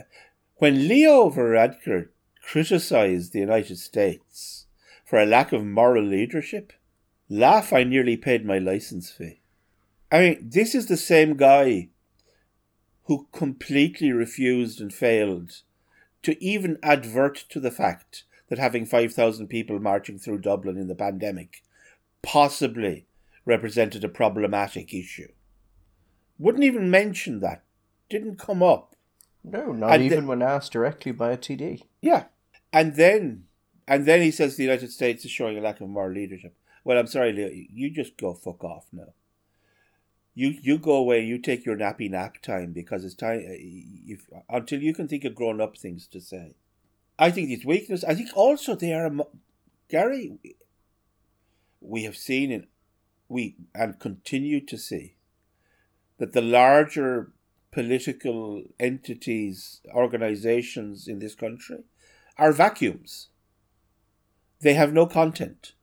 When 0.56 0.88
Leo 0.88 1.30
Varadkar 1.30 2.10
criticized 2.42 3.34
the 3.34 3.40
United 3.40 3.78
States 3.78 4.66
for 5.04 5.20
a 5.20 5.26
lack 5.26 5.52
of 5.52 5.64
moral 5.64 6.04
leadership, 6.04 6.74
laugh 7.30 7.74
I 7.74 7.84
nearly 7.84 8.18
paid 8.18 8.46
my 8.46 8.58
license 8.58 9.12
fee. 9.12 9.42
I 10.12 10.20
mean, 10.20 10.50
this 10.50 10.74
is 10.74 10.88
the 10.88 10.98
same 10.98 11.36
guy 11.36 11.90
who 13.04 13.28
completely 13.32 14.12
refused 14.12 14.80
and 14.80 14.94
failed 14.94 15.62
to 16.24 16.44
even 16.44 16.78
advert 16.82 17.46
to 17.50 17.60
the 17.60 17.72
fact 17.72 18.24
that 18.48 18.60
having 18.60 18.86
5,000 18.86 19.48
people 19.48 19.80
marching 19.80 20.18
through 20.18 20.40
Dublin 20.40 20.78
in 20.78 20.88
the 20.88 20.96
pandemic 20.96 21.64
possibly 22.26 23.06
represented 23.46 24.04
a 24.04 24.10
problematic 24.10 24.94
issue. 24.94 25.32
Wouldn't 26.38 26.64
even 26.64 26.90
mention 26.90 27.40
that. 27.40 27.64
Didn't 28.10 28.38
come 28.38 28.62
up. 28.62 28.96
No, 29.44 29.72
not 29.72 29.94
and 29.94 30.04
even 30.04 30.22
the, 30.22 30.30
when 30.30 30.42
asked 30.42 30.72
directly 30.72 31.12
by 31.12 31.32
a 31.32 31.38
TD. 31.38 31.82
Yeah. 32.02 32.26
And 32.74 32.96
then, 32.96 33.46
and 33.88 34.06
then 34.06 34.22
he 34.22 34.32
says 34.32 34.56
the 34.56 34.64
United 34.64 34.92
States 34.92 35.24
is 35.24 35.32
showing 35.32 35.58
a 35.58 35.62
lack 35.62 35.80
of 35.80 35.88
moral 35.88 36.14
leadership. 36.14 36.56
Well, 36.84 36.98
I'm 36.98 37.08
sorry, 37.08 37.32
Leo. 37.32 37.50
You 37.52 37.90
just 37.90 38.18
go 38.18 38.34
fuck 38.34 38.64
off 38.64 38.86
now. 38.92 39.14
You 40.34 40.56
you 40.62 40.78
go 40.78 40.96
away. 40.96 41.24
You 41.24 41.38
take 41.38 41.66
your 41.66 41.78
nappy 41.78 42.10
nap 42.10 42.42
time 42.42 42.74
because 42.74 43.06
it's 43.06 43.16
time. 43.16 43.40
Uh, 43.40 43.56
if, 43.56 44.28
until 44.50 44.82
you 44.82 44.94
can 44.94 45.08
think 45.08 45.24
of 45.24 45.34
grown 45.34 45.62
up 45.62 45.78
things 45.78 46.08
to 46.08 46.20
say. 46.20 46.56
I 47.18 47.32
think 47.32 47.50
it's 47.50 47.66
weakness. 47.66 48.04
I 48.04 48.14
think 48.14 48.30
also 48.36 48.76
they 48.76 48.94
are, 48.94 49.10
Gary. 49.90 50.38
We 51.82 52.04
have 52.04 52.18
seen 52.18 52.52
it, 52.52 52.68
we 53.28 53.56
and 53.74 54.00
continue 54.00 54.60
to 54.66 54.78
see 54.78 55.16
that 56.18 56.34
the 56.34 56.42
larger 56.42 57.32
political 57.72 58.64
entities, 58.80 59.82
organizations 59.94 61.08
in 61.08 61.20
this 61.20 61.36
country 61.36 61.84
are 62.38 62.54
vacuums. 62.54 63.28
They 64.62 64.74
have 64.76 64.94
no 64.94 65.06
content. 65.06 65.74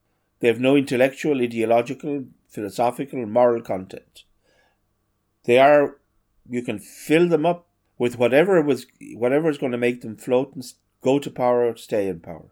They 0.40 0.48
have 0.48 0.58
no 0.58 0.74
intellectual, 0.74 1.40
ideological, 1.40 2.24
philosophical, 2.48 3.26
moral 3.26 3.62
content. 3.62 4.24
They 5.44 5.58
are, 5.58 5.98
you 6.48 6.62
can 6.62 6.78
fill 6.78 7.28
them 7.28 7.44
up 7.44 7.68
with 7.98 8.18
whatever 8.18 8.60
was, 8.62 8.86
whatever 9.14 9.50
is 9.50 9.58
going 9.58 9.72
to 9.72 9.78
make 9.78 10.00
them 10.00 10.16
float 10.16 10.54
and 10.54 10.64
go 11.02 11.18
to 11.18 11.30
power, 11.30 11.68
or 11.68 11.76
stay 11.76 12.08
in 12.08 12.20
power. 12.20 12.50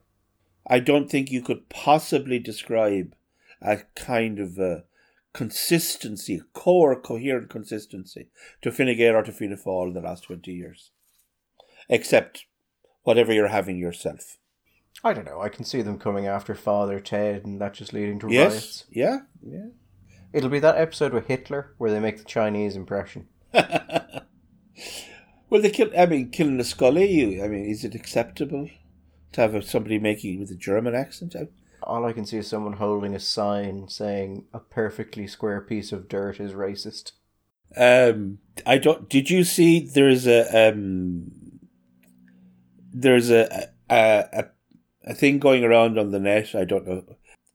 I 0.67 0.81
don't 0.81 1.11
think 1.11 1.31
you 1.31 1.43
could 1.43 1.69
possibly 1.69 2.39
describe 2.39 3.15
a 3.63 3.79
kind 3.97 4.39
of 4.41 4.59
a 4.59 4.85
consistency, 5.33 6.37
a 6.37 6.59
core, 6.59 7.01
coherent 7.01 7.49
consistency 7.51 8.29
to 8.63 8.73
Fine 8.73 8.97
Gael 8.97 9.17
or 9.17 9.23
to 9.23 9.33
Fianna 9.33 9.57
Fáil 9.57 9.89
in 9.89 9.93
the 9.95 10.01
last 10.01 10.25
20 10.25 10.53
years. 10.53 10.91
except 11.89 12.47
whatever 13.03 13.33
you're 13.33 13.49
having 13.49 13.77
yourself. 13.79 14.37
I 15.03 15.13
don't 15.13 15.25
know. 15.25 15.41
I 15.41 15.49
can 15.49 15.65
see 15.65 15.83
them 15.83 15.99
coming 15.99 16.27
after 16.27 16.55
Father 16.55 17.01
Ted, 17.01 17.45
and 17.45 17.61
that 17.61 17.75
just 17.75 17.93
leading 17.93 18.19
to 18.21 18.29
Yes, 18.31 18.53
riots. 18.53 18.85
yeah, 18.91 19.19
yeah. 19.43 19.67
It'll 20.33 20.51
be 20.51 20.59
that 20.61 20.77
episode 20.77 21.13
with 21.13 21.27
Hitler 21.27 21.75
where 21.79 21.91
they 21.91 21.99
make 22.01 22.19
the 22.19 22.25
Chinese 22.25 22.77
impression. 22.77 23.29
Well, 25.49 25.61
they 25.61 25.71
kill. 25.71 25.91
I 25.99 26.07
mean, 26.07 26.31
killing 26.31 26.61
a 26.61 26.65
Scully. 26.65 27.11
You, 27.11 27.43
I 27.45 27.49
mean, 27.49 27.65
is 27.65 27.85
it 27.85 27.95
acceptable 27.97 28.71
to 29.33 29.41
have 29.41 29.65
somebody 29.65 29.99
making 29.99 30.35
it 30.35 30.39
with 30.41 30.51
a 30.53 30.55
German 30.57 30.95
accent? 30.95 31.35
I- 31.35 31.49
All 31.83 32.05
I 32.05 32.13
can 32.13 32.27
see 32.27 32.39
is 32.39 32.47
someone 32.47 32.75
holding 32.75 33.15
a 33.15 33.21
sign 33.21 33.89
saying 33.89 34.45
a 34.53 34.59
perfectly 34.59 35.27
square 35.27 35.61
piece 35.61 35.93
of 35.93 36.09
dirt 36.09 36.41
is 36.41 36.53
racist. 36.53 37.13
Um, 37.77 38.39
I 38.67 38.79
don't. 38.79 39.09
Did 39.09 39.31
you 39.31 39.45
see? 39.45 39.81
There's 39.81 40.27
a 40.27 40.71
um, 40.71 41.31
there's 42.93 43.31
a 43.31 43.69
a, 43.89 44.25
a 44.33 44.45
a 45.05 45.15
thing 45.15 45.39
going 45.39 45.65
around 45.65 45.99
on 45.99 46.11
the 46.11 46.19
net. 46.19 46.55
I 46.55 46.65
don't 46.65 46.87
know 46.87 47.05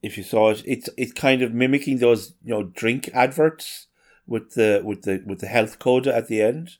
if 0.01 0.17
you 0.17 0.23
saw 0.23 0.51
it. 0.51 0.63
It's 0.65 0.89
it's 0.97 1.13
kind 1.13 1.41
of 1.41 1.53
mimicking 1.53 1.97
those 1.97 2.34
you 2.43 2.53
know 2.53 2.63
drink 2.63 3.09
adverts 3.13 3.88
with 4.26 4.53
the 4.53 4.82
with 4.84 5.03
the 5.03 5.23
with 5.26 5.39
the 5.39 5.47
health 5.47 5.80
coda 5.80 6.15
at 6.15 6.28
the 6.28 6.41
end. 6.41 6.78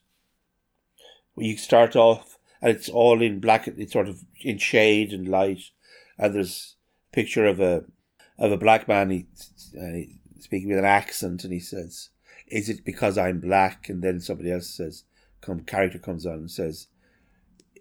Where 1.34 1.46
you 1.46 1.58
start 1.58 1.94
off 1.94 2.36
and 2.60 2.70
it's 2.70 2.88
all 2.88 3.22
in 3.22 3.40
black. 3.40 3.68
It's 3.68 3.92
sort 3.92 4.08
of 4.08 4.24
in 4.40 4.58
shade 4.58 5.12
and 5.12 5.28
light, 5.28 5.70
and 6.18 6.34
there's 6.34 6.75
picture 7.12 7.46
of 7.46 7.60
a 7.60 7.84
of 8.38 8.52
a 8.52 8.58
black 8.58 8.86
man. 8.88 9.10
He, 9.10 9.26
uh, 9.80 10.40
speaking 10.40 10.68
with 10.68 10.78
an 10.78 10.84
accent, 10.84 11.44
and 11.44 11.52
he 11.52 11.60
says 11.60 12.10
is 12.46 12.68
it 12.68 12.84
because 12.84 13.18
I'm 13.18 13.40
black? 13.40 13.88
And 13.88 14.02
then 14.02 14.20
somebody 14.20 14.52
else 14.52 14.68
says, 14.68 15.04
come 15.40 15.60
character 15.60 15.98
comes 15.98 16.26
on 16.26 16.34
and 16.34 16.50
says, 16.50 16.88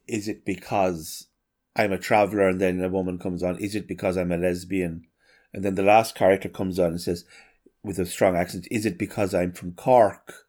is 0.07 0.27
it 0.27 0.45
because 0.45 1.27
I'm 1.75 1.91
a 1.91 1.97
traveler? 1.97 2.47
And 2.47 2.59
then 2.59 2.83
a 2.83 2.89
woman 2.89 3.19
comes 3.19 3.43
on, 3.43 3.57
is 3.59 3.75
it 3.75 3.87
because 3.87 4.17
I'm 4.17 4.31
a 4.31 4.37
lesbian? 4.37 5.07
And 5.53 5.63
then 5.63 5.75
the 5.75 5.83
last 5.83 6.15
character 6.15 6.49
comes 6.49 6.79
on 6.79 6.87
and 6.87 7.01
says, 7.01 7.25
with 7.83 7.99
a 7.99 8.05
strong 8.05 8.35
accent, 8.35 8.67
is 8.71 8.85
it 8.85 8.97
because 8.97 9.33
I'm 9.33 9.51
from 9.51 9.73
Cork? 9.73 10.47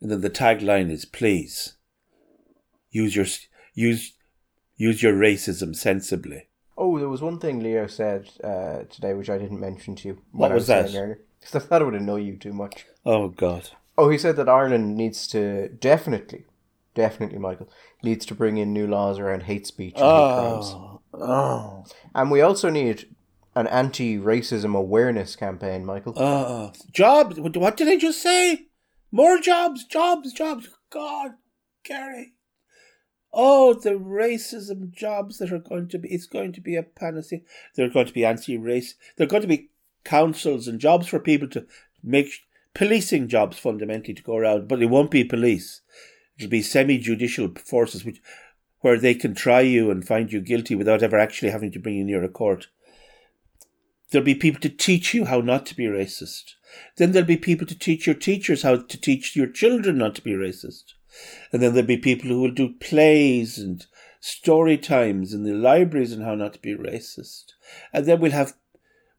And 0.00 0.10
then 0.10 0.20
the 0.20 0.30
tagline 0.30 0.90
is, 0.90 1.04
please 1.04 1.74
use 2.90 3.16
your 3.16 3.26
use 3.74 4.12
use 4.76 5.02
your 5.02 5.12
racism 5.12 5.74
sensibly. 5.74 6.47
Oh, 6.80 6.96
there 6.98 7.08
was 7.08 7.20
one 7.22 7.38
thing 7.40 7.60
Leo 7.60 7.86
said 7.88 8.30
uh, 8.44 8.84
today 8.88 9.12
which 9.12 9.28
I 9.28 9.36
didn't 9.36 9.58
mention 9.60 9.96
to 9.96 10.08
you. 10.08 10.18
What 10.32 10.52
I 10.52 10.54
was 10.54 10.68
that? 10.68 10.88
saying 10.90 10.96
earlier, 11.02 11.20
'cause 11.42 11.54
I 11.56 11.58
thought 11.58 11.82
it 11.82 11.84
would 11.86 11.94
annoy 11.94 12.20
you 12.20 12.36
too 12.36 12.52
much. 12.52 12.86
Oh 13.04 13.28
God. 13.28 13.70
Oh, 13.98 14.08
he 14.10 14.16
said 14.18 14.36
that 14.36 14.48
Ireland 14.48 14.96
needs 14.96 15.26
to 15.28 15.68
definitely, 15.70 16.44
definitely, 16.94 17.38
Michael, 17.38 17.68
needs 18.02 18.24
to 18.26 18.34
bring 18.34 18.56
in 18.56 18.72
new 18.72 18.86
laws 18.86 19.18
around 19.18 19.42
hate 19.42 19.66
speech 19.66 19.94
and 19.96 20.04
hate 20.04 20.34
crimes. 20.34 20.66
Oh, 20.76 21.00
oh, 21.14 21.84
And 22.14 22.30
we 22.30 22.40
also 22.40 22.70
need 22.70 23.12
an 23.56 23.66
anti-racism 23.66 24.76
awareness 24.76 25.34
campaign, 25.34 25.84
Michael. 25.84 26.12
oh. 26.16 26.72
Jobs. 26.92 27.40
What 27.40 27.56
what 27.56 27.76
did 27.76 27.88
I 27.88 27.96
just 27.96 28.22
say? 28.22 28.68
More 29.10 29.38
jobs, 29.40 29.84
jobs, 29.84 30.32
jobs. 30.32 30.68
God, 30.90 31.32
Gary. 31.82 32.34
Oh, 33.40 33.72
the 33.72 33.90
racism 33.90 34.90
jobs 34.90 35.38
that 35.38 35.52
are 35.52 35.60
going 35.60 35.86
to 35.90 35.98
be, 35.98 36.08
it's 36.08 36.26
going 36.26 36.52
to 36.54 36.60
be 36.60 36.74
a 36.74 36.82
panacea. 36.82 37.38
They're 37.76 37.88
going 37.88 38.06
to 38.06 38.12
be 38.12 38.24
anti-race. 38.24 38.96
They're 39.16 39.28
going 39.28 39.42
to 39.42 39.48
be 39.48 39.70
councils 40.02 40.66
and 40.66 40.80
jobs 40.80 41.06
for 41.06 41.20
people 41.20 41.46
to 41.50 41.64
make, 42.02 42.32
policing 42.74 43.28
jobs 43.28 43.56
fundamentally 43.56 44.14
to 44.14 44.24
go 44.24 44.36
around, 44.36 44.66
but 44.66 44.82
it 44.82 44.86
won't 44.86 45.12
be 45.12 45.22
police. 45.22 45.82
It'll 46.36 46.50
be 46.50 46.62
semi-judicial 46.62 47.54
forces 47.64 48.04
which, 48.04 48.20
where 48.80 48.98
they 48.98 49.14
can 49.14 49.36
try 49.36 49.60
you 49.60 49.88
and 49.92 50.04
find 50.04 50.32
you 50.32 50.40
guilty 50.40 50.74
without 50.74 51.04
ever 51.04 51.16
actually 51.16 51.52
having 51.52 51.70
to 51.70 51.78
bring 51.78 51.94
you 51.94 52.04
near 52.04 52.24
a 52.24 52.28
court. 52.28 52.66
There'll 54.10 54.24
be 54.24 54.34
people 54.34 54.60
to 54.62 54.68
teach 54.68 55.14
you 55.14 55.26
how 55.26 55.42
not 55.42 55.64
to 55.66 55.76
be 55.76 55.84
racist. 55.84 56.54
Then 56.96 57.12
there'll 57.12 57.24
be 57.24 57.36
people 57.36 57.68
to 57.68 57.78
teach 57.78 58.04
your 58.04 58.16
teachers 58.16 58.62
how 58.62 58.78
to 58.78 59.00
teach 59.00 59.36
your 59.36 59.46
children 59.46 59.96
not 59.96 60.16
to 60.16 60.22
be 60.22 60.32
racist. 60.32 60.94
And 61.52 61.62
then 61.62 61.72
there'll 61.72 61.86
be 61.86 61.96
people 61.96 62.28
who 62.28 62.40
will 62.40 62.50
do 62.50 62.74
plays 62.74 63.58
and 63.58 63.84
story 64.20 64.76
times 64.76 65.32
in 65.32 65.44
the 65.44 65.54
libraries 65.54 66.12
on 66.12 66.22
how 66.22 66.34
not 66.34 66.54
to 66.54 66.58
be 66.60 66.74
racist. 66.74 67.52
And 67.92 68.06
then 68.06 68.20
we'll 68.20 68.32
have 68.32 68.54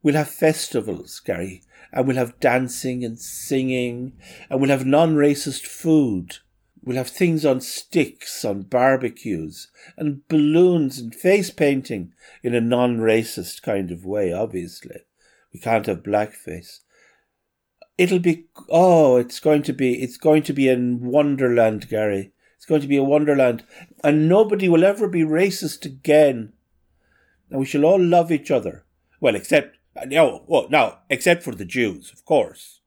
we'll 0.02 0.16
have 0.16 0.30
festivals, 0.30 1.20
Gary, 1.20 1.64
and 1.92 2.08
we'll 2.08 2.18
have 2.18 2.40
dancing 2.40 3.04
and 3.04 3.20
singing, 3.20 4.14
and 4.50 4.60
we'll 4.60 4.70
have 4.70 4.86
non-racist 4.86 5.66
food. 5.66 6.38
We'll 6.82 6.98
have 6.98 7.10
things 7.10 7.46
on 7.46 7.60
sticks, 7.62 8.46
on 8.46 8.62
barbecues, 8.64 9.68
and 9.98 10.26
balloons 10.28 10.98
and 10.98 11.14
face 11.14 11.52
painting 11.52 12.14
in 12.42 12.56
a 12.56 12.62
non-racist 12.62 13.62
kind 13.62 13.92
of 13.92 14.06
way, 14.06 14.32
obviously. 14.32 15.02
We 15.54 15.60
can't 15.60 15.88
have 15.88 16.04
blackface. 16.04 16.80
It'll 18.00 18.20
be 18.20 18.46
oh, 18.70 19.18
it's 19.18 19.42
going 19.42 19.62
to 19.64 19.74
be 19.74 20.02
it's 20.02 20.16
going 20.16 20.44
to 20.44 20.54
be 20.54 20.70
a 20.70 20.78
wonderland, 20.80 21.90
Gary. 21.90 22.32
It's 22.56 22.66
going 22.66 22.80
to 22.80 22.88
be 22.88 22.96
a 22.96 23.04
wonderland. 23.04 23.66
And 24.06 24.30
nobody 24.30 24.70
will 24.70 24.86
ever 24.86 25.10
be 25.10 25.24
racist 25.24 25.86
again. 25.86 26.54
And 27.50 27.60
we 27.60 27.66
shall 27.66 27.84
all 27.84 28.02
love 28.02 28.32
each 28.32 28.52
other. 28.52 28.86
Well, 29.20 29.36
except 29.36 29.80
no, 30.06 30.46
oh, 30.50 30.68
no, 30.70 31.00
except 31.10 31.44
for 31.44 31.54
the 31.54 31.66
Jews, 31.66 32.14
of 32.14 32.24
course. 32.24 32.80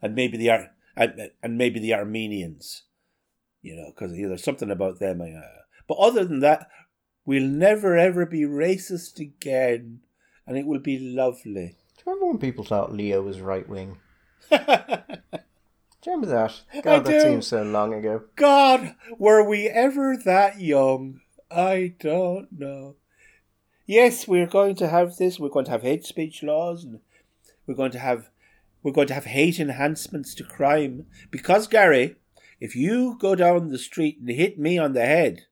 And 0.00 0.14
maybe 0.14 0.36
the 0.36 0.68
and, 0.96 1.30
and 1.42 1.58
maybe 1.58 1.80
the 1.80 1.94
Armenians, 1.94 2.84
you 3.62 3.74
know, 3.74 3.92
because 3.92 4.12
there's 4.12 4.44
something 4.44 4.70
about 4.70 5.00
them. 5.00 5.22
Uh, 5.22 5.40
but 5.88 5.98
other 5.98 6.24
than 6.24 6.38
that, 6.38 6.68
we'll 7.24 7.48
never 7.48 7.96
ever 7.96 8.26
be 8.26 8.42
racist 8.42 9.18
again, 9.18 10.02
and 10.46 10.56
it 10.56 10.66
will 10.66 10.78
be 10.78 11.00
lovely. 11.00 11.78
Do 12.04 12.10
you 12.10 12.16
remember 12.16 12.32
when 12.32 12.38
people 12.38 12.64
thought 12.64 12.92
Leo 12.92 13.22
was 13.22 13.40
right 13.40 13.68
wing? 13.68 13.98
Do 14.50 16.10
you 16.10 16.16
remember 16.16 16.34
that? 16.34 16.82
God, 16.82 17.04
that 17.04 17.10
do. 17.10 17.20
seems 17.20 17.46
so 17.46 17.62
long 17.62 17.94
ago. 17.94 18.24
God, 18.34 18.96
were 19.18 19.44
we 19.44 19.68
ever 19.68 20.16
that 20.24 20.60
young? 20.60 21.20
I 21.48 21.94
don't 22.00 22.48
know. 22.50 22.96
Yes, 23.86 24.26
we're 24.26 24.48
going 24.48 24.74
to 24.76 24.88
have 24.88 25.16
this. 25.16 25.38
We're 25.38 25.48
going 25.48 25.66
to 25.66 25.70
have 25.70 25.82
hate 25.82 26.04
speech 26.04 26.42
laws, 26.42 26.82
and 26.82 26.98
we're 27.68 27.74
going 27.74 27.92
to 27.92 28.00
have 28.00 28.30
we're 28.82 28.90
going 28.90 29.06
to 29.08 29.14
have 29.14 29.26
hate 29.26 29.60
enhancements 29.60 30.34
to 30.34 30.44
crime. 30.44 31.06
Because 31.30 31.68
Gary, 31.68 32.16
if 32.58 32.74
you 32.74 33.16
go 33.20 33.36
down 33.36 33.68
the 33.68 33.78
street 33.78 34.18
and 34.18 34.28
hit 34.28 34.58
me 34.58 34.78
on 34.78 34.94
the 34.94 35.06
head 35.06 35.42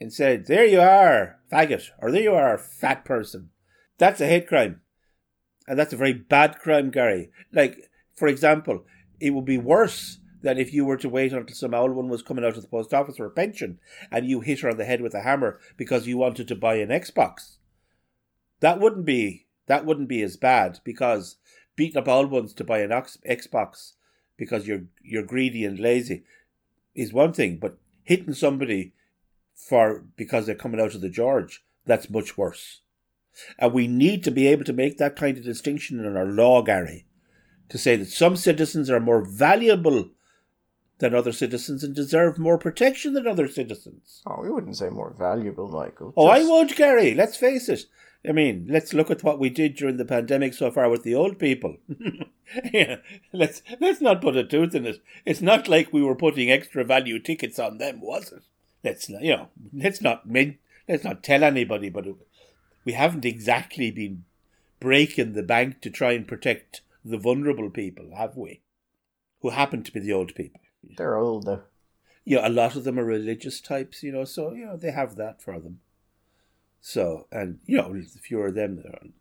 and 0.00 0.10
said, 0.10 0.46
"There 0.46 0.64
you 0.64 0.80
are, 0.80 1.40
faggot," 1.52 1.90
or 1.98 2.10
"There 2.10 2.22
you 2.22 2.32
are, 2.32 2.56
fat 2.56 3.04
person," 3.04 3.50
that's 3.98 4.22
a 4.22 4.26
hate 4.26 4.48
crime, 4.48 4.80
and 5.70 5.78
that's 5.78 5.92
a 5.92 5.96
very 5.96 6.12
bad 6.12 6.58
crime, 6.58 6.90
Gary. 6.90 7.30
Like, 7.52 7.88
for 8.16 8.26
example, 8.26 8.84
it 9.20 9.30
would 9.30 9.44
be 9.44 9.56
worse 9.56 10.18
than 10.42 10.58
if 10.58 10.74
you 10.74 10.84
were 10.84 10.96
to 10.96 11.08
wait 11.08 11.32
until 11.32 11.54
some 11.54 11.74
old 11.74 11.92
one 11.92 12.08
was 12.08 12.24
coming 12.24 12.44
out 12.44 12.56
of 12.56 12.62
the 12.62 12.68
post 12.68 12.92
office 12.92 13.18
for 13.18 13.26
a 13.26 13.30
pension 13.30 13.78
and 14.10 14.26
you 14.26 14.40
hit 14.40 14.60
her 14.60 14.68
on 14.68 14.78
the 14.78 14.84
head 14.84 15.00
with 15.00 15.14
a 15.14 15.20
hammer 15.20 15.60
because 15.76 16.08
you 16.08 16.18
wanted 16.18 16.48
to 16.48 16.56
buy 16.56 16.74
an 16.74 16.88
Xbox. 16.88 17.58
That 18.58 18.80
wouldn't 18.80 19.04
be 19.04 19.46
that 19.68 19.86
wouldn't 19.86 20.08
be 20.08 20.22
as 20.22 20.36
bad 20.36 20.80
because 20.82 21.36
beating 21.76 21.98
up 21.98 22.08
old 22.08 22.32
ones 22.32 22.52
to 22.54 22.64
buy 22.64 22.80
an 22.80 22.90
Ox- 22.90 23.18
Xbox 23.24 23.92
because 24.36 24.66
you're 24.66 24.86
you're 25.04 25.22
greedy 25.22 25.64
and 25.64 25.78
lazy 25.78 26.24
is 26.96 27.12
one 27.12 27.32
thing, 27.32 27.58
but 27.58 27.78
hitting 28.02 28.34
somebody 28.34 28.92
for 29.54 30.04
because 30.16 30.46
they're 30.46 30.56
coming 30.56 30.80
out 30.80 30.96
of 30.96 31.00
the 31.00 31.08
George 31.08 31.64
that's 31.86 32.10
much 32.10 32.36
worse. 32.36 32.80
And 33.58 33.72
we 33.72 33.86
need 33.86 34.24
to 34.24 34.30
be 34.30 34.46
able 34.48 34.64
to 34.64 34.72
make 34.72 34.98
that 34.98 35.16
kind 35.16 35.38
of 35.38 35.44
distinction 35.44 36.04
in 36.04 36.16
our 36.16 36.26
law, 36.26 36.62
Gary, 36.62 37.06
to 37.68 37.78
say 37.78 37.96
that 37.96 38.08
some 38.08 38.36
citizens 38.36 38.90
are 38.90 39.00
more 39.00 39.22
valuable 39.22 40.10
than 40.98 41.14
other 41.14 41.32
citizens 41.32 41.82
and 41.82 41.94
deserve 41.94 42.38
more 42.38 42.58
protection 42.58 43.14
than 43.14 43.26
other 43.26 43.48
citizens. 43.48 44.22
Oh, 44.26 44.42
we 44.42 44.50
wouldn't 44.50 44.76
say 44.76 44.90
more 44.90 45.14
valuable, 45.18 45.68
Michael. 45.68 46.12
Oh, 46.16 46.28
I 46.28 46.40
Just- 46.40 46.50
won't, 46.50 46.76
Gary. 46.76 47.14
Let's 47.14 47.36
face 47.36 47.68
it. 47.68 47.86
I 48.28 48.32
mean, 48.32 48.66
let's 48.68 48.92
look 48.92 49.10
at 49.10 49.22
what 49.24 49.38
we 49.38 49.48
did 49.48 49.76
during 49.76 49.96
the 49.96 50.04
pandemic 50.04 50.52
so 50.52 50.70
far 50.70 50.90
with 50.90 51.04
the 51.04 51.14
old 51.14 51.38
people. 51.38 51.78
yeah, 52.72 52.96
let's 53.32 53.62
let's 53.80 54.02
not 54.02 54.20
put 54.20 54.36
a 54.36 54.44
tooth 54.44 54.74
in 54.74 54.84
it. 54.84 55.02
It's 55.24 55.40
not 55.40 55.68
like 55.68 55.90
we 55.90 56.02
were 56.02 56.14
putting 56.14 56.50
extra 56.50 56.84
value 56.84 57.18
tickets 57.18 57.58
on 57.58 57.78
them, 57.78 58.02
was 58.02 58.30
it? 58.30 58.42
Let's 58.84 59.08
not, 59.08 59.22
you 59.22 59.36
know, 59.36 59.48
let's 59.72 60.02
not 60.02 60.24
let's 60.86 61.02
not 61.04 61.22
tell 61.22 61.42
anybody, 61.42 61.88
but 61.88 62.04
we 62.84 62.92
haven't 62.92 63.24
exactly 63.24 63.90
been 63.90 64.24
breaking 64.78 65.32
the 65.32 65.42
bank 65.42 65.80
to 65.82 65.90
try 65.90 66.12
and 66.12 66.26
protect 66.26 66.80
the 67.04 67.18
vulnerable 67.18 67.70
people, 67.70 68.10
have 68.16 68.36
we? 68.36 68.62
Who 69.40 69.50
happen 69.50 69.82
to 69.82 69.92
be 69.92 70.00
the 70.00 70.12
old 70.12 70.34
people. 70.34 70.60
They're 70.96 71.16
old, 71.16 71.46
though. 71.46 71.62
You 72.24 72.36
know, 72.36 72.46
a 72.46 72.50
lot 72.50 72.76
of 72.76 72.84
them 72.84 72.98
are 72.98 73.04
religious 73.04 73.60
types, 73.60 74.02
you 74.02 74.12
know, 74.12 74.24
so 74.24 74.52
you 74.52 74.66
know 74.66 74.76
they 74.76 74.90
have 74.90 75.16
that 75.16 75.42
for 75.42 75.58
them. 75.58 75.80
So, 76.80 77.26
and 77.32 77.58
you 77.66 77.76
know, 77.78 77.92
the 77.92 78.18
fewer 78.20 78.48
of 78.48 78.54
them 78.54 78.76
there 78.76 78.92
aren't. 78.92 79.14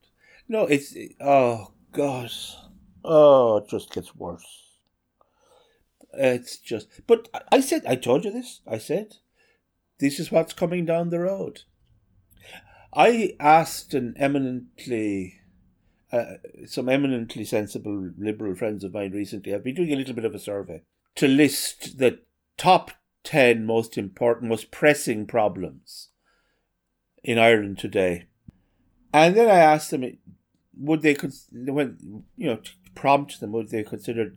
No, 0.47 0.65
it's 0.65 0.95
oh 1.19 1.71
gosh, 1.91 2.55
oh, 3.03 3.57
it 3.57 3.69
just 3.69 3.93
gets 3.93 4.15
worse. 4.15 4.69
It's 6.13 6.57
just, 6.57 6.87
but 7.07 7.29
I 7.51 7.61
said, 7.61 7.83
I 7.85 7.95
told 7.95 8.25
you 8.25 8.31
this. 8.31 8.61
I 8.67 8.79
said, 8.79 9.17
this 9.99 10.19
is 10.19 10.31
what's 10.31 10.53
coming 10.53 10.85
down 10.85 11.09
the 11.09 11.19
road. 11.19 11.61
I 12.93 13.35
asked 13.39 13.93
an 13.93 14.15
eminently, 14.17 15.41
uh, 16.11 16.35
some 16.65 16.89
eminently 16.89 17.45
sensible 17.45 18.11
liberal 18.17 18.55
friends 18.55 18.83
of 18.83 18.93
mine 18.93 19.11
recently. 19.11 19.53
I've 19.53 19.63
been 19.63 19.75
doing 19.75 19.93
a 19.93 19.95
little 19.95 20.15
bit 20.15 20.25
of 20.25 20.33
a 20.33 20.39
survey 20.39 20.83
to 21.15 21.27
list 21.27 21.97
the 21.99 22.19
top 22.57 22.91
10 23.23 23.65
most 23.65 23.97
important, 23.97 24.49
most 24.49 24.71
pressing 24.71 25.25
problems 25.25 26.09
in 27.23 27.37
Ireland 27.37 27.77
today. 27.77 28.25
And 29.13 29.35
then 29.35 29.47
I 29.47 29.59
asked 29.59 29.91
them, 29.91 30.17
would 30.77 31.01
they, 31.01 31.15
when, 31.51 32.23
you 32.37 32.47
know, 32.47 32.59
prompt 32.95 33.39
them, 33.39 33.51
would 33.51 33.69
they 33.69 33.83
consider 33.83 34.33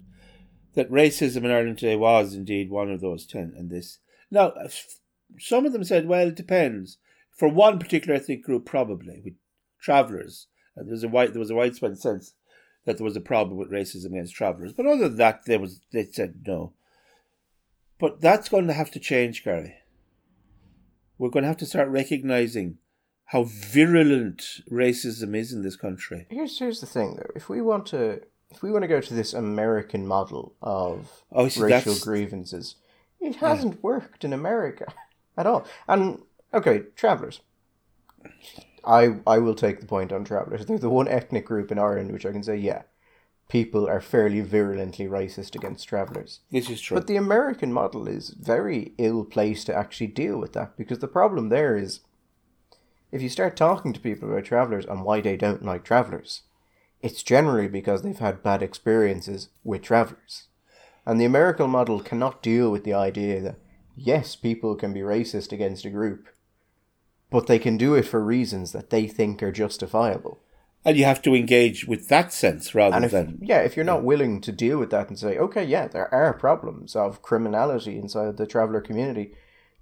that 0.74 0.90
racism 0.90 1.44
in 1.44 1.50
Ireland 1.50 1.78
today 1.78 1.96
was 1.96 2.34
indeed 2.34 2.70
one 2.70 2.90
of 2.90 3.00
those 3.00 3.26
10 3.26 3.54
and 3.56 3.70
this. 3.70 3.98
Now, 4.30 4.54
some 5.38 5.66
of 5.66 5.72
them 5.72 5.84
said, 5.84 6.06
well, 6.06 6.28
it 6.28 6.36
depends. 6.36 6.98
For 7.36 7.48
one 7.48 7.78
particular 7.78 8.14
ethnic 8.14 8.42
group, 8.44 8.66
probably, 8.66 9.20
with 9.24 9.34
travellers. 9.80 10.46
And 10.76 10.84
uh, 10.84 10.86
there 10.86 10.92
was 10.92 11.04
a 11.04 11.08
wide, 11.08 11.32
there 11.32 11.40
was 11.40 11.50
a 11.50 11.54
widespread 11.54 11.98
sense 11.98 12.34
that 12.84 12.98
there 12.98 13.04
was 13.04 13.16
a 13.16 13.20
problem 13.20 13.58
with 13.58 13.70
racism 13.70 14.06
against 14.06 14.34
travellers. 14.34 14.72
But 14.72 14.86
other 14.86 15.08
than 15.08 15.18
that, 15.18 15.44
there 15.46 15.58
was 15.58 15.80
they 15.92 16.04
said 16.04 16.42
no. 16.46 16.72
But 17.98 18.20
that's 18.20 18.48
going 18.48 18.66
to 18.66 18.72
have 18.72 18.90
to 18.92 19.00
change, 19.00 19.44
Gary. 19.44 19.76
We're 21.18 21.30
going 21.30 21.44
to 21.44 21.48
have 21.48 21.58
to 21.58 21.66
start 21.66 21.88
recognising 21.88 22.78
how 23.26 23.44
virulent 23.44 24.60
racism 24.70 25.36
is 25.36 25.52
in 25.52 25.62
this 25.62 25.76
country. 25.76 26.26
Here's 26.28 26.58
here's 26.58 26.80
the 26.80 26.86
thing, 26.86 27.14
though. 27.16 27.30
If 27.36 27.48
we 27.48 27.60
want 27.60 27.86
to, 27.86 28.20
if 28.50 28.62
we 28.62 28.72
want 28.72 28.82
to 28.82 28.88
go 28.88 29.00
to 29.00 29.14
this 29.14 29.32
American 29.32 30.06
model 30.06 30.54
of 30.60 31.22
oh, 31.30 31.48
see, 31.48 31.62
racial 31.62 31.94
grievances, 32.00 32.76
it 33.20 33.36
hasn't 33.36 33.74
yeah. 33.74 33.80
worked 33.82 34.24
in 34.24 34.32
America 34.32 34.92
at 35.36 35.46
all. 35.46 35.64
And 35.86 36.22
okay, 36.52 36.84
travelers. 36.96 37.40
I 38.84 39.16
I 39.26 39.38
will 39.38 39.54
take 39.54 39.80
the 39.80 39.86
point 39.86 40.12
on 40.12 40.24
travelers. 40.24 40.66
They're 40.66 40.78
the 40.78 40.90
one 40.90 41.08
ethnic 41.08 41.46
group 41.46 41.70
in 41.70 41.78
Ireland 41.78 42.12
which 42.12 42.26
I 42.26 42.32
can 42.32 42.42
say, 42.42 42.56
yeah, 42.56 42.82
people 43.48 43.88
are 43.88 44.00
fairly 44.00 44.40
virulently 44.40 45.06
racist 45.06 45.54
against 45.54 45.88
travelers. 45.88 46.40
This 46.50 46.70
is 46.70 46.80
true. 46.80 46.96
But 46.96 47.06
the 47.06 47.16
American 47.16 47.72
model 47.72 48.08
is 48.08 48.30
very 48.30 48.92
ill 48.98 49.24
placed 49.24 49.66
to 49.66 49.74
actually 49.74 50.08
deal 50.08 50.38
with 50.38 50.52
that 50.54 50.76
because 50.76 51.00
the 51.00 51.08
problem 51.08 51.48
there 51.48 51.76
is 51.76 52.00
if 53.12 53.20
you 53.20 53.28
start 53.28 53.56
talking 53.56 53.92
to 53.92 54.00
people 54.00 54.30
about 54.30 54.46
travelers 54.46 54.86
and 54.86 55.04
why 55.04 55.20
they 55.20 55.36
don't 55.36 55.64
like 55.64 55.84
travelers, 55.84 56.42
it's 57.02 57.22
generally 57.22 57.68
because 57.68 58.02
they've 58.02 58.18
had 58.18 58.42
bad 58.42 58.62
experiences 58.62 59.50
with 59.62 59.82
travelers. 59.82 60.44
And 61.04 61.20
the 61.20 61.26
American 61.26 61.68
model 61.68 62.00
cannot 62.00 62.42
deal 62.42 62.70
with 62.70 62.84
the 62.84 62.94
idea 62.94 63.40
that, 63.42 63.58
yes, 63.96 64.34
people 64.34 64.76
can 64.76 64.94
be 64.94 65.00
racist 65.00 65.52
against 65.52 65.84
a 65.84 65.90
group, 65.90 66.28
but 67.32 67.46
they 67.46 67.58
can 67.58 67.76
do 67.76 67.94
it 67.94 68.02
for 68.02 68.22
reasons 68.22 68.72
that 68.72 68.90
they 68.90 69.06
think 69.06 69.42
are 69.42 69.50
justifiable. 69.50 70.38
And 70.84 70.96
you 70.96 71.04
have 71.04 71.22
to 71.22 71.34
engage 71.34 71.86
with 71.86 72.08
that 72.08 72.32
sense 72.32 72.74
rather 72.74 72.96
and 72.96 73.04
if, 73.04 73.12
than. 73.12 73.38
Yeah, 73.40 73.60
if 73.60 73.76
you're 73.76 73.84
not 73.84 74.02
willing 74.02 74.40
to 74.40 74.52
deal 74.52 74.78
with 74.78 74.90
that 74.90 75.08
and 75.08 75.18
say, 75.18 75.38
okay, 75.38 75.64
yeah, 75.64 75.86
there 75.86 76.12
are 76.12 76.32
problems 76.32 76.96
of 76.96 77.22
criminality 77.22 77.96
inside 77.98 78.36
the 78.36 78.46
traveller 78.46 78.80
community 78.80 79.34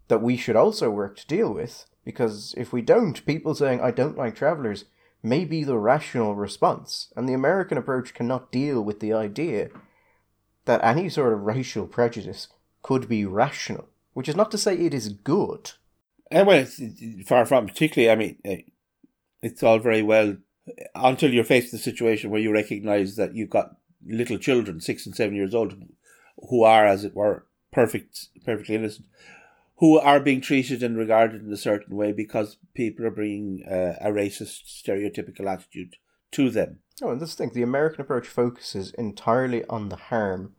that 0.09 0.23
we 0.23 0.37
should 0.37 0.57
also 0.57 0.91
work 0.91 1.17
to 1.17 1.27
deal 1.27 1.53
with, 1.53 1.87
because 2.05 2.55
if 2.57 2.73
we 2.73 2.83
don't, 2.83 3.25
people 3.25 3.55
saying, 3.55 3.81
I 3.81 3.93
don't 3.93 4.19
like 4.19 4.35
travellers, 4.35 4.85
may 5.23 5.45
be 5.45 5.65
the 5.65 5.79
rational 5.79 6.35
response. 6.35 7.13
And 7.17 7.29
the 7.29 7.35
American 7.35 7.79
approach 7.79 8.13
cannot 8.13 8.53
deal 8.53 8.83
with 8.83 9.01
the 9.01 9.13
idea 9.13 9.71
that 10.67 10.85
any 10.85 11.09
sort 11.09 11.33
of 11.33 11.43
racial 11.43 11.87
prejudice 11.87 12.49
could 12.83 13.09
be 13.09 13.25
rational, 13.25 13.89
which 14.13 14.29
is 14.29 14.37
not 14.37 14.51
to 14.51 14.59
say 14.59 14.77
it 14.77 14.93
is 14.93 15.09
good. 15.09 15.73
And 16.31 16.47
well, 16.47 16.67
far 17.27 17.45
from 17.47 17.67
particularly. 17.67 18.11
I 18.11 18.15
mean, 18.15 18.37
eh, 18.45 18.63
it's 19.43 19.63
all 19.63 19.79
very 19.79 20.03
well 20.03 20.37
until 20.95 21.33
you're 21.33 21.45
faced 21.45 21.73
with 21.73 21.81
a 21.81 21.85
situation 21.85 22.31
where 22.31 22.41
you 22.41 22.53
recognise 22.53 23.17
that 23.17 23.35
you've 23.35 23.51
got 23.51 23.77
little 24.07 24.39
children, 24.39 24.81
six 24.81 25.07
and 25.07 25.15
seven 25.15 25.35
years 25.35 25.55
old, 25.55 25.75
who 26.49 26.63
are, 26.63 26.87
as 26.87 27.05
it 27.05 27.15
were, 27.15 27.47
perfect, 27.73 28.29
perfectly 28.45 28.77
innocent, 28.77 29.07
who 29.79 29.99
are 29.99 30.21
being 30.21 30.41
treated 30.41 30.83
and 30.83 30.97
regarded 30.97 31.43
in 31.43 31.53
a 31.53 31.57
certain 31.57 31.97
way 31.97 32.13
because 32.13 32.59
people 32.75 33.05
are 33.07 33.11
bringing 33.11 33.65
uh, 33.67 33.97
a 34.01 34.11
racist, 34.11 34.83
stereotypical 34.85 35.51
attitude 35.51 35.97
to 36.31 36.51
them. 36.51 36.79
Oh, 37.03 37.11
and 37.11 37.21
this 37.21 37.35
thing, 37.35 37.51
the 37.55 37.63
American 37.63 38.03
approach 38.03 38.29
focuses 38.29 38.93
entirely 38.93 39.65
on 39.65 39.89
the 39.89 39.97
harm 39.97 40.55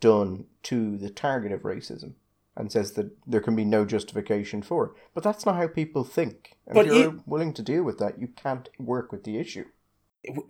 done 0.00 0.46
to 0.64 0.96
the 0.96 1.10
target 1.10 1.52
of 1.52 1.62
racism 1.62 2.14
and 2.56 2.70
says 2.70 2.92
that 2.92 3.10
there 3.26 3.40
can 3.40 3.56
be 3.56 3.64
no 3.64 3.84
justification 3.84 4.62
for 4.62 4.86
it. 4.86 4.92
But 5.14 5.24
that's 5.24 5.44
not 5.44 5.56
how 5.56 5.68
people 5.68 6.04
think. 6.04 6.56
And 6.66 6.74
but 6.74 6.86
if 6.86 6.92
you're 6.92 7.14
it, 7.14 7.20
willing 7.26 7.52
to 7.54 7.62
deal 7.62 7.82
with 7.82 7.98
that, 7.98 8.20
you 8.20 8.28
can't 8.28 8.68
work 8.78 9.12
with 9.12 9.24
the 9.24 9.38
issue. 9.38 9.64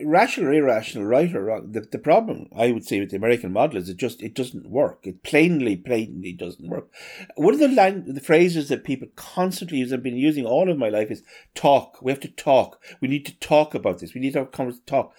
Rational 0.01 0.51
or 0.51 0.53
irrational, 0.53 1.05
right 1.05 1.35
or 1.35 1.43
wrong, 1.43 1.63
uh, 1.63 1.79
the, 1.79 1.81
the 1.81 1.99
problem 1.99 2.47
I 2.55 2.71
would 2.71 2.85
say 2.85 3.01
with 3.01 3.09
the 3.09 3.17
American 3.17 3.51
model 3.51 3.77
is 3.77 3.89
it 3.89 3.97
just 3.97 4.21
it 4.21 4.33
doesn't 4.33 4.69
work. 4.69 4.99
It 5.03 5.21
plainly, 5.21 5.75
plainly 5.75 6.31
doesn't 6.31 6.69
work. 6.69 6.89
One 7.35 7.55
of 7.55 7.59
the 7.59 7.67
lang- 7.67 8.05
the 8.05 8.21
phrases 8.21 8.69
that 8.69 8.85
people 8.85 9.09
constantly 9.17 9.79
use, 9.79 9.91
I've 9.91 10.01
been 10.01 10.15
using 10.15 10.45
all 10.45 10.71
of 10.71 10.77
my 10.77 10.87
life, 10.87 11.11
is 11.11 11.23
talk. 11.55 12.01
We 12.01 12.11
have 12.11 12.21
to 12.21 12.29
talk. 12.29 12.81
We 13.01 13.09
need 13.09 13.25
to 13.25 13.37
talk 13.39 13.75
about 13.75 13.99
this. 13.99 14.13
We 14.13 14.21
need 14.21 14.33
to 14.33 14.39
have 14.39 14.51
conversation. 14.53 14.85
Talk. 14.85 15.13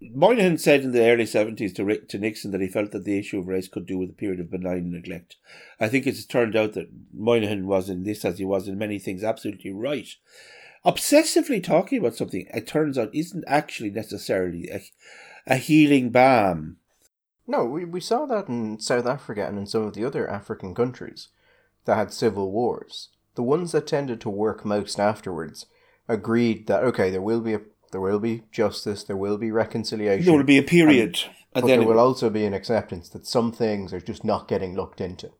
Moynihan 0.00 0.56
said 0.56 0.82
in 0.82 0.92
the 0.92 1.04
early 1.10 1.24
70s 1.24 1.74
to, 1.74 1.84
Rick, 1.84 2.08
to 2.08 2.18
Nixon 2.18 2.52
that 2.52 2.60
he 2.60 2.68
felt 2.68 2.90
that 2.92 3.04
the 3.04 3.18
issue 3.18 3.38
of 3.38 3.48
race 3.48 3.68
could 3.68 3.86
do 3.86 3.98
with 3.98 4.10
a 4.10 4.14
period 4.14 4.40
of 4.40 4.50
benign 4.50 4.90
neglect. 4.90 5.36
I 5.78 5.88
think 5.88 6.06
it's 6.06 6.24
turned 6.24 6.56
out 6.56 6.72
that 6.72 6.88
Moynihan 7.12 7.66
was 7.66 7.90
in 7.90 8.04
this, 8.04 8.24
as 8.24 8.38
he 8.38 8.44
was 8.44 8.66
in 8.66 8.78
many 8.78 8.98
things, 8.98 9.22
absolutely 9.22 9.72
right. 9.72 10.08
Obsessively 10.86 11.62
talking 11.62 11.98
about 11.98 12.14
something, 12.14 12.46
it 12.54 12.66
turns 12.66 12.96
out, 12.96 13.14
isn't 13.14 13.44
actually 13.46 13.90
necessarily 13.90 14.70
a, 14.70 14.80
a 15.46 15.56
healing 15.56 16.08
balm. 16.08 16.78
No, 17.46 17.66
we, 17.66 17.84
we 17.84 18.00
saw 18.00 18.24
that 18.26 18.48
in 18.48 18.80
South 18.80 19.06
Africa 19.06 19.46
and 19.46 19.58
in 19.58 19.66
some 19.66 19.82
of 19.82 19.92
the 19.92 20.04
other 20.04 20.28
African 20.28 20.74
countries 20.74 21.28
that 21.84 21.96
had 21.96 22.12
civil 22.12 22.50
wars. 22.50 23.10
The 23.34 23.42
ones 23.42 23.72
that 23.72 23.86
tended 23.86 24.20
to 24.22 24.30
work 24.30 24.64
most 24.64 24.98
afterwards 24.98 25.66
agreed 26.08 26.66
that, 26.68 26.82
okay, 26.84 27.10
there 27.10 27.20
will 27.20 27.40
be 27.40 27.54
a 27.54 27.60
there 27.92 28.00
will 28.00 28.20
be 28.20 28.44
justice. 28.52 29.04
There 29.04 29.16
will 29.16 29.38
be 29.38 29.50
reconciliation. 29.50 30.26
There 30.26 30.36
will 30.36 30.44
be 30.44 30.58
a 30.58 30.62
period. 30.62 31.20
And, 31.54 31.62
but 31.62 31.66
there 31.66 31.82
will 31.82 31.98
also 31.98 32.30
be 32.30 32.44
an 32.44 32.54
acceptance 32.54 33.08
that 33.10 33.26
some 33.26 33.52
things 33.52 33.92
are 33.92 34.00
just 34.00 34.24
not 34.24 34.48
getting 34.48 34.74
looked 34.74 35.00
into. 35.00 35.32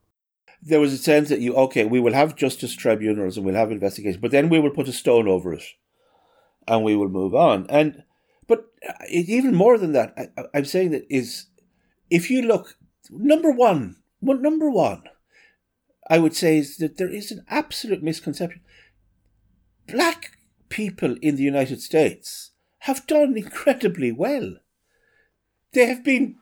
There 0.63 0.81
was 0.81 0.93
a 0.93 0.99
sense 0.99 1.29
that 1.29 1.41
you 1.41 1.55
okay, 1.55 1.85
we 1.85 2.01
will 2.01 2.13
have 2.13 2.37
justice 2.37 2.75
tribunals 2.75 3.37
and 3.37 3.47
we'll 3.47 3.55
have 3.55 3.71
investigations, 3.71 4.21
but 4.21 4.31
then 4.31 4.49
we 4.49 4.61
will 4.61 4.71
put 4.71 4.89
a 4.89 4.93
stone 4.93 5.27
over 5.27 5.55
it, 5.55 5.63
and 6.67 6.85
we 6.85 6.97
will 6.97 7.09
move 7.09 7.35
on. 7.35 7.67
And 7.71 8.03
but 8.47 8.67
even 9.09 9.55
more 9.55 9.79
than 9.79 9.93
that, 9.93 10.13
I, 10.19 10.45
I'm 10.53 10.67
saying 10.67 10.91
that 10.91 11.07
is 11.09 11.47
if 12.11 12.31
you 12.31 12.43
look 12.43 12.77
number 13.09 13.51
one, 13.51 13.97
well, 14.21 14.37
number 14.37 14.69
one, 14.69 15.05
I 16.11 16.19
would 16.19 16.35
say 16.35 16.59
is 16.59 16.77
that 16.79 16.99
there 16.99 17.11
is 17.11 17.31
an 17.31 17.45
absolute 17.49 18.03
misconception. 18.03 18.61
Black 19.87 20.37
people 20.71 21.17
in 21.21 21.37
the 21.37 21.43
United 21.43 21.83
States 21.83 22.53
have 22.81 23.07
done 23.07 23.37
incredibly 23.37 24.11
well. 24.11 24.57
They 25.73 25.87
have 25.87 26.03
been 26.03 26.37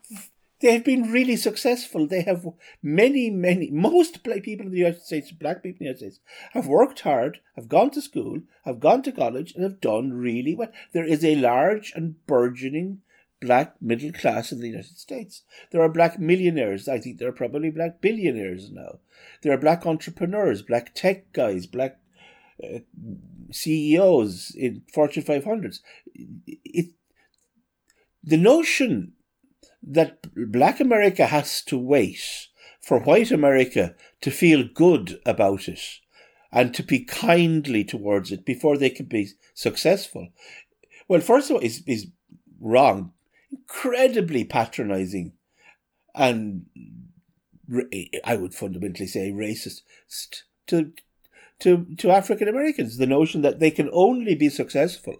they 0.60 0.72
have 0.72 0.84
been 0.84 1.12
really 1.12 1.36
successful. 1.36 2.06
They 2.06 2.22
have 2.22 2.44
many, 2.82 3.30
many, 3.30 3.70
most 3.70 4.24
black 4.24 4.42
people 4.42 4.66
in 4.66 4.72
the 4.72 4.78
United 4.78 5.02
States, 5.02 5.30
black 5.30 5.62
people 5.62 5.86
in 5.86 5.92
the 5.92 5.98
United 5.98 6.14
States, 6.14 6.20
have 6.52 6.66
worked 6.66 7.00
hard, 7.00 7.38
have 7.54 7.68
gone 7.68 7.90
to 7.90 8.02
school, 8.02 8.40
have 8.64 8.80
gone 8.80 9.02
to 9.02 9.12
college, 9.12 9.54
and 9.54 9.62
have 9.62 9.80
done 9.80 10.14
really 10.14 10.56
well. 10.56 10.72
There 10.92 11.04
is 11.04 11.24
a 11.24 11.36
large 11.36 11.92
and 11.94 12.16
burgeoning 12.26 13.02
black 13.40 13.80
middle 13.80 14.12
class 14.12 14.50
in 14.50 14.60
the 14.60 14.66
United 14.66 14.98
States. 14.98 15.42
There 15.70 15.80
are 15.80 15.88
black 15.88 16.18
millionaires. 16.18 16.88
I 16.88 16.98
think 16.98 17.18
there 17.18 17.28
are 17.28 17.32
probably 17.32 17.70
black 17.70 18.00
billionaires 18.00 18.70
now. 18.72 18.98
There 19.42 19.52
are 19.52 19.58
black 19.58 19.86
entrepreneurs, 19.86 20.62
black 20.62 20.92
tech 20.92 21.32
guys, 21.32 21.66
black 21.66 21.98
uh, 22.62 22.80
CEOs 23.50 24.54
in 24.56 24.82
Fortune 24.92 25.22
500s. 25.22 25.80
It, 26.14 26.92
the 28.22 28.36
notion 28.36 29.12
that 29.82 30.18
black 30.50 30.80
America 30.80 31.26
has 31.26 31.62
to 31.62 31.78
wait 31.78 32.48
for 32.80 33.00
white 33.00 33.30
America 33.30 33.94
to 34.20 34.30
feel 34.30 34.64
good 34.64 35.20
about 35.24 35.68
it 35.68 35.80
and 36.50 36.74
to 36.74 36.82
be 36.82 37.04
kindly 37.04 37.84
towards 37.84 38.32
it 38.32 38.44
before 38.44 38.76
they 38.76 38.90
can 38.90 39.06
be 39.06 39.28
successful. 39.54 40.28
Well, 41.06 41.20
first 41.20 41.50
of 41.50 41.56
all, 41.56 41.62
is 41.62 41.82
is 41.86 42.08
wrong, 42.60 43.12
incredibly 43.50 44.44
patronizing, 44.44 45.32
and 46.14 46.66
I 48.24 48.36
would 48.36 48.54
fundamentally 48.54 49.06
say 49.06 49.30
racist 49.30 49.82
to 50.68 50.92
to, 51.60 51.86
to 51.98 52.10
African 52.10 52.48
Americans. 52.48 52.96
The 52.96 53.06
notion 53.06 53.42
that 53.42 53.58
they 53.58 53.70
can 53.70 53.90
only 53.92 54.34
be 54.34 54.48
successful 54.48 55.16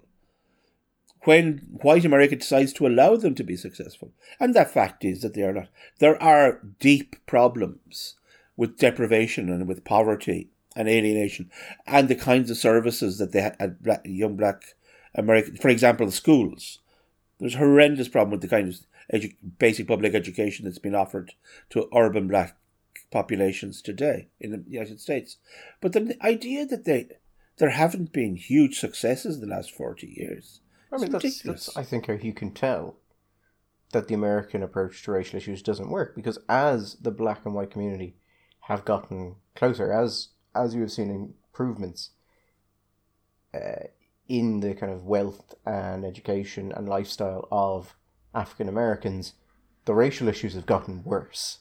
when 1.22 1.59
white 1.82 2.05
America 2.05 2.36
decides 2.36 2.72
to 2.72 2.86
allow 2.86 3.16
them 3.16 3.34
to 3.34 3.45
be 3.45 3.57
successful. 3.57 4.12
And 4.39 4.55
the 4.55 4.64
fact 4.64 5.05
is 5.05 5.22
that 5.22 5.34
they 5.34 5.43
are 5.43 5.53
not. 5.53 5.68
There 5.99 6.20
are 6.22 6.61
deep 6.78 7.16
problems 7.26 8.14
with 8.57 8.78
deprivation 8.78 9.51
and 9.51 9.68
with 9.68 9.84
poverty 9.84 10.49
and 10.74 10.89
alienation, 10.89 11.51
and 11.86 12.09
the 12.09 12.14
kinds 12.14 12.51
of 12.51 12.57
services 12.57 13.18
that 13.18 13.32
they 13.32 13.41
had 13.41 13.57
uh, 13.59 13.68
black, 13.80 14.01
young 14.05 14.36
black 14.36 14.74
Americans, 15.14 15.59
for 15.59 15.68
example, 15.68 16.07
the 16.07 16.12
schools. 16.12 16.78
There's 17.41 17.55
a 17.55 17.59
horrendous 17.59 18.09
problem 18.09 18.30
with 18.30 18.43
the 18.43 18.49
kind 18.49 18.68
of 18.68 18.76
edu- 19.12 19.34
basic 19.59 19.89
public 19.89 20.14
education 20.14 20.64
that's 20.64 20.78
been 20.78 20.95
offered 20.95 21.32
to 21.70 21.89
urban 21.95 22.28
black 22.28 22.57
populations 23.11 23.83
today 23.83 24.29
in 24.41 24.51
the 24.51 24.65
United 24.69 25.01
States. 25.01 25.37
But 25.81 25.93
the 25.93 26.17
idea 26.23 26.67
that 26.67 26.85
they 26.85 27.09
there 27.59 27.71
haven't 27.71 28.13
been 28.13 28.37
huge 28.37 28.79
successes 28.79 29.37
in 29.37 29.41
the 29.41 29.55
last 29.55 29.73
40 29.73 30.07
years. 30.07 30.61
I 30.93 30.99
mean, 30.99 31.11
that's, 31.11 31.43
that's, 31.43 31.77
I 31.77 31.83
think, 31.83 32.07
how 32.07 32.15
you 32.15 32.33
can 32.33 32.53
tell 32.53 32.97
that 33.93 34.09
the 34.09 34.15
American 34.15 34.63
approach 34.63 35.03
to 35.03 35.13
racial 35.13 35.37
issues 35.37 35.63
doesn't 35.63 35.91
work 35.91 36.15
because 36.15 36.39
as 36.49 36.95
the 36.97 37.11
black 37.11 37.45
and 37.45 37.55
white 37.55 37.71
community 37.71 38.17
have 38.61 38.85
gotten 38.85 39.37
closer, 39.55 39.93
as 39.93 40.29
as 40.55 40.75
you 40.75 40.81
have 40.81 40.93
seen 40.93 41.11
improvements 41.11 42.11
uh, 43.55 43.87
in 44.29 44.61
the 44.61 44.75
kind 44.75 44.93
of 44.93 45.05
wealth 45.05 45.55
and 45.67 46.05
education 46.05 46.73
and 46.73 46.89
lifestyle 46.89 47.49
of 47.51 47.95
African 48.35 48.69
Americans, 48.69 49.35
the 49.85 49.95
racial 49.95 50.29
issues 50.29 50.55
have 50.55 50.67
gotten 50.67 51.03
worse. 51.05 51.59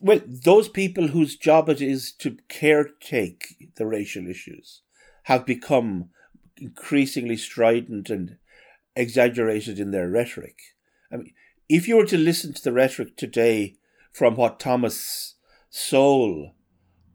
Well, 0.00 0.20
those 0.26 0.68
people 0.68 1.08
whose 1.08 1.36
job 1.36 1.68
it 1.68 1.82
is 1.82 2.10
to 2.12 2.38
caretake 2.48 3.74
the 3.76 3.86
racial 3.86 4.26
issues 4.26 4.80
have 5.24 5.44
become 5.44 6.08
increasingly 6.56 7.36
strident 7.36 8.08
and 8.08 8.38
exaggerated 8.96 9.78
in 9.78 9.90
their 9.90 10.08
rhetoric. 10.08 10.56
I 11.12 11.16
mean, 11.16 11.32
if 11.68 11.86
you 11.86 11.96
were 11.96 12.06
to 12.06 12.16
listen 12.16 12.54
to 12.54 12.64
the 12.64 12.72
rhetoric 12.72 13.16
today 13.16 13.76
from 14.10 14.36
what 14.36 14.58
Thomas 14.58 15.34
Sowell 15.68 16.54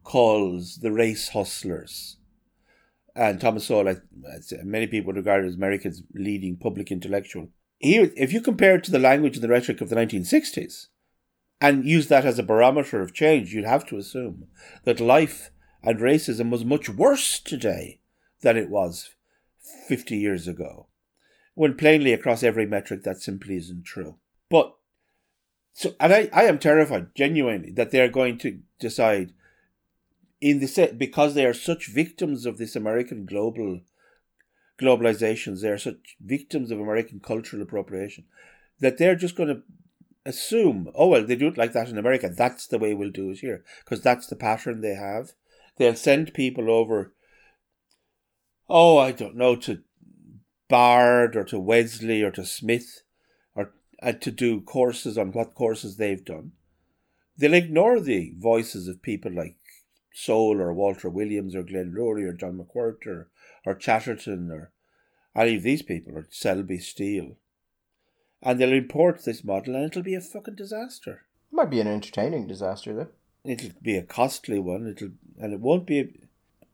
calls 0.04 0.76
the 0.76 0.92
race 0.92 1.30
hustlers, 1.30 2.18
and 3.16 3.40
Thomas 3.40 3.66
Sowell, 3.66 3.96
many 4.62 4.86
people 4.86 5.12
regard 5.12 5.44
as 5.44 5.56
America's 5.56 6.02
leading 6.14 6.56
public 6.56 6.92
intellectual, 6.92 7.48
he, 7.78 7.96
if 7.96 8.32
you 8.32 8.40
compare 8.40 8.76
it 8.76 8.84
to 8.84 8.92
the 8.92 8.98
language 8.98 9.36
and 9.36 9.42
the 9.42 9.48
rhetoric 9.48 9.80
of 9.80 9.88
the 9.88 9.96
1960s, 9.96 10.86
and 11.60 11.84
use 11.84 12.08
that 12.08 12.24
as 12.24 12.38
a 12.38 12.42
barometer 12.42 13.00
of 13.00 13.14
change, 13.14 13.52
you'd 13.52 13.64
have 13.64 13.86
to 13.86 13.96
assume 13.96 14.46
that 14.84 15.00
life 15.00 15.50
and 15.82 15.98
racism 15.98 16.50
was 16.50 16.64
much 16.64 16.88
worse 16.88 17.38
today 17.38 18.00
than 18.42 18.56
it 18.56 18.68
was 18.68 19.14
50 19.88 20.16
years 20.16 20.46
ago. 20.46 20.86
When 21.54 21.74
plainly 21.74 22.12
across 22.12 22.42
every 22.42 22.66
metric 22.66 23.02
that 23.04 23.22
simply 23.22 23.56
isn't 23.56 23.84
true. 23.84 24.16
But 24.50 24.74
so, 25.72 25.94
and 26.00 26.12
I, 26.12 26.28
I 26.32 26.44
am 26.44 26.58
terrified, 26.58 27.14
genuinely, 27.14 27.70
that 27.72 27.90
they 27.90 28.00
are 28.00 28.08
going 28.08 28.38
to 28.38 28.60
decide 28.78 29.32
in 30.40 30.60
the 30.60 30.66
set 30.66 30.98
because 30.98 31.34
they 31.34 31.46
are 31.46 31.54
such 31.54 31.88
victims 31.88 32.46
of 32.46 32.58
this 32.58 32.76
American 32.76 33.26
global 33.26 33.80
globalizations, 34.78 35.62
they 35.62 35.68
are 35.68 35.78
such 35.78 36.16
victims 36.20 36.70
of 36.70 36.80
American 36.80 37.20
cultural 37.20 37.62
appropriation, 37.62 38.24
that 38.80 38.98
they're 38.98 39.14
just 39.14 39.36
going 39.36 39.48
to 39.48 39.62
assume, 40.26 40.90
oh 40.94 41.08
well, 41.08 41.24
they 41.24 41.36
do 41.36 41.48
it 41.48 41.58
like 41.58 41.72
that 41.72 41.88
in 41.88 41.98
America. 41.98 42.28
That's 42.28 42.66
the 42.66 42.78
way 42.78 42.94
we'll 42.94 43.10
do 43.10 43.30
it 43.30 43.38
here 43.38 43.64
because 43.84 44.02
that's 44.02 44.26
the 44.26 44.36
pattern 44.36 44.80
they 44.80 44.94
have. 44.94 45.32
They'll 45.76 45.94
send 45.94 46.34
people 46.34 46.70
over. 46.70 47.12
Oh, 48.68 48.98
I 48.98 49.12
don't 49.12 49.36
know 49.36 49.56
to 49.56 49.82
Bard 50.68 51.36
or 51.36 51.44
to 51.44 51.60
Wesley 51.60 52.22
or 52.22 52.30
to 52.32 52.44
Smith 52.44 53.02
uh, 54.02 54.12
to 54.12 54.30
do 54.30 54.60
courses 54.60 55.16
on 55.16 55.32
what 55.32 55.54
courses 55.54 55.96
they've 55.96 56.24
done. 56.24 56.52
They'll 57.36 57.54
ignore 57.54 58.00
the 58.00 58.34
voices 58.38 58.88
of 58.88 59.02
people 59.02 59.32
like 59.32 59.56
Sowell 60.12 60.60
or 60.60 60.72
Walter 60.72 61.08
Williams 61.08 61.54
or 61.54 61.62
Glenn 61.62 61.94
Loury 61.96 62.24
or 62.24 62.32
John 62.32 62.58
McWhorter 62.58 63.06
or, 63.06 63.30
or 63.64 63.74
Chatterton 63.74 64.50
or 64.50 64.72
any 65.34 65.56
of 65.56 65.62
these 65.62 65.82
people 65.82 66.16
or 66.16 66.26
Shelby 66.30 66.78
Steele. 66.78 67.36
And 68.42 68.60
they'll 68.60 68.72
import 68.72 69.24
this 69.24 69.42
model 69.42 69.74
and 69.74 69.84
it'll 69.84 70.02
be 70.02 70.14
a 70.14 70.20
fucking 70.20 70.54
disaster. 70.54 71.22
Might 71.50 71.70
be 71.70 71.80
an 71.80 71.88
entertaining 71.88 72.46
disaster 72.46 72.94
though. 72.94 73.08
It'll 73.50 73.70
be 73.80 73.96
a 73.96 74.02
costly 74.02 74.58
one. 74.58 74.86
It'll 74.86 75.10
and 75.38 75.52
it 75.52 75.60
won't 75.60 75.86
be. 75.86 76.00
A, 76.00 76.08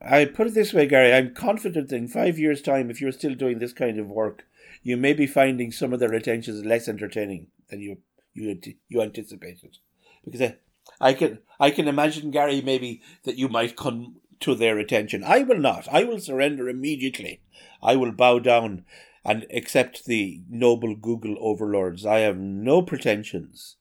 I 0.01 0.25
put 0.25 0.49
it 0.49 0.55
this 0.55 0.73
way, 0.73 0.87
Gary. 0.87 1.13
I'm 1.13 1.35
confident 1.35 1.89
that 1.91 1.97
in 1.97 2.09
five 2.09 2.39
years' 2.39 2.63
time, 2.63 2.91
if 2.91 3.01
you're 3.01 3.13
still 3.13 3.35
doing 3.35 3.59
this 3.59 3.73
kind 3.73 3.99
of 3.99 4.09
work, 4.09 4.45
you 4.83 4.97
may 4.97 5.13
be 5.13 5.27
finding 5.27 5.71
some 5.71 5.93
of 5.93 6.01
their 6.01 6.13
attentions 6.13 6.65
less 6.65 6.89
entertaining 6.89 7.47
than 7.69 7.81
you 7.81 7.99
you 8.35 8.59
you 8.89 9.01
anticipated, 9.01 9.79
because 10.25 10.43
I, 10.43 10.57
I 11.01 11.13
can 11.13 11.39
I 11.61 11.71
can 11.71 11.87
imagine 11.87 12.31
Gary 12.31 12.61
maybe 12.61 13.03
that 13.25 13.39
you 13.39 13.49
might 13.49 13.77
come 13.77 14.17
to 14.41 14.55
their 14.55 14.79
attention. 14.79 15.23
I 15.23 15.43
will 15.43 15.59
not. 15.59 15.87
I 15.93 16.05
will 16.05 16.19
surrender 16.19 16.69
immediately. 16.69 17.41
I 17.83 17.95
will 17.97 18.13
bow 18.13 18.41
down 18.41 18.85
and 19.25 19.47
except 19.51 20.07
the 20.07 20.43
noble 20.49 20.95
Google 20.95 21.37
overlords. 21.41 22.05
I 22.05 22.21
have 22.21 22.37
no 22.37 22.83
pretensions 22.83 23.77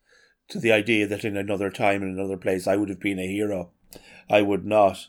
to 0.50 0.60
the 0.60 0.72
idea 0.72 1.08
that 1.08 1.26
in 1.26 1.38
another 1.38 1.70
time 1.70 2.04
in 2.04 2.10
another 2.10 2.38
place 2.38 2.68
I 2.68 2.76
would 2.76 2.90
have 2.90 3.00
been 3.00 3.20
a 3.20 3.28
hero. 3.28 3.72
I 4.30 4.42
would 4.42 4.66
not. 4.66 5.08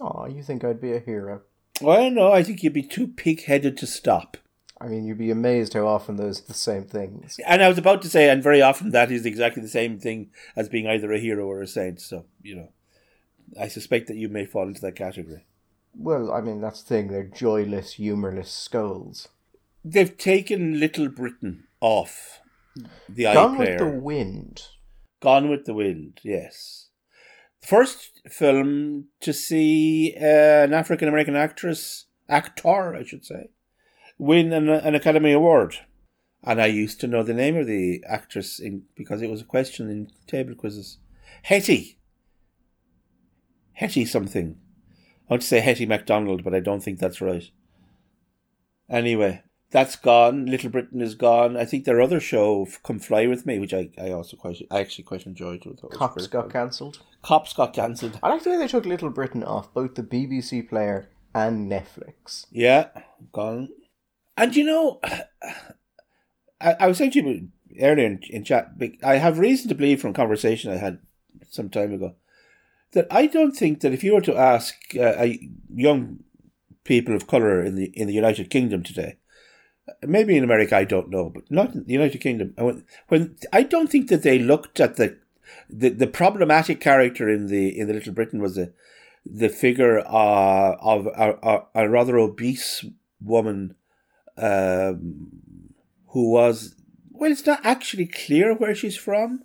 Oh, 0.00 0.26
you 0.26 0.42
think 0.42 0.64
I'd 0.64 0.80
be 0.80 0.92
a 0.92 1.00
hero? 1.00 1.42
Well, 1.80 2.10
no, 2.10 2.32
I 2.32 2.42
think 2.42 2.62
you'd 2.62 2.72
be 2.72 2.82
too 2.82 3.08
pig 3.08 3.44
headed 3.44 3.76
to 3.78 3.86
stop. 3.86 4.36
I 4.80 4.86
mean, 4.86 5.04
you'd 5.04 5.18
be 5.18 5.30
amazed 5.30 5.74
how 5.74 5.86
often 5.86 6.16
those 6.16 6.40
are 6.40 6.46
the 6.46 6.54
same 6.54 6.84
things. 6.84 7.40
And 7.46 7.62
I 7.62 7.68
was 7.68 7.78
about 7.78 8.00
to 8.02 8.08
say, 8.08 8.30
and 8.30 8.42
very 8.42 8.62
often 8.62 8.90
that 8.90 9.10
is 9.10 9.26
exactly 9.26 9.60
the 9.60 9.68
same 9.68 9.98
thing 9.98 10.30
as 10.54 10.68
being 10.68 10.86
either 10.86 11.12
a 11.12 11.18
hero 11.18 11.46
or 11.46 11.60
a 11.60 11.66
saint. 11.66 12.00
So, 12.00 12.26
you 12.42 12.54
know, 12.54 12.68
I 13.60 13.66
suspect 13.68 14.06
that 14.06 14.16
you 14.16 14.28
may 14.28 14.46
fall 14.46 14.68
into 14.68 14.80
that 14.82 14.94
category. 14.94 15.46
Well, 15.96 16.32
I 16.32 16.40
mean, 16.40 16.60
that's 16.60 16.82
the 16.82 16.88
thing. 16.88 17.08
They're 17.08 17.24
joyless, 17.24 17.94
humourless 17.94 18.52
skulls. 18.52 19.28
They've 19.90 20.16
taken 20.16 20.78
Little 20.78 21.08
Britain 21.08 21.64
off 21.80 22.40
the 23.08 23.26
island. 23.26 23.56
Gone 23.58 23.66
iPlayer. 23.66 23.70
with 23.70 23.78
the 23.78 24.00
wind. 24.00 24.62
Gone 25.20 25.50
with 25.50 25.64
the 25.64 25.74
Wind, 25.74 26.20
yes. 26.22 26.90
First 27.60 28.20
film 28.30 29.06
to 29.20 29.32
see 29.32 30.14
uh, 30.16 30.64
an 30.64 30.74
African 30.74 31.08
American 31.08 31.34
actress, 31.34 32.06
actor, 32.28 32.94
I 32.94 33.02
should 33.02 33.24
say, 33.24 33.50
win 34.16 34.52
an, 34.52 34.68
an 34.68 34.94
Academy 34.94 35.32
Award. 35.32 35.78
And 36.44 36.62
I 36.62 36.66
used 36.66 37.00
to 37.00 37.08
know 37.08 37.24
the 37.24 37.34
name 37.34 37.56
of 37.56 37.66
the 37.66 38.04
actress 38.06 38.60
in, 38.60 38.84
because 38.94 39.22
it 39.22 39.30
was 39.30 39.40
a 39.40 39.44
question 39.44 39.90
in 39.90 40.10
table 40.28 40.54
quizzes. 40.54 40.98
Hetty. 41.42 41.98
Hetty 43.72 44.04
something. 44.04 44.56
I 45.28 45.34
want 45.34 45.42
to 45.42 45.48
say 45.48 45.60
Hetty 45.60 45.84
MacDonald, 45.84 46.44
but 46.44 46.54
I 46.54 46.60
don't 46.60 46.82
think 46.82 47.00
that's 47.00 47.20
right. 47.20 47.50
Anyway, 48.88 49.42
that's 49.70 49.96
gone. 49.96 50.46
Little 50.46 50.70
Britain 50.70 51.00
is 51.00 51.14
gone. 51.14 51.56
I 51.56 51.64
think 51.64 51.84
their 51.84 52.00
other 52.00 52.20
show, 52.20 52.66
Come 52.82 52.98
Fly 52.98 53.26
With 53.26 53.44
Me, 53.46 53.58
which 53.58 53.74
I, 53.74 53.90
I 53.98 54.10
also 54.10 54.36
quite, 54.36 54.60
I 54.70 54.80
actually 54.80 55.04
quite 55.04 55.26
enjoyed. 55.26 55.64
Cops 55.92 56.26
got 56.26 56.50
cancelled. 56.50 57.00
Cops 57.22 57.52
got 57.52 57.74
cancelled. 57.74 58.18
I 58.22 58.30
like 58.30 58.44
the 58.44 58.50
way 58.50 58.58
they 58.58 58.68
took 58.68 58.86
Little 58.86 59.10
Britain 59.10 59.44
off 59.44 59.72
both 59.74 59.94
the 59.94 60.02
BBC 60.02 60.68
player 60.68 61.10
and 61.34 61.70
Netflix. 61.70 62.46
Yeah, 62.50 62.88
gone. 63.32 63.68
And 64.36 64.56
you 64.56 64.64
know, 64.64 65.00
I, 66.60 66.76
I 66.80 66.86
was 66.86 66.98
saying 66.98 67.10
to 67.12 67.22
you 67.22 67.48
earlier 67.80 68.06
in, 68.06 68.20
in 68.30 68.44
chat, 68.44 68.72
I 69.04 69.16
have 69.16 69.38
reason 69.38 69.68
to 69.68 69.74
believe 69.74 70.00
from 70.00 70.14
conversation 70.14 70.72
I 70.72 70.76
had 70.76 71.00
some 71.50 71.68
time 71.68 71.92
ago 71.92 72.14
that 72.92 73.06
I 73.10 73.26
don't 73.26 73.56
think 73.56 73.80
that 73.80 73.92
if 73.92 74.02
you 74.02 74.14
were 74.14 74.20
to 74.22 74.36
ask 74.36 74.74
uh, 74.98 75.26
young 75.74 76.20
people 76.84 77.14
of 77.14 77.26
color 77.26 77.62
in 77.62 77.74
the 77.74 77.92
in 77.94 78.06
the 78.06 78.14
United 78.14 78.48
Kingdom 78.48 78.82
today, 78.82 79.16
maybe 80.06 80.36
in 80.36 80.44
America 80.44 80.76
I 80.76 80.84
don't 80.84 81.10
know, 81.10 81.30
but 81.30 81.50
not 81.50 81.74
in 81.74 81.84
the 81.84 81.92
United 81.92 82.18
Kingdom, 82.18 82.54
when, 82.56 82.84
when 83.08 83.36
I 83.52 83.62
don't 83.62 83.90
think 83.90 84.08
that 84.08 84.22
they 84.22 84.38
looked 84.38 84.80
at 84.80 84.96
the 84.96 85.18
the, 85.70 85.90
the 85.90 86.06
problematic 86.06 86.80
character 86.80 87.28
in 87.28 87.46
the 87.46 87.78
in 87.78 87.86
the 87.88 87.94
Little 87.94 88.12
Britain 88.12 88.40
was 88.40 88.56
the 88.56 88.72
the 89.24 89.48
figure 89.48 90.00
uh, 90.00 90.76
of 90.80 91.06
a, 91.06 91.38
a, 91.42 91.82
a 91.82 91.88
rather 91.88 92.18
obese 92.18 92.84
woman 93.20 93.74
um, 94.36 95.30
who 96.08 96.30
was 96.30 96.74
well, 97.10 97.32
it's 97.32 97.46
not 97.46 97.64
actually 97.64 98.06
clear 98.06 98.54
where 98.54 98.74
she's 98.74 98.96
from. 98.96 99.44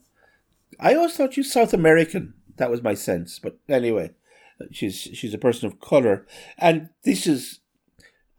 I 0.80 0.94
always 0.94 1.16
thought 1.16 1.34
she's 1.34 1.52
South 1.52 1.74
American. 1.74 2.34
That 2.58 2.70
was 2.70 2.84
my 2.84 2.94
sense, 2.94 3.40
but 3.40 3.58
anyway, 3.68 4.12
she's 4.72 4.96
she's 4.96 5.34
a 5.34 5.40
person 5.40 5.68
of 5.68 5.80
color, 5.80 6.26
and 6.58 6.90
this 7.04 7.26
is 7.26 7.60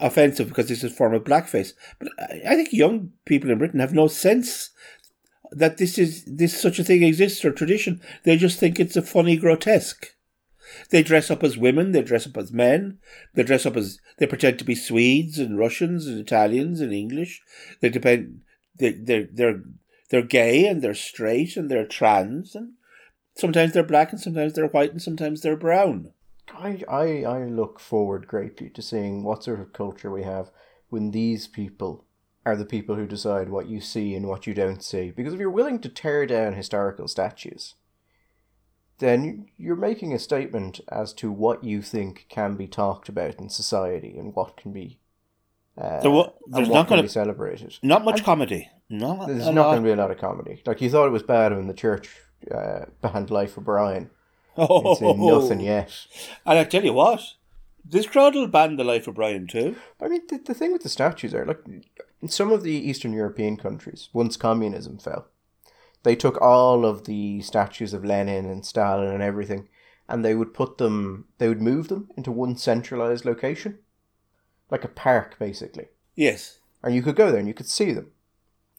offensive 0.05 0.48
because 0.48 0.68
this 0.68 0.84
is 0.84 0.92
a 0.92 0.94
form 0.94 1.14
of 1.14 1.24
blackface. 1.24 1.72
But 1.98 2.09
I 2.20 2.55
think 2.55 2.72
young 2.72 3.12
people 3.24 3.50
in 3.50 3.59
Britain 3.59 3.80
have 3.80 3.94
no 3.94 4.07
sense 4.07 4.70
that 5.50 5.78
this 5.78 5.98
is 5.98 6.24
this 6.26 6.61
such 6.61 6.78
a 6.78 6.84
thing 6.84 7.02
exists 7.02 7.44
or 7.44 7.52
tradition. 7.52 8.00
They 8.24 8.36
just 8.36 8.61
think 8.61 8.78
it's 8.78 8.96
a 8.96 9.02
funny 9.02 9.36
grotesque. 9.36 10.09
They 10.90 11.02
dress 11.02 11.30
up 11.30 11.42
as 11.42 11.57
women, 11.57 11.92
they 11.92 12.02
dress 12.02 12.26
up 12.26 12.36
as 12.36 12.52
men, 12.52 12.98
they 13.34 13.42
dress 13.42 13.64
up 13.64 13.76
as 13.76 13.98
they 14.18 14.26
pretend 14.26 14.59
to 14.59 14.64
be 14.64 14.74
Swedes 14.74 15.38
and 15.38 15.59
Russians 15.59 16.07
and 16.07 16.18
Italians 16.18 16.80
and 16.80 16.92
English. 16.92 17.40
They 17.80 17.88
depend 17.88 18.40
they 18.76 18.92
they're 18.92 19.28
they're 19.32 19.62
they're 20.11 20.22
gay 20.22 20.66
and 20.66 20.82
they're 20.82 20.94
straight 20.94 21.57
and 21.57 21.70
they're 21.70 21.86
trans 21.86 22.55
and 22.55 22.72
sometimes 23.36 23.72
they're 23.72 23.82
black 23.82 24.12
and 24.12 24.20
sometimes 24.20 24.52
they're 24.55 24.68
white 24.68 24.90
and 24.90 25.02
sometimes 25.02 25.40
they're 25.40 25.57
brown. 25.57 26.12
I, 26.53 26.82
I, 26.88 27.24
I 27.24 27.45
look 27.45 27.80
forward 27.80 28.26
greatly 28.26 28.68
to 28.70 28.82
seeing 28.82 29.22
what 29.24 29.45
sort 29.45 29.61
of 29.61 29.72
culture 29.72 30.11
we 30.11 30.22
have 30.22 30.51
when 30.88 31.11
these 31.11 31.47
people 31.47 32.05
are 32.47 32.57
the 32.57 32.64
people 32.66 32.97
who 32.97 33.07
decide 33.07 33.49
what 33.49 33.68
you 33.68 33.80
see 33.80 34.14
and 34.14 34.28
what 34.28 34.47
you 34.47 34.53
don't 34.55 34.82
see. 34.82 35.11
Because 35.11 35.32
if 35.34 35.40
you're 35.40 35.51
willing 35.51 35.78
to 35.80 35.88
tear 35.88 36.26
down 36.26 36.53
historical 36.53 37.09
statues, 37.09 37.74
then 38.99 39.47
you're 39.57 39.74
making 39.76 40.12
a 40.12 40.18
statement 40.18 40.80
as 40.88 41.12
to 41.14 41.32
what 41.32 41.64
you 41.64 41.82
think 41.82 42.26
can 42.28 42.55
be 42.57 42.66
talked 42.66 43.09
about 43.09 43.36
in 43.40 43.49
society 43.49 44.16
and 44.18 44.34
what 44.34 44.57
can 44.57 44.72
be 44.72 44.99
uh, 45.76 46.01
wa- 46.05 46.30
and 46.47 46.55
there's 46.55 46.68
what 46.68 46.74
not 46.74 46.88
gonna- 46.88 47.03
be 47.03 47.09
celebrated. 47.09 47.76
Not 47.82 48.05
much 48.05 48.22
comedy. 48.22 48.70
Not 48.90 49.26
There's 49.26 49.47
not 49.49 49.64
going 49.72 49.82
to 49.82 49.88
be 49.88 49.92
a 49.92 49.97
lot 49.97 50.11
of 50.11 50.18
comedy. 50.18 50.62
Like 50.66 50.80
you 50.82 50.90
thought 50.90 51.07
it 51.07 51.11
was 51.11 51.22
bad 51.22 51.57
when 51.57 51.66
the 51.66 51.74
church 51.74 52.11
uh, 52.51 52.84
banned 53.01 53.30
Life 53.30 53.57
of 53.57 53.64
Brian. 53.64 54.11
Oh, 54.57 54.92
It's 54.92 55.00
in 55.00 55.26
nothing 55.26 55.61
yet. 55.61 55.90
And 56.46 56.59
I 56.59 56.64
tell 56.64 56.84
you 56.84 56.92
what, 56.92 57.20
this 57.84 58.07
crowd 58.07 58.34
will 58.34 58.46
ban 58.46 58.76
the 58.76 58.84
life 58.84 59.07
of 59.09 59.14
Brian 59.16 59.46
too. 59.46 59.76
I 60.00 60.09
mean, 60.09 60.22
the, 60.28 60.38
the 60.38 60.55
thing 60.55 60.72
with 60.72 60.82
the 60.82 60.88
statues 60.88 61.34
are 61.34 61.44
like 61.44 61.61
in 62.22 62.28
some 62.28 62.52
of 62.52 62.62
the 62.62 62.72
Eastern 62.72 63.12
European 63.12 63.57
countries, 63.57 64.09
once 64.12 64.36
communism 64.36 64.98
fell, 64.98 65.26
they 66.05 66.14
took 66.16 66.40
all 66.40 66.84
of 66.84 67.05
the 67.05 67.40
statues 67.42 67.92
of 67.92 68.05
Lenin 68.05 68.46
and 68.46 68.64
Stalin 68.64 69.09
and 69.12 69.22
everything, 69.22 69.68
and 70.09 70.24
they 70.24 70.34
would 70.34 70.55
put 70.55 70.78
them, 70.78 71.26
they 71.38 71.48
would 71.48 71.62
move 71.62 71.88
them 71.88 72.11
into 72.16 72.30
one 72.30 72.57
centralized 72.57 73.24
location, 73.24 73.78
like 74.70 74.84
a 74.84 74.88
park 74.88 75.36
basically, 75.38 75.88
Yes. 76.14 76.59
and 76.82 76.94
you 76.94 77.02
could 77.02 77.16
go 77.16 77.30
there 77.30 77.38
and 77.40 77.48
you 77.48 77.55
could 77.55 77.68
see 77.68 77.92
them. 77.92 78.12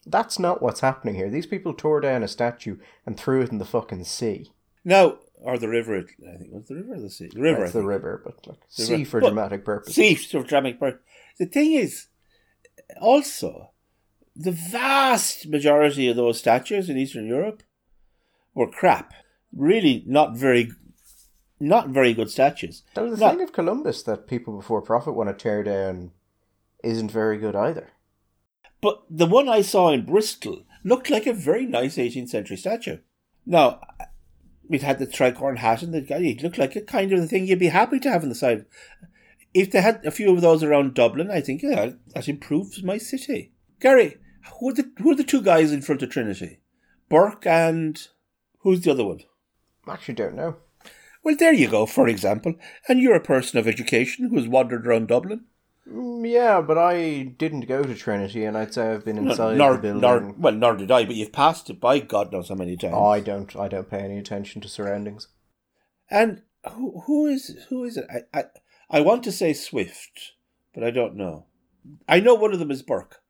That's 0.08 0.38
not 0.38 0.62
what's 0.62 0.82
happening 0.82 1.16
here. 1.16 1.30
These 1.32 1.48
people 1.48 1.74
tore 1.74 2.00
down 2.00 2.22
a 2.24 2.28
statue 2.28 2.78
and 3.08 3.18
threw 3.18 3.42
it 3.42 3.50
in 3.52 3.58
the 3.58 3.66
fucking 3.66 4.04
sea. 4.04 4.52
Now, 4.84 5.18
or 5.42 5.58
the 5.58 5.68
river, 5.70 5.98
I 5.98 6.38
think. 6.38 6.50
it 6.50 6.54
Was 6.54 6.68
the 6.68 6.76
river 6.76 6.94
or 6.96 7.00
the 7.00 7.10
sea? 7.10 7.28
The 7.34 7.42
river. 7.42 7.64
It's 7.66 7.74
the 7.74 7.84
river, 7.86 8.22
but 8.24 8.46
like 8.48 8.60
The 8.76 8.84
sea 8.84 8.92
river. 8.94 9.06
for 9.06 9.20
But- 9.22 9.28
dramatic 9.30 9.66
purposes. 9.66 9.96
See, 9.96 10.16
so 10.16 10.44
dramatic 10.44 10.80
part. 10.80 11.04
The 11.38 11.46
thing 11.46 11.74
is, 11.74 12.08
also, 13.02 13.72
the 14.36 14.52
vast 14.52 15.48
majority 15.48 16.08
of 16.10 16.16
those 16.16 16.40
statues 16.40 16.90
in 16.90 16.98
Eastern 16.98 17.26
Europe 17.28 17.64
were 18.54 18.70
crap. 18.70 19.14
Really, 19.54 20.04
not 20.08 20.36
very, 20.36 20.72
not 21.60 21.90
very 21.90 22.14
good 22.14 22.30
statues. 22.30 22.84
Now, 22.96 23.10
the 23.10 23.18
No. 23.18 23.30
thing 23.30 23.42
of 23.42 23.54
Columbus 23.54 24.04
that 24.04 24.28
people 24.28 24.56
before 24.56 24.82
profit 24.82 25.14
want 25.16 25.30
to 25.30 25.34
tear 25.42 25.64
down 25.64 26.12
isn't 26.84 27.12
very 27.12 27.38
good 27.38 27.56
either. 27.56 27.92
But 28.82 29.04
the 29.10 29.26
one 29.26 29.48
I 29.50 29.62
saw 29.62 29.92
in 29.92 30.06
Bristol 30.06 30.64
looked 30.84 31.10
like 31.10 31.26
a 31.26 31.34
very 31.34 31.66
nice 31.66 31.98
18th 31.98 32.30
century 32.30 32.58
statue. 32.58 33.00
Now, 33.46 33.80
it 34.70 34.82
had 34.82 35.00
the 35.00 35.08
tricorn 35.08 35.58
hat 35.58 35.82
and 35.82 35.94
the 35.94 36.02
guy. 36.02 36.18
It 36.18 36.42
looked 36.42 36.58
like 36.58 36.76
a 36.76 36.82
kind 36.82 37.12
of 37.12 37.20
the 37.20 37.28
thing 37.28 37.48
you'd 37.48 37.60
be 37.60 37.68
happy 37.68 38.00
to 38.00 38.10
have 38.10 38.24
on 38.24 38.30
the 38.30 38.36
side. 38.36 38.66
If 39.54 39.72
they 39.72 39.82
had 39.82 40.06
a 40.06 40.12
few 40.12 40.34
of 40.34 40.42
those 40.42 40.64
around 40.64 40.94
Dublin, 40.94 41.32
I 41.32 41.42
think 41.42 41.62
yeah, 41.62 41.92
that 42.14 42.28
improves 42.28 42.84
my 42.84 42.98
city. 42.98 43.54
Gary, 43.80 44.18
who 44.60 44.70
are 44.70 44.74
the 44.74 44.92
who 44.98 45.12
are 45.12 45.16
the 45.16 45.24
two 45.24 45.42
guys 45.42 45.72
in 45.72 45.82
front 45.82 46.02
of 46.02 46.10
Trinity? 46.10 46.60
Burke 47.10 47.46
and 47.46 48.08
who's 48.60 48.82
the 48.82 48.92
other 48.92 49.06
one? 49.06 49.22
I 49.88 49.94
actually 49.94 50.16
don't 50.16 50.36
know. 50.36 50.58
Well, 51.24 51.36
there 51.36 51.54
you 51.54 51.68
go. 51.68 51.86
For 51.86 52.08
example, 52.08 52.56
and 52.88 53.00
you're 53.00 53.16
a 53.16 53.20
person 53.20 53.58
of 53.60 53.68
education 53.68 54.30
who's 54.30 54.48
wandered 54.48 54.86
around 54.86 55.08
Dublin. 55.08 55.46
Mm, 55.92 56.30
Yeah, 56.30 56.62
but 56.62 56.78
I 56.78 57.24
didn't 57.38 57.68
go 57.68 57.84
to 57.84 57.94
Trinity, 57.96 58.44
and 58.46 58.58
I'd 58.58 58.74
say 58.74 58.92
I've 58.92 59.06
been 59.06 59.18
inside 59.18 59.58
nor, 59.58 59.74
the 59.76 59.82
building. 59.82 60.02
nor, 60.02 60.34
well, 60.38 60.54
nor 60.54 60.76
did 60.76 60.92
I. 60.92 61.06
But 61.06 61.16
you've 61.16 61.32
passed 61.32 61.70
it 61.70 61.80
by 61.80 62.00
God 62.00 62.32
knows 62.32 62.50
how 62.50 62.56
many 62.56 62.76
times. 62.78 62.96
I 62.96 63.20
don't. 63.20 63.56
I 63.56 63.68
don't 63.68 63.90
pay 63.90 64.00
any 64.00 64.18
attention 64.18 64.62
to 64.62 64.68
surroundings. 64.68 65.28
And 66.10 66.42
who 66.72 67.02
who 67.06 67.28
is 67.28 67.66
who 67.70 67.84
is 67.84 67.98
it? 67.98 68.06
I, 68.34 68.40
I 68.40 68.44
I 68.90 69.02
want 69.02 69.24
to 69.26 69.32
say 69.32 69.54
Swift, 69.54 70.34
but 70.74 70.84
I 70.84 70.92
don't 70.92 71.16
know. 71.16 71.46
I 72.08 72.20
know 72.20 72.34
one 72.34 72.54
of 72.54 72.60
them 72.60 72.72
is 72.72 72.82
Burke, 72.82 73.22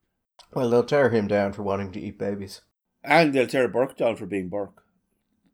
Well, 0.54 0.70
they'll 0.70 0.84
tear 0.86 1.10
him 1.10 1.28
down 1.28 1.52
for 1.52 1.64
wanting 1.64 1.92
to 1.92 2.00
eat 2.00 2.18
babies. 2.18 2.62
and 3.04 3.34
they'll 3.34 3.48
tear 3.48 3.68
Burke 3.68 3.98
down 3.98 4.16
for 4.16 4.26
being 4.26 4.48
Burke. 4.48 4.82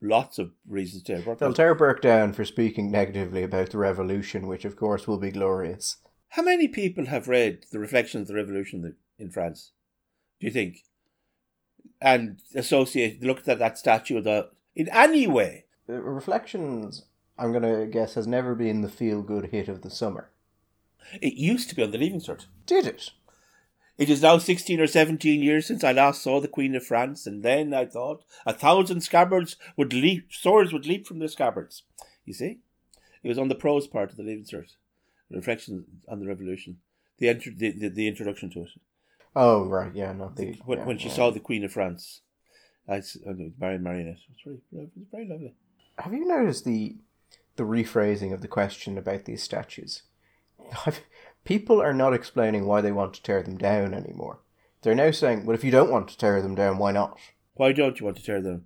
Lots 0.03 0.37
of 0.39 0.51
reasons 0.67 1.01
to 1.03 1.13
tear 1.15 1.23
Burke. 1.23 1.39
They'll 1.39 1.53
tear 1.53 1.73
Burke 1.73 2.01
down 2.01 2.33
for 2.33 2.45
speaking 2.45 2.91
negatively 2.91 3.41
about 3.43 3.71
the 3.71 3.79
revolution, 3.79 4.45
which 4.47 4.65
of 4.65 4.75
course 4.75 5.07
will 5.07 5.17
be 5.17 5.31
glorious. 5.31 5.97
How 6.31 6.43
many 6.43 6.69
people 6.69 7.07
have 7.07 7.27
read 7.27 7.65
the 7.73 7.79
Reflections 7.79 8.21
of 8.21 8.27
the 8.29 8.41
Revolution 8.41 8.95
in 9.19 9.29
France? 9.31 9.73
Do 10.39 10.47
you 10.47 10.53
think? 10.53 10.85
And 11.99 12.39
associate 12.55 13.21
looked 13.21 13.49
at 13.49 13.59
that 13.59 13.77
statue 13.77 14.17
of 14.17 14.23
the 14.23 14.49
in 14.73 14.87
any 14.89 15.27
way. 15.27 15.65
Uh, 15.89 15.95
Reflections, 15.95 17.03
I'm 17.37 17.51
gonna 17.51 17.85
guess, 17.85 18.13
has 18.13 18.27
never 18.27 18.55
been 18.55 18.79
the 18.79 18.87
feel-good 18.87 19.47
hit 19.47 19.67
of 19.67 19.81
the 19.81 19.89
summer. 19.89 20.29
It 21.21 21.33
used 21.33 21.67
to 21.67 21.75
be 21.75 21.83
on 21.83 21.91
the 21.91 21.97
Leaving 21.97 22.21
Cert. 22.21 22.45
Did 22.65 22.87
it? 22.87 23.09
It 23.97 24.09
is 24.09 24.21
now 24.21 24.37
16 24.37 24.79
or 24.79 24.87
17 24.87 25.43
years 25.43 25.65
since 25.65 25.83
I 25.83 25.91
last 25.91 26.21
saw 26.21 26.39
the 26.39 26.47
Queen 26.47 26.75
of 26.75 26.85
France, 26.85 27.27
and 27.27 27.43
then 27.43 27.73
I 27.73 27.85
thought 27.85 28.23
a 28.45 28.53
thousand 28.53 29.01
scabbards 29.01 29.57
would 29.75 29.91
leap, 29.91 30.31
swords 30.31 30.71
would 30.71 30.85
leap 30.85 31.05
from 31.05 31.19
their 31.19 31.27
scabbards. 31.27 31.83
You 32.23 32.33
see? 32.33 32.59
It 33.21 33.27
was 33.27 33.37
on 33.37 33.49
the 33.49 33.55
prose 33.55 33.85
part 33.85 34.11
of 34.11 34.17
the 34.17 34.23
Leaving 34.23 34.45
Cert, 34.45 34.75
reflection 35.37 35.85
on 36.07 36.19
the 36.19 36.27
Revolution, 36.27 36.77
the, 37.17 37.29
enter- 37.29 37.51
the, 37.55 37.71
the, 37.71 37.89
the 37.89 38.07
introduction 38.07 38.49
to 38.51 38.61
it. 38.61 38.69
Oh 39.35 39.65
right, 39.65 39.93
yeah, 39.95 40.11
not 40.11 40.35
the 40.35 40.59
When, 40.65 40.79
yeah, 40.79 40.85
when 40.85 40.97
she 40.97 41.07
yeah. 41.07 41.13
saw 41.13 41.31
the 41.31 41.39
Queen 41.39 41.63
of 41.63 41.71
France, 41.71 42.21
I 42.87 42.97
uh, 42.97 43.33
Marion 43.57 43.83
Marionette. 43.83 44.17
It 44.17 44.49
was 44.49 44.59
very, 44.71 44.83
it 44.83 44.91
was 44.95 45.07
very 45.11 45.27
lovely. 45.27 45.55
Have 45.97 46.13
you 46.13 46.25
noticed 46.25 46.65
the 46.65 46.97
the 47.55 47.63
rephrasing 47.63 48.33
of 48.33 48.41
the 48.41 48.47
question 48.47 48.97
about 48.97 49.25
these 49.25 49.43
statues? 49.43 50.03
People 51.43 51.81
are 51.81 51.93
not 51.93 52.13
explaining 52.13 52.65
why 52.65 52.81
they 52.81 52.91
want 52.91 53.13
to 53.13 53.23
tear 53.23 53.41
them 53.41 53.57
down 53.57 53.93
anymore. 53.93 54.39
They're 54.81 54.95
now 54.95 55.11
saying, 55.11 55.45
"Well, 55.45 55.55
if 55.55 55.63
you 55.63 55.71
don't 55.71 55.91
want 55.91 56.07
to 56.09 56.17
tear 56.17 56.41
them 56.41 56.55
down, 56.55 56.77
why 56.77 56.91
not?" 56.91 57.17
Why 57.53 57.71
don't 57.71 57.99
you 57.99 58.05
want 58.05 58.17
to 58.17 58.23
tear 58.23 58.41
them? 58.41 58.65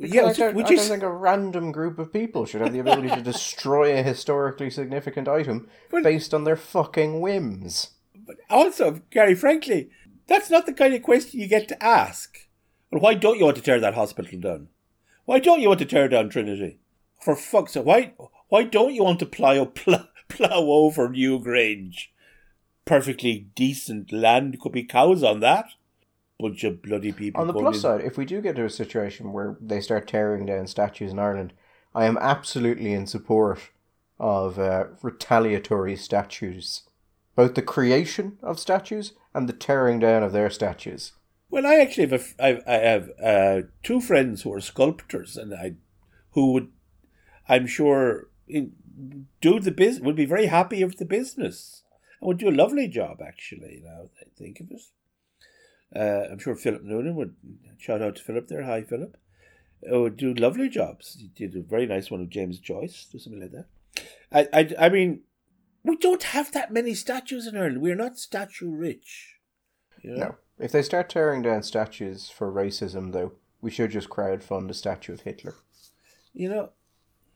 Because 0.00 0.14
yeah, 0.14 0.22
I 0.22 0.32
don't, 0.32 0.56
I 0.56 0.62
don't 0.62 0.78
think 0.78 1.02
a 1.02 1.12
random 1.12 1.72
group 1.72 1.98
of 1.98 2.10
people 2.10 2.46
should 2.46 2.62
have 2.62 2.72
the 2.72 2.78
ability 2.78 3.10
to 3.10 3.20
destroy 3.32 3.98
a 3.98 4.02
historically 4.02 4.70
significant 4.70 5.28
item 5.28 5.68
Well- 5.92 6.02
based 6.02 6.32
on 6.32 6.44
their 6.44 6.56
fucking 6.56 7.20
whims. 7.20 7.90
But 8.14 8.36
also, 8.48 9.02
Gary, 9.10 9.34
frankly, 9.34 9.90
that's 10.26 10.48
not 10.48 10.64
the 10.64 10.72
kind 10.72 10.94
of 10.94 11.02
question 11.02 11.40
you 11.40 11.48
get 11.48 11.68
to 11.68 11.84
ask. 11.84 12.48
Well, 12.90 13.02
why 13.02 13.14
don't 13.14 13.38
you 13.38 13.44
want 13.44 13.56
to 13.56 13.62
tear 13.62 13.78
that 13.78 13.94
hospital 13.94 14.40
down? 14.40 14.68
Why 15.26 15.38
don't 15.38 15.60
you 15.60 15.68
want 15.68 15.80
to 15.80 15.86
tear 15.86 16.08
down 16.08 16.30
Trinity? 16.30 16.78
For 17.20 17.36
fuck's 17.36 17.72
sake, 17.72 17.84
why, 17.84 18.14
why 18.48 18.64
don't 18.64 18.94
you 18.94 19.04
want 19.04 19.18
to 19.18 19.26
plow, 19.26 19.64
plow, 19.74 20.08
plow 20.28 20.60
over 20.60 21.10
Newgrange? 21.10 22.06
Perfectly 22.86 23.48
decent 23.54 24.12
land, 24.12 24.58
could 24.60 24.72
be 24.72 24.84
cows 24.84 25.22
on 25.22 25.40
that. 25.40 25.66
Bunch 26.40 26.64
of 26.64 26.82
bloody 26.82 27.12
people. 27.12 27.40
On 27.40 27.46
the 27.46 27.52
plus 27.52 27.76
in. 27.76 27.80
side, 27.80 28.00
if 28.00 28.16
we 28.16 28.24
do 28.24 28.40
get 28.40 28.56
to 28.56 28.64
a 28.64 28.70
situation 28.70 29.32
where 29.32 29.56
they 29.60 29.80
start 29.80 30.08
tearing 30.08 30.46
down 30.46 30.66
statues 30.66 31.12
in 31.12 31.18
Ireland, 31.18 31.52
I 31.94 32.06
am 32.06 32.16
absolutely 32.18 32.92
in 32.92 33.06
support 33.06 33.70
of 34.18 34.58
uh, 34.58 34.84
retaliatory 35.02 35.96
statues. 35.96 36.82
Both 37.34 37.54
the 37.54 37.62
creation 37.62 38.38
of 38.42 38.58
statues 38.58 39.12
and 39.34 39.48
the 39.48 39.52
tearing 39.52 39.98
down 39.98 40.22
of 40.22 40.32
their 40.32 40.50
statues. 40.50 41.12
Well, 41.50 41.66
I 41.66 41.76
actually 41.76 42.08
have 42.08 42.34
a 42.38 42.44
I 42.44 42.62
I 42.66 42.78
have 42.78 43.10
uh, 43.22 43.62
two 43.82 44.00
friends 44.00 44.42
who 44.42 44.52
are 44.52 44.60
sculptors, 44.60 45.36
and 45.36 45.52
I, 45.52 45.74
who 46.32 46.52
would, 46.52 46.68
I'm 47.48 47.66
sure, 47.66 48.28
in, 48.46 48.72
do 49.40 49.58
the 49.58 49.72
business 49.72 50.04
would 50.04 50.16
be 50.16 50.26
very 50.26 50.46
happy 50.46 50.84
with 50.84 50.98
the 50.98 51.04
business 51.04 51.82
and 52.20 52.28
would 52.28 52.38
do 52.38 52.48
a 52.48 52.52
lovely 52.52 52.86
job. 52.86 53.20
Actually, 53.20 53.82
now 53.84 54.02
that 54.02 54.26
I 54.26 54.38
think 54.38 54.60
of 54.60 54.70
it, 54.70 54.82
uh, 55.94 56.24
I'm 56.30 56.38
sure 56.38 56.54
Philip 56.54 56.82
Noonan 56.82 57.14
would 57.16 57.34
shout 57.78 58.02
out 58.02 58.16
to 58.16 58.22
Philip 58.22 58.48
there. 58.48 58.62
Hi, 58.62 58.82
Philip. 58.82 59.16
Would 59.82 60.16
do 60.16 60.34
lovely 60.34 60.68
jobs. 60.68 61.16
He 61.18 61.28
did 61.28 61.56
a 61.56 61.62
very 61.62 61.86
nice 61.86 62.10
one 62.10 62.20
of 62.20 62.28
James 62.28 62.58
Joyce, 62.58 63.06
do 63.10 63.18
something 63.18 63.40
like 63.40 63.52
that. 63.52 63.66
I, 64.32 64.60
I, 64.60 64.86
I 64.86 64.88
mean, 64.90 65.22
we 65.82 65.96
don't 65.96 66.22
have 66.22 66.52
that 66.52 66.72
many 66.72 66.94
statues 66.94 67.46
in 67.46 67.56
Ireland. 67.56 67.80
We're 67.80 67.96
not 67.96 68.18
statue 68.18 68.70
rich. 68.70 69.36
You 70.02 70.12
know? 70.12 70.16
No. 70.16 70.34
If 70.58 70.72
they 70.72 70.82
start 70.82 71.08
tearing 71.08 71.40
down 71.42 71.62
statues 71.62 72.28
for 72.28 72.52
racism, 72.52 73.12
though, 73.12 73.32
we 73.62 73.70
should 73.70 73.90
just 73.90 74.10
crowdfund 74.10 74.68
a 74.68 74.74
statue 74.74 75.14
of 75.14 75.22
Hitler. 75.22 75.54
You 76.34 76.70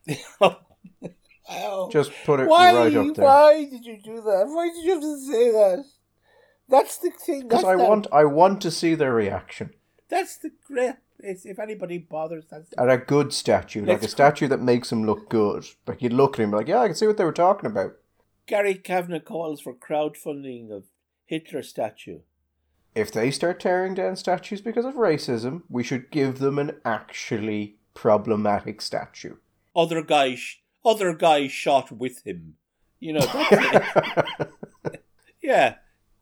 know. 0.07 0.17
Just 1.91 2.13
put 2.25 2.41
it 2.41 2.49
why? 2.49 2.75
right 2.75 2.97
up 2.97 3.15
there. 3.15 3.25
Why 3.25 3.65
did 3.65 3.85
you 3.85 3.99
do 4.03 4.17
that? 4.23 4.47
Why 4.49 4.69
did 4.69 4.85
you 4.85 4.93
have 4.93 5.03
to 5.03 5.19
say 5.21 5.51
that? 5.51 5.85
That's 6.69 6.99
the 6.99 7.11
thing. 7.11 7.49
Because 7.49 7.65
I 7.65 7.77
the, 7.77 7.85
want, 7.85 8.07
I 8.13 8.25
want 8.25 8.61
to 8.63 8.71
see 8.71 8.95
their 8.95 9.13
reaction 9.13 9.71
That's 10.09 10.37
the 10.37 10.51
great. 10.67 10.95
If 11.19 11.59
anybody 11.59 11.99
bothers, 11.99 12.45
that's 12.51 12.75
at 12.77 12.91
a 12.91 12.99
good 12.99 13.33
statue, 13.33 13.87
like 13.87 14.03
a 14.03 14.09
statue 14.09 14.49
that 14.49 14.61
makes 14.61 14.93
him 14.93 15.07
look 15.07 15.31
good. 15.31 15.65
Like 15.87 16.03
you'd 16.03 16.13
look 16.13 16.39
at 16.39 16.43
him, 16.43 16.51
like, 16.51 16.69
yeah, 16.69 16.81
I 16.81 16.89
can 16.89 16.97
see 16.97 17.07
what 17.07 17.17
they 17.17 17.25
were 17.25 17.33
talking 17.33 17.71
about. 17.71 17.95
Gary 18.47 18.75
Kavanagh 18.75 19.21
calls 19.21 19.61
for 19.61 19.73
crowdfunding 19.73 20.71
of 20.71 20.85
Hitler 21.25 21.63
statue. 21.63 22.21
If 22.95 23.11
they 23.11 23.31
start 23.31 23.59
tearing 23.59 23.95
down 23.95 24.17
statues 24.17 24.61
because 24.61 24.85
of 24.85 24.95
racism, 24.95 25.63
we 25.71 25.83
should 25.83 26.11
give 26.11 26.39
them 26.39 26.59
an 26.59 26.77
actually 26.85 27.77
problematic 27.95 28.83
statue. 28.83 29.37
Other 29.75 30.03
guys, 30.03 30.57
other 30.85 31.15
guy 31.15 31.49
shot 31.49 31.91
with 31.91 32.25
him. 32.27 32.57
You 33.01 33.15
know, 33.15 33.27
that's 33.27 33.97
it. 34.85 35.03
yeah, 35.43 35.77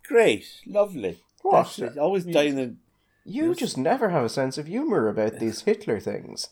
great, 0.06 0.46
lovely. 0.66 1.20
What? 1.42 1.74
That's. 1.78 1.96
Always 1.96 2.24
dying 2.24 2.58
in. 2.58 2.78
You 3.24 3.54
just 3.54 3.78
never 3.78 4.08
have 4.10 4.24
a 4.24 4.28
sense 4.28 4.58
of 4.58 4.66
humour 4.66 5.08
about 5.08 5.38
these 5.38 5.62
Hitler 5.62 6.00
things. 6.00 6.48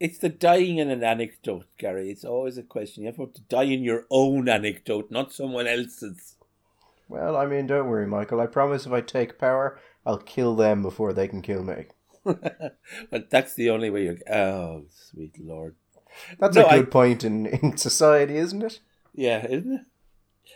It's 0.00 0.18
the 0.18 0.28
dying 0.28 0.78
in 0.78 0.90
an 0.90 1.02
anecdote, 1.04 1.66
Gary. 1.78 2.10
It's 2.10 2.24
always 2.24 2.58
a 2.58 2.62
question. 2.62 3.04
You 3.04 3.12
have 3.16 3.32
to 3.32 3.40
die 3.42 3.64
in 3.64 3.82
your 3.82 4.04
own 4.10 4.48
anecdote, 4.48 5.10
not 5.10 5.32
someone 5.32 5.66
else's. 5.66 6.36
Well, 7.08 7.36
I 7.36 7.46
mean, 7.46 7.66
don't 7.66 7.88
worry, 7.88 8.06
Michael. 8.06 8.40
I 8.40 8.46
promise 8.46 8.86
if 8.86 8.92
I 8.92 9.00
take 9.02 9.38
power, 9.38 9.78
I'll 10.06 10.18
kill 10.18 10.56
them 10.56 10.82
before 10.82 11.12
they 11.12 11.28
can 11.28 11.42
kill 11.42 11.62
me. 11.62 11.86
but 12.24 13.30
that's 13.30 13.54
the 13.54 13.70
only 13.70 13.90
way 13.90 14.04
you're. 14.04 14.16
Oh, 14.34 14.84
sweet 14.90 15.38
lord. 15.38 15.76
That's 16.38 16.56
No, 16.56 16.64
a 16.64 16.68
I- 16.68 16.78
good 16.78 16.90
point 16.90 17.24
in, 17.24 17.46
in 17.46 17.76
society, 17.76 18.36
isn't 18.36 18.62
it? 18.62 18.80
Yeah, 19.14 19.46
isn't 19.46 19.72
it? 19.72 19.80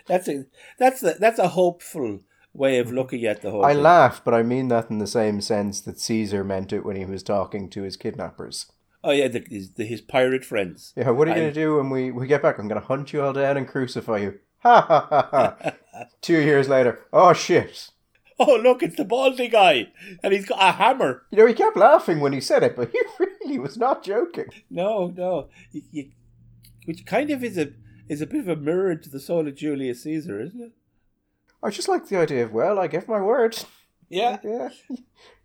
That's 0.09 0.29
a 0.29 0.47
that's 0.79 1.03
a, 1.03 1.15
that's 1.21 1.39
a 1.39 1.49
hopeful 1.49 2.21
way 2.53 2.79
of 2.79 2.89
mm-hmm. 2.89 2.97
looking 2.97 3.25
at 3.25 3.43
the 3.43 3.51
whole. 3.51 3.65
I 3.65 3.75
thing. 3.75 3.83
laugh, 3.83 4.23
but 4.25 4.35
I 4.35 4.43
mean 4.43 4.69
that 4.69 4.91
in 4.91 4.99
the 4.99 5.07
same 5.07 5.41
sense 5.41 5.81
that 5.83 6.01
Caesar 6.01 6.43
meant 6.45 6.73
it 6.73 6.85
when 6.85 6.97
he 6.97 7.05
was 7.05 7.23
talking 7.23 7.71
to 7.71 7.83
his 7.83 7.97
kidnappers. 7.97 8.67
Oh 9.05 9.13
yeah, 9.13 9.29
the, 9.29 9.45
his, 9.49 9.73
the, 9.73 9.85
his 9.85 10.01
pirate 10.01 10.45
friends. 10.45 10.93
Yeah, 10.97 11.11
what 11.11 11.29
are 11.29 11.31
you 11.31 11.37
going 11.37 11.55
to 11.55 11.61
do 11.61 11.77
when 11.77 11.89
we, 11.89 12.11
we 12.11 12.27
get 12.27 12.43
back? 12.43 12.59
I'm 12.59 12.67
going 12.67 12.81
to 12.81 12.87
hunt 12.87 13.13
you 13.13 13.23
all 13.23 13.33
down 13.33 13.57
and 13.57 13.69
crucify 13.69 14.19
you. 14.19 14.41
Ha 14.59 14.81
ha 14.81 15.07
ha 15.09 15.29
ha. 15.31 15.73
Two 16.21 16.41
years 16.41 16.69
later, 16.69 17.07
oh 17.13 17.33
shit. 17.33 17.91
Oh 18.41 18.57
look, 18.57 18.83
it's 18.83 18.97
the 18.97 19.05
baldy 19.05 19.49
guy, 19.49 19.89
and 20.23 20.33
he's 20.33 20.47
got 20.47 20.61
a 20.61 20.73
hammer. 20.73 21.23
You 21.31 21.39
know, 21.39 21.47
he 21.47 21.55
kept 21.55 21.77
laughing 21.77 22.21
when 22.21 22.33
he 22.33 22.41
said 22.41 22.63
it, 22.63 22.77
but 22.77 22.91
he 22.93 23.01
really 23.19 23.59
was 23.59 23.77
not 23.77 24.03
joking. 24.03 24.47
No, 24.69 25.13
no, 25.17 25.49
you, 25.73 25.83
you, 25.91 26.11
which 26.85 27.07
kind 27.07 27.31
of 27.31 27.45
is 27.45 27.57
a 27.57 27.71
is 28.09 28.21
a 28.21 28.27
bit 28.27 28.41
of 28.41 28.49
a 28.49 28.57
mirror 28.57 28.95
to 28.97 29.11
the 29.11 29.21
soul 29.21 29.47
of 29.47 29.55
Julius 29.55 30.03
Caesar, 30.03 30.41
isn't 30.41 30.61
it? 30.61 30.73
I 31.63 31.71
just 31.71 31.89
like 31.89 32.09
the 32.09 32.17
idea 32.19 32.45
of, 32.45 32.53
well, 32.53 32.79
I 32.79 32.87
give 32.87 33.09
my 33.09 33.21
word. 33.21 33.59
Yeah. 34.09 34.39
Yeah. 34.45 34.71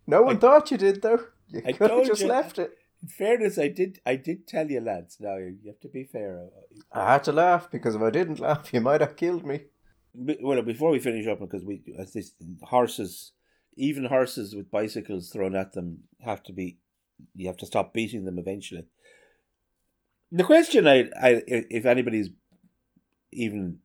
No 0.06 0.22
one 0.22 0.38
thought 0.38 0.70
you 0.70 0.76
did, 0.76 1.02
though. 1.02 1.20
You 1.48 1.62
I 1.66 1.72
could 1.72 1.90
have 1.90 2.06
just 2.06 2.22
you. 2.22 2.28
left 2.28 2.58
it. 2.58 2.76
In 3.02 3.08
fairness, 3.08 3.58
I 3.58 3.68
did 3.68 4.00
I 4.06 4.16
did 4.16 4.46
tell 4.46 4.70
you, 4.70 4.80
lads. 4.80 5.18
Now 5.20 5.36
you 5.36 5.56
have 5.66 5.80
to 5.80 5.88
be 5.88 6.04
fair. 6.04 6.48
Uh, 6.92 6.98
I 6.98 7.12
had 7.12 7.24
to 7.24 7.32
laugh 7.32 7.70
because 7.70 7.94
if 7.94 8.02
I 8.02 8.10
didn't 8.10 8.38
laugh, 8.40 8.72
you 8.72 8.80
might 8.80 9.00
have 9.00 9.16
killed 9.16 9.44
me. 9.46 9.64
Well, 10.14 10.62
before 10.62 10.90
we 10.90 10.98
finish 11.00 11.26
up, 11.26 11.40
because 11.40 11.64
we 11.64 11.82
as 11.98 12.12
this 12.12 12.32
horses, 12.62 13.32
even 13.76 14.04
horses 14.06 14.54
with 14.54 14.70
bicycles 14.70 15.30
thrown 15.30 15.54
at 15.56 15.72
them, 15.72 16.04
have 16.20 16.42
to 16.44 16.52
be. 16.52 16.78
You 17.34 17.46
have 17.46 17.58
to 17.58 17.66
stop 17.66 17.92
beating 17.92 18.24
them 18.24 18.38
eventually. 18.38 18.86
The 20.32 20.44
question, 20.44 20.86
I, 20.88 21.10
I, 21.20 21.42
if 21.46 21.84
anybody's 21.86 22.30
even 23.34 23.78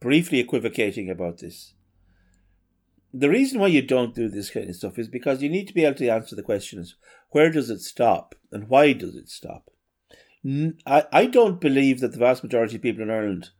briefly 0.00 0.38
equivocating 0.38 1.10
about 1.10 1.38
this, 1.38 1.74
the 3.12 3.30
reason 3.30 3.60
why 3.60 3.68
you 3.68 3.82
don't 3.82 4.14
do 4.14 4.28
this 4.28 4.50
kind 4.50 4.68
of 4.68 4.76
stuff 4.76 4.98
is 4.98 5.08
because 5.08 5.42
you 5.42 5.48
need 5.48 5.68
to 5.68 5.74
be 5.74 5.84
able 5.84 5.96
to 5.96 6.08
answer 6.08 6.36
the 6.36 6.42
questions: 6.42 6.96
where 7.30 7.50
does 7.50 7.70
it 7.70 7.80
stop, 7.80 8.34
and 8.52 8.68
why 8.68 8.92
does 8.92 9.14
it 9.14 9.28
stop? 9.28 9.70
I, 10.86 11.04
I 11.12 11.26
don't 11.26 11.60
believe 11.60 12.00
that 12.00 12.12
the 12.12 12.18
vast 12.18 12.42
majority 12.42 12.76
of 12.76 12.82
people 12.82 13.02
in 13.02 13.10
Ireland 13.10 13.50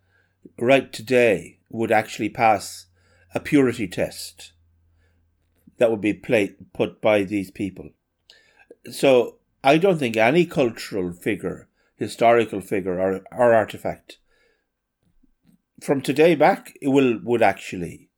right 0.59 0.93
today 0.93 1.59
would 1.71 1.91
actually 1.91 2.29
pass 2.29 2.87
a 3.35 3.41
purity 3.41 3.89
test 3.89 4.53
that 5.79 5.91
would 5.91 6.01
be 6.01 6.13
pla 6.13 6.47
put 6.73 7.01
by 7.01 7.25
these 7.25 7.51
people. 7.51 7.91
So 8.91 9.39
I 9.63 9.79
don't 9.79 9.99
think 9.99 10.17
any 10.17 10.45
cultural 10.45 11.13
figure, 11.13 11.69
historical 11.97 12.61
figure, 12.61 13.01
or, 13.01 13.23
or 13.33 13.55
artifact 13.55 14.19
from 15.85 16.01
today 16.01 16.35
back 16.35 16.77
it 16.81 16.89
will 16.89 17.19
would 17.23 17.43
actually 17.43 18.11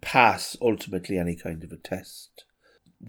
pass 0.00 0.56
ultimately 0.60 1.18
any 1.18 1.36
kind 1.36 1.62
of 1.64 1.72
a 1.72 1.76
test. 1.76 2.44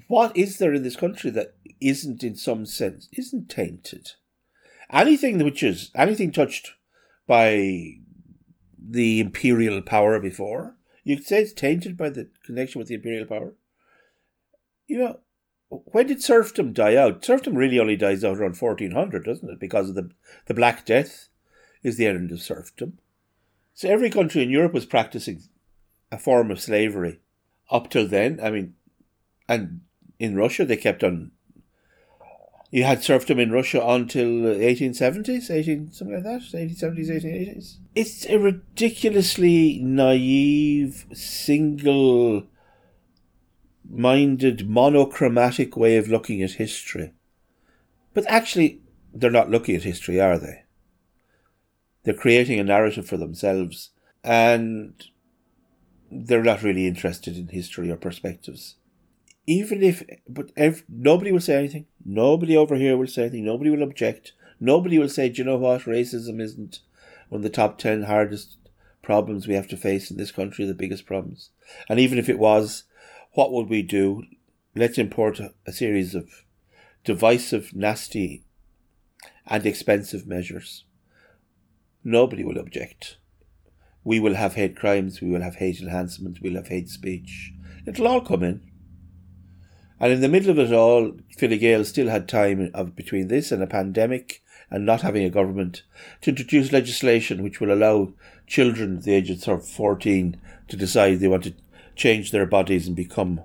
What 0.08 0.36
is 0.38 0.58
there 0.58 0.74
in 0.74 0.84
this 0.84 0.96
country 0.96 1.32
that 1.32 1.56
isn't 1.82 2.24
in 2.24 2.36
some 2.36 2.66
sense 2.66 3.10
isn't 3.14 3.50
tainted? 3.50 4.12
Anything 4.92 5.44
which 5.44 5.64
is 5.64 5.92
anything 5.96 6.32
touched 6.32 6.74
by 7.28 8.00
the 8.78 9.20
imperial 9.20 9.82
power 9.82 10.20
before. 10.20 10.76
You 11.04 11.18
could 11.18 11.26
say 11.26 11.42
it's 11.42 11.54
tainted 11.54 11.98
by 11.98 12.10
the 12.10 12.30
connection 12.46 12.80
with 12.80 12.88
the 12.88 12.96
imperial 12.96 13.26
power. 13.26 13.56
You 14.88 14.98
know, 15.00 15.20
when 15.70 16.08
did 16.08 16.22
serfdom 16.22 16.74
die 16.74 16.96
out? 16.96 17.24
Serfdom 17.24 17.56
really 17.56 17.80
only 17.80 17.96
dies 17.96 18.24
out 18.24 18.38
around 18.38 18.58
1400, 18.58 19.24
doesn't 19.24 19.50
it? 19.50 19.60
Because 19.60 19.90
of 19.90 19.96
the, 19.96 20.12
the 20.48 20.54
Black 20.54 20.86
Death 20.86 21.30
is 21.84 21.98
the 21.98 22.08
end 22.08 22.32
of 22.32 22.42
serfdom. 22.42 23.00
So 23.74 23.90
every 23.90 24.10
country 24.10 24.44
in 24.44 24.50
Europe 24.50 24.74
was 24.74 24.86
practicing 24.86 25.42
a 26.12 26.18
form 26.18 26.52
of 26.52 26.60
slavery 26.60 27.20
up 27.70 27.90
till 27.90 28.08
then. 28.08 28.40
I 28.44 28.52
mean, 28.52 28.76
and 29.48 29.82
in 30.20 30.36
Russia 30.36 30.66
they 30.66 30.78
kept 30.78 31.04
on. 31.04 31.32
You 32.70 32.84
had 32.84 33.04
serfdom 33.04 33.38
in 33.38 33.52
Russia 33.52 33.86
until 33.86 34.44
the 34.44 34.56
1870s, 34.56 35.52
18 35.52 35.92
something 35.92 36.16
like 36.16 36.24
that, 36.24 36.42
1870s, 36.42 37.10
1880s. 37.10 37.76
It's 37.96 38.26
a 38.28 38.40
ridiculously 38.40 39.80
naive, 39.84 41.06
single 41.12 42.44
minded, 43.90 44.70
monochromatic 44.70 45.76
way 45.76 45.98
of 45.98 46.08
looking 46.08 46.42
at 46.42 46.52
history. 46.52 47.12
But 48.14 48.26
actually, 48.28 48.82
they're 49.14 49.30
not 49.30 49.50
looking 49.50 49.76
at 49.76 49.84
history, 49.84 50.22
are 50.22 50.38
they? 50.38 50.64
They're 52.04 52.14
creating 52.14 52.60
a 52.60 52.64
narrative 52.64 53.08
for 53.08 53.18
themselves, 53.18 53.92
and 54.24 54.94
they're 56.12 56.44
not 56.44 56.64
really 56.64 56.88
interested 56.88 57.38
in 57.38 57.48
history 57.48 57.90
or 57.90 57.96
perspectives. 57.96 58.76
Even 59.48 59.82
if, 59.82 60.04
but 60.28 60.52
ev- 60.56 60.84
nobody 60.90 61.32
will 61.32 61.40
say 61.40 61.56
anything. 61.56 61.86
Nobody 62.04 62.56
over 62.56 62.76
here 62.76 62.98
will 62.98 63.08
say 63.08 63.24
anything. 63.24 63.46
Nobody 63.46 63.70
will 63.70 63.84
object. 63.84 64.34
Nobody 64.60 65.00
will 65.00 65.10
say, 65.10 65.30
do 65.30 65.40
you 65.40 65.46
know 65.46 65.58
what? 65.58 65.82
Racism 65.82 66.40
isn't 66.40 66.82
one 67.30 67.40
of 67.40 67.44
the 67.44 67.50
top 67.50 67.78
10 67.78 68.04
hardest 68.04 68.58
problems 69.02 69.48
we 69.48 69.56
have 69.56 69.68
to 69.70 69.78
face 69.78 70.12
in 70.12 70.18
this 70.18 70.32
country, 70.32 70.66
the 70.66 70.74
biggest 70.74 71.06
problems. 71.06 71.50
And 71.90 72.00
even 72.00 72.20
if 72.20 72.30
it 72.30 72.38
was, 72.38 72.84
what 73.34 73.52
would 73.52 73.70
we 73.70 73.82
do? 73.82 74.24
Let's 74.76 74.98
import 74.98 75.40
a, 75.40 75.54
a 75.66 75.72
series 75.72 76.14
of 76.14 76.44
divisive, 77.04 77.74
nasty, 77.74 78.44
and 79.48 79.66
expensive 79.66 80.28
measures. 80.28 80.86
Nobody 82.04 82.44
will 82.44 82.58
object. 82.58 83.18
We 84.04 84.20
will 84.20 84.36
have 84.36 84.56
hate 84.56 84.76
crimes, 84.76 85.22
we 85.22 85.30
will 85.30 85.42
have 85.42 85.56
hate 85.56 85.80
enhancement, 85.80 86.40
we'll 86.42 86.56
have 86.56 86.70
hate 86.70 86.90
speech. 86.90 87.54
It'll 87.86 88.08
all 88.08 88.22
come 88.22 88.44
in. 88.44 88.62
And 90.00 90.12
in 90.12 90.22
the 90.22 90.30
middle 90.30 90.50
of 90.50 90.58
it 90.58 90.74
all, 90.74 91.12
Fine 91.38 91.60
Gael 91.60 91.86
still 91.86 92.10
had 92.10 92.28
time 92.28 92.72
of 92.74 92.96
between 92.96 93.28
this 93.28 93.52
and 93.52 93.62
a 93.62 93.68
pandemic 93.68 94.42
and 94.72 94.86
not 94.86 95.02
having 95.02 95.24
a 95.24 95.30
government 95.30 95.84
to 96.22 96.32
introduce 96.32 96.72
legislation 96.72 97.44
which 97.44 97.60
will 97.60 97.72
allow 97.72 98.14
children 98.48 98.98
at 98.98 99.04
the 99.04 99.14
age 99.14 99.30
of 99.30 99.44
sort 99.44 99.60
of 99.60 99.68
14 99.68 100.42
to 100.70 100.78
decide 100.78 101.20
they 101.20 101.28
want 101.28 101.44
to 101.44 101.54
change 101.96 102.32
their 102.32 102.48
bodies 102.48 102.88
and 102.88 102.96
become 102.96 103.42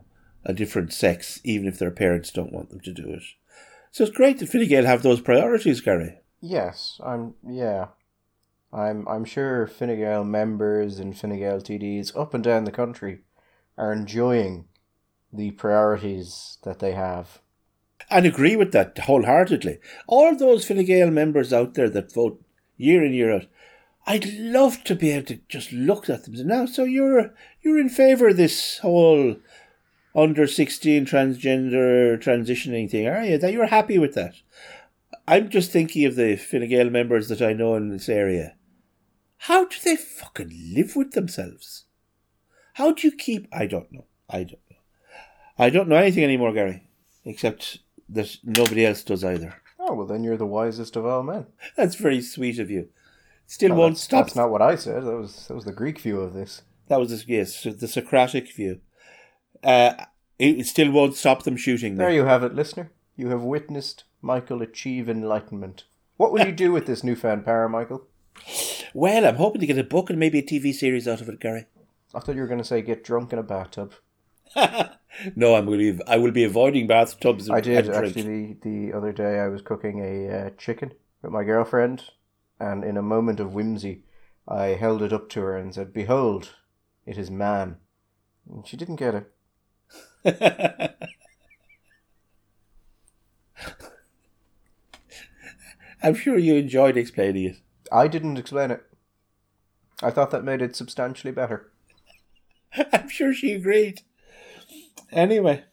a 0.47 0.55
different 0.55 0.93
sex, 0.93 1.41
even 1.45 1.69
if 1.69 1.79
their 1.79 1.91
parents 1.91 2.31
don't 2.31 2.53
want 2.53 2.71
them 2.71 2.81
to 2.81 2.93
do 2.93 3.11
it. 3.11 3.23
So 3.91 4.05
it's 4.05 4.17
great 4.17 4.39
that 4.39 4.49
Fine 4.49 4.69
Gael 4.69 4.87
have 4.87 5.03
those 5.03 5.21
priorities, 5.21 5.83
Gary. 5.83 6.21
Yes, 6.41 7.01
I'm. 7.05 7.35
Yeah, 7.47 7.89
I'm. 8.77 9.09
I'm 9.09 9.25
sure 9.25 9.67
Fine 9.67 9.97
Gael 9.97 10.23
members 10.25 10.99
and 10.99 11.19
Fine 11.19 11.39
Gael 11.39 11.61
TDs 11.61 12.15
up 12.17 12.35
and 12.35 12.45
down 12.45 12.65
the 12.65 12.71
country 12.71 13.21
are 13.79 13.93
enjoying 13.93 14.67
the 15.33 15.53
priorities 15.53 16.59
that 16.63 16.79
they 16.79 16.93
have. 16.93 17.41
and 18.11 18.27
agree 18.27 18.55
with 18.55 18.73
that 18.73 18.99
wholeheartedly. 18.99 19.79
All 20.07 20.29
of 20.29 20.39
those 20.39 20.67
Fine 20.67 20.85
Gael 20.85 21.11
members 21.11 21.53
out 21.53 21.75
there 21.75 21.89
that 21.91 22.13
vote 22.13 22.43
year 22.77 23.05
in 23.05 23.15
year 23.15 23.35
out, 23.35 23.47
I'd 24.07 24.27
love 24.35 24.85
to 24.85 24.95
be 24.95 25.11
able 25.11 25.27
to 25.27 25.41
just 25.49 25.73
look 25.73 26.09
at 26.11 26.25
them 26.25 26.35
and 26.35 26.39
say, 26.39 26.45
now, 26.45 26.67
so 26.67 26.85
you're 26.85 27.35
you're 27.63 27.79
in 27.79 27.89
favour 27.89 28.29
of 28.29 28.37
this 28.37 28.79
whole 28.79 29.37
under 30.15 30.47
sixteen 30.47 31.07
transgender 31.07 32.23
transitioning 32.23 32.91
thing, 32.91 33.09
are 33.09 33.25
you? 33.25 33.39
That 33.39 33.53
you're 33.53 33.67
happy 33.67 33.99
with 33.99 34.15
that? 34.15 34.35
I'm 35.27 35.49
just 35.49 35.73
thinking 35.73 36.05
of 36.05 36.15
the 36.15 36.37
Fine 36.37 36.69
Gael 36.69 36.91
members 36.91 37.29
that 37.29 37.43
I 37.43 37.53
know 37.55 37.75
in 37.75 37.89
this 37.89 38.09
area. 38.09 38.56
How 39.39 39.65
do 39.65 39.77
they 39.85 39.97
fucking 39.97 40.53
live 40.75 40.97
with 40.97 41.13
themselves? 41.13 41.85
How 42.75 42.93
do 42.93 43.07
you 43.07 43.13
keep? 43.17 43.49
I 43.53 43.67
don't 43.67 43.91
know. 43.93 44.05
I 44.29 44.39
don't 44.39 44.61
know. 44.71 44.77
I 45.59 45.71
don't 45.71 45.89
know 45.89 45.97
anything 45.97 46.25
anymore, 46.25 46.53
Gary, 46.53 46.89
except 47.25 47.79
that 48.09 48.37
nobody 48.45 48.85
else 48.85 49.03
does 49.03 49.25
either. 49.25 49.55
Oh 49.79 49.95
well, 49.95 50.07
then 50.07 50.25
you're 50.25 50.37
the 50.37 50.47
wisest 50.47 50.97
of 50.97 51.07
all 51.07 51.23
men. 51.23 51.47
That's 51.77 51.95
very 51.95 52.21
sweet 52.21 52.59
of 52.59 52.71
you. 52.71 52.89
Still 53.47 53.71
Well, 53.71 53.79
won't 53.79 53.95
that's, 53.95 54.03
stop. 54.03 54.27
That's 54.27 54.37
not 54.37 54.51
what 54.51 54.63
I 54.63 54.75
said. 54.75 55.05
That 55.05 55.17
was 55.17 55.47
that 55.47 55.55
was 55.55 55.65
the 55.65 55.73
Greek 55.73 56.01
view 56.01 56.21
of 56.21 56.35
this. 56.35 56.63
That 56.89 56.99
was 57.01 57.11
the, 57.11 57.33
yes, 57.33 57.63
the 57.63 57.89
Socratic 57.89 58.53
view. 58.53 58.81
Uh, 59.63 59.95
it, 60.39 60.67
still 60.67 60.91
won't 60.91 61.17
stop 61.17 61.43
them 61.43 61.57
shooting. 61.57 61.97
There 61.97 62.13
you 62.13 62.25
have 62.25 62.45
it, 62.45 62.55
listener. 62.55 62.93
You 63.17 63.31
have 63.31 63.43
witnessed 63.43 64.05
Michael 64.21 64.63
achieve 64.63 65.09
enlightenment. 65.09 65.85
What 66.17 66.33
will 66.33 66.47
you 66.47 66.53
do 66.65 66.73
with 66.73 66.87
this 66.87 67.03
newfound 67.03 67.45
power, 67.45 67.69
Michael? 67.69 68.07
Well, 68.95 69.27
I'm 69.27 69.37
hoping 69.37 69.61
to 69.61 69.67
get 69.67 69.79
a 69.79 69.85
book 69.85 70.11
and 70.11 70.19
maybe 70.19 70.39
a 70.39 70.43
TV 70.43 70.73
series 70.73 71.07
out 71.07 71.21
of 71.21 71.29
it, 71.29 71.41
Gary. 71.41 71.67
I 72.15 72.21
thought 72.21 72.35
you 72.35 72.41
were 72.41 72.47
going 72.47 72.61
to 72.61 72.65
say 72.65 72.81
get 72.83 73.05
drunk 73.05 73.33
in 73.33 73.39
a 73.39 73.43
bathtub. 73.43 73.93
no, 74.57 75.55
I'm 75.55 75.67
going 75.67 75.79
to. 75.81 75.93
Be, 75.95 76.03
I 76.07 76.17
will 76.17 76.31
be 76.31 76.45
avoiding 76.45 76.87
bathtubs. 76.87 77.51
I 77.51 77.61
did 77.61 77.91
actually 77.91 78.57
the, 78.63 78.89
the 78.89 78.97
other 78.97 79.13
day. 79.13 79.41
I 79.41 79.49
was 79.49 79.61
cooking 79.61 80.01
a 80.01 80.29
uh, 80.35 80.51
chicken 80.57 80.93
with 81.21 81.33
my 81.33 81.45
girlfriend, 81.45 82.05
and 82.59 82.85
in 82.85 82.97
a 82.97 83.03
moment 83.03 83.41
of 83.41 83.53
whimsy, 83.53 84.05
I 84.49 84.69
held 84.69 85.03
it 85.03 85.13
up 85.13 85.29
to 85.31 85.41
her 85.41 85.57
and 85.57 85.75
said, 85.75 85.93
"Behold, 85.93 86.55
it 87.05 87.19
is 87.19 87.31
man." 87.31 87.77
And 88.49 88.67
she 88.67 88.77
didn't 88.77 88.97
get 88.97 89.15
it. 89.15 89.31
I'm 96.03 96.15
sure 96.15 96.39
you 96.39 96.55
enjoyed 96.55 96.97
explaining 96.97 97.45
it. 97.45 97.57
I 97.93 98.09
didn't 98.09 98.39
explain 98.39 98.71
it. 98.71 98.85
I 100.03 100.11
thought 100.11 100.31
that 100.31 100.45
made 100.45 100.63
it 100.63 100.77
substantially 100.77 101.33
better. 101.33 101.71
I'm 102.93 103.09
sure 103.09 103.33
she 103.33 103.53
agreed. 103.53 104.03
Anyway, 105.11 105.65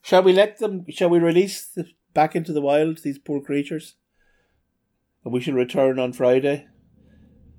shall 0.00 0.22
we 0.22 0.32
let 0.32 0.58
them? 0.58 0.86
Shall 0.88 1.10
we 1.10 1.18
release 1.18 1.66
the, 1.66 1.86
back 2.14 2.34
into 2.34 2.52
the 2.52 2.60
wild 2.60 2.98
these 2.98 3.18
poor 3.18 3.40
creatures? 3.40 3.96
And 5.24 5.32
we 5.32 5.40
shall 5.40 5.54
return 5.54 5.98
on 5.98 6.12
Friday, 6.12 6.66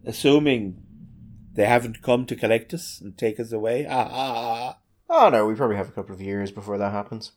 assuming 0.06 0.82
they 1.54 1.66
haven't 1.66 2.02
come 2.02 2.26
to 2.26 2.36
collect 2.36 2.74
us 2.74 3.00
and 3.00 3.18
take 3.18 3.40
us 3.40 3.52
away. 3.52 3.86
Ah, 3.88 4.10
ah, 4.12 4.36
ah. 4.38 4.78
Oh 5.10 5.30
no, 5.30 5.46
we 5.46 5.56
probably 5.56 5.78
have 5.78 5.90
a 5.90 5.94
couple 5.94 6.16
of 6.16 6.22
years 6.22 6.52
before 6.52 6.78
that 6.78 6.92
happens. 6.92 7.34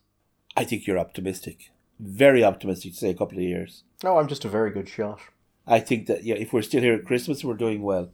I 0.57 0.65
think 0.65 0.87
you're 0.87 0.99
optimistic. 0.99 1.71
Very 1.99 2.43
optimistic 2.43 2.93
to 2.93 2.99
say 2.99 3.11
a 3.11 3.15
couple 3.15 3.39
of 3.39 3.45
years. 3.45 3.85
No, 4.03 4.19
I'm 4.19 4.29
just 4.29 4.45
a 4.45 4.49
very 4.49 4.71
good 4.71 4.89
shot. 4.89 5.21
I 5.67 5.81
think 5.81 6.07
that 6.07 6.25
yeah, 6.25 6.37
if 6.37 6.53
we're 6.53 6.63
still 6.63 6.83
here 6.83 6.95
at 6.95 7.05
Christmas, 7.05 7.45
we're 7.45 7.55
doing 7.55 7.83
well. 7.83 8.11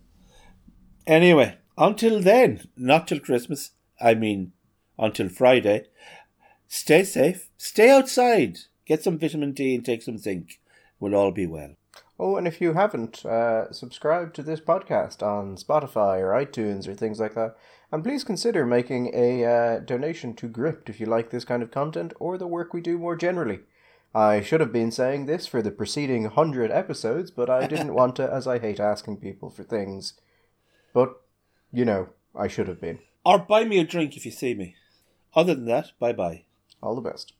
Anyway, 1.06 1.58
until 1.76 2.20
then, 2.20 2.68
not 2.76 3.08
till 3.08 3.20
Christmas. 3.20 3.72
I 4.00 4.14
mean, 4.14 4.52
until 4.98 5.28
Friday. 5.28 5.86
Stay 6.68 7.04
safe. 7.04 7.48
Stay 7.58 7.90
outside. 7.90 8.58
Get 8.86 9.02
some 9.02 9.18
vitamin 9.18 9.52
D 9.52 9.74
and 9.74 9.84
take 9.84 10.02
some 10.02 10.18
zinc. 10.18 10.60
We'll 10.98 11.14
all 11.14 11.30
be 11.30 11.46
well. 11.46 11.74
Oh, 12.18 12.36
and 12.36 12.46
if 12.46 12.60
you 12.60 12.74
haven't, 12.74 13.24
uh, 13.24 13.72
subscribe 13.72 14.32
to 14.34 14.42
this 14.42 14.60
podcast 14.60 15.22
on 15.22 15.56
Spotify 15.56 16.20
or 16.20 16.30
iTunes 16.30 16.86
or 16.86 16.94
things 16.94 17.18
like 17.18 17.34
that. 17.34 17.56
And 17.90 18.02
please 18.02 18.24
consider 18.24 18.64
making 18.64 19.10
a 19.12 19.44
uh, 19.44 19.78
donation 19.80 20.34
to 20.36 20.48
Gript 20.48 20.88
if 20.88 21.00
you 21.00 21.06
like 21.06 21.30
this 21.30 21.44
kind 21.44 21.62
of 21.62 21.70
content 21.70 22.14
or 22.18 22.38
the 22.38 22.46
work 22.46 22.72
we 22.72 22.80
do 22.80 22.96
more 22.96 23.16
generally. 23.16 23.60
I 24.14 24.42
should 24.42 24.60
have 24.60 24.72
been 24.72 24.90
saying 24.90 25.26
this 25.26 25.46
for 25.46 25.62
the 25.62 25.70
preceding 25.70 26.26
hundred 26.26 26.70
episodes, 26.70 27.30
but 27.30 27.48
I 27.48 27.66
didn't 27.66 27.94
want 27.98 28.16
to, 28.16 28.30
as 28.30 28.46
I 28.46 28.58
hate 28.58 28.80
asking 28.80 29.18
people 29.18 29.50
for 29.50 29.62
things. 29.62 30.14
But, 30.92 31.20
you 31.72 31.84
know, 31.84 32.10
I 32.34 32.48
should 32.48 32.68
have 32.68 32.80
been. 32.80 32.98
Or 33.24 33.38
buy 33.38 33.64
me 33.64 33.78
a 33.78 33.84
drink 33.84 34.16
if 34.16 34.26
you 34.26 34.32
see 34.32 34.54
me. 34.54 34.76
Other 35.34 35.54
than 35.54 35.66
that, 35.66 35.92
bye 35.98 36.12
bye. 36.12 36.44
All 36.82 36.94
the 36.94 37.00
best. 37.00 37.32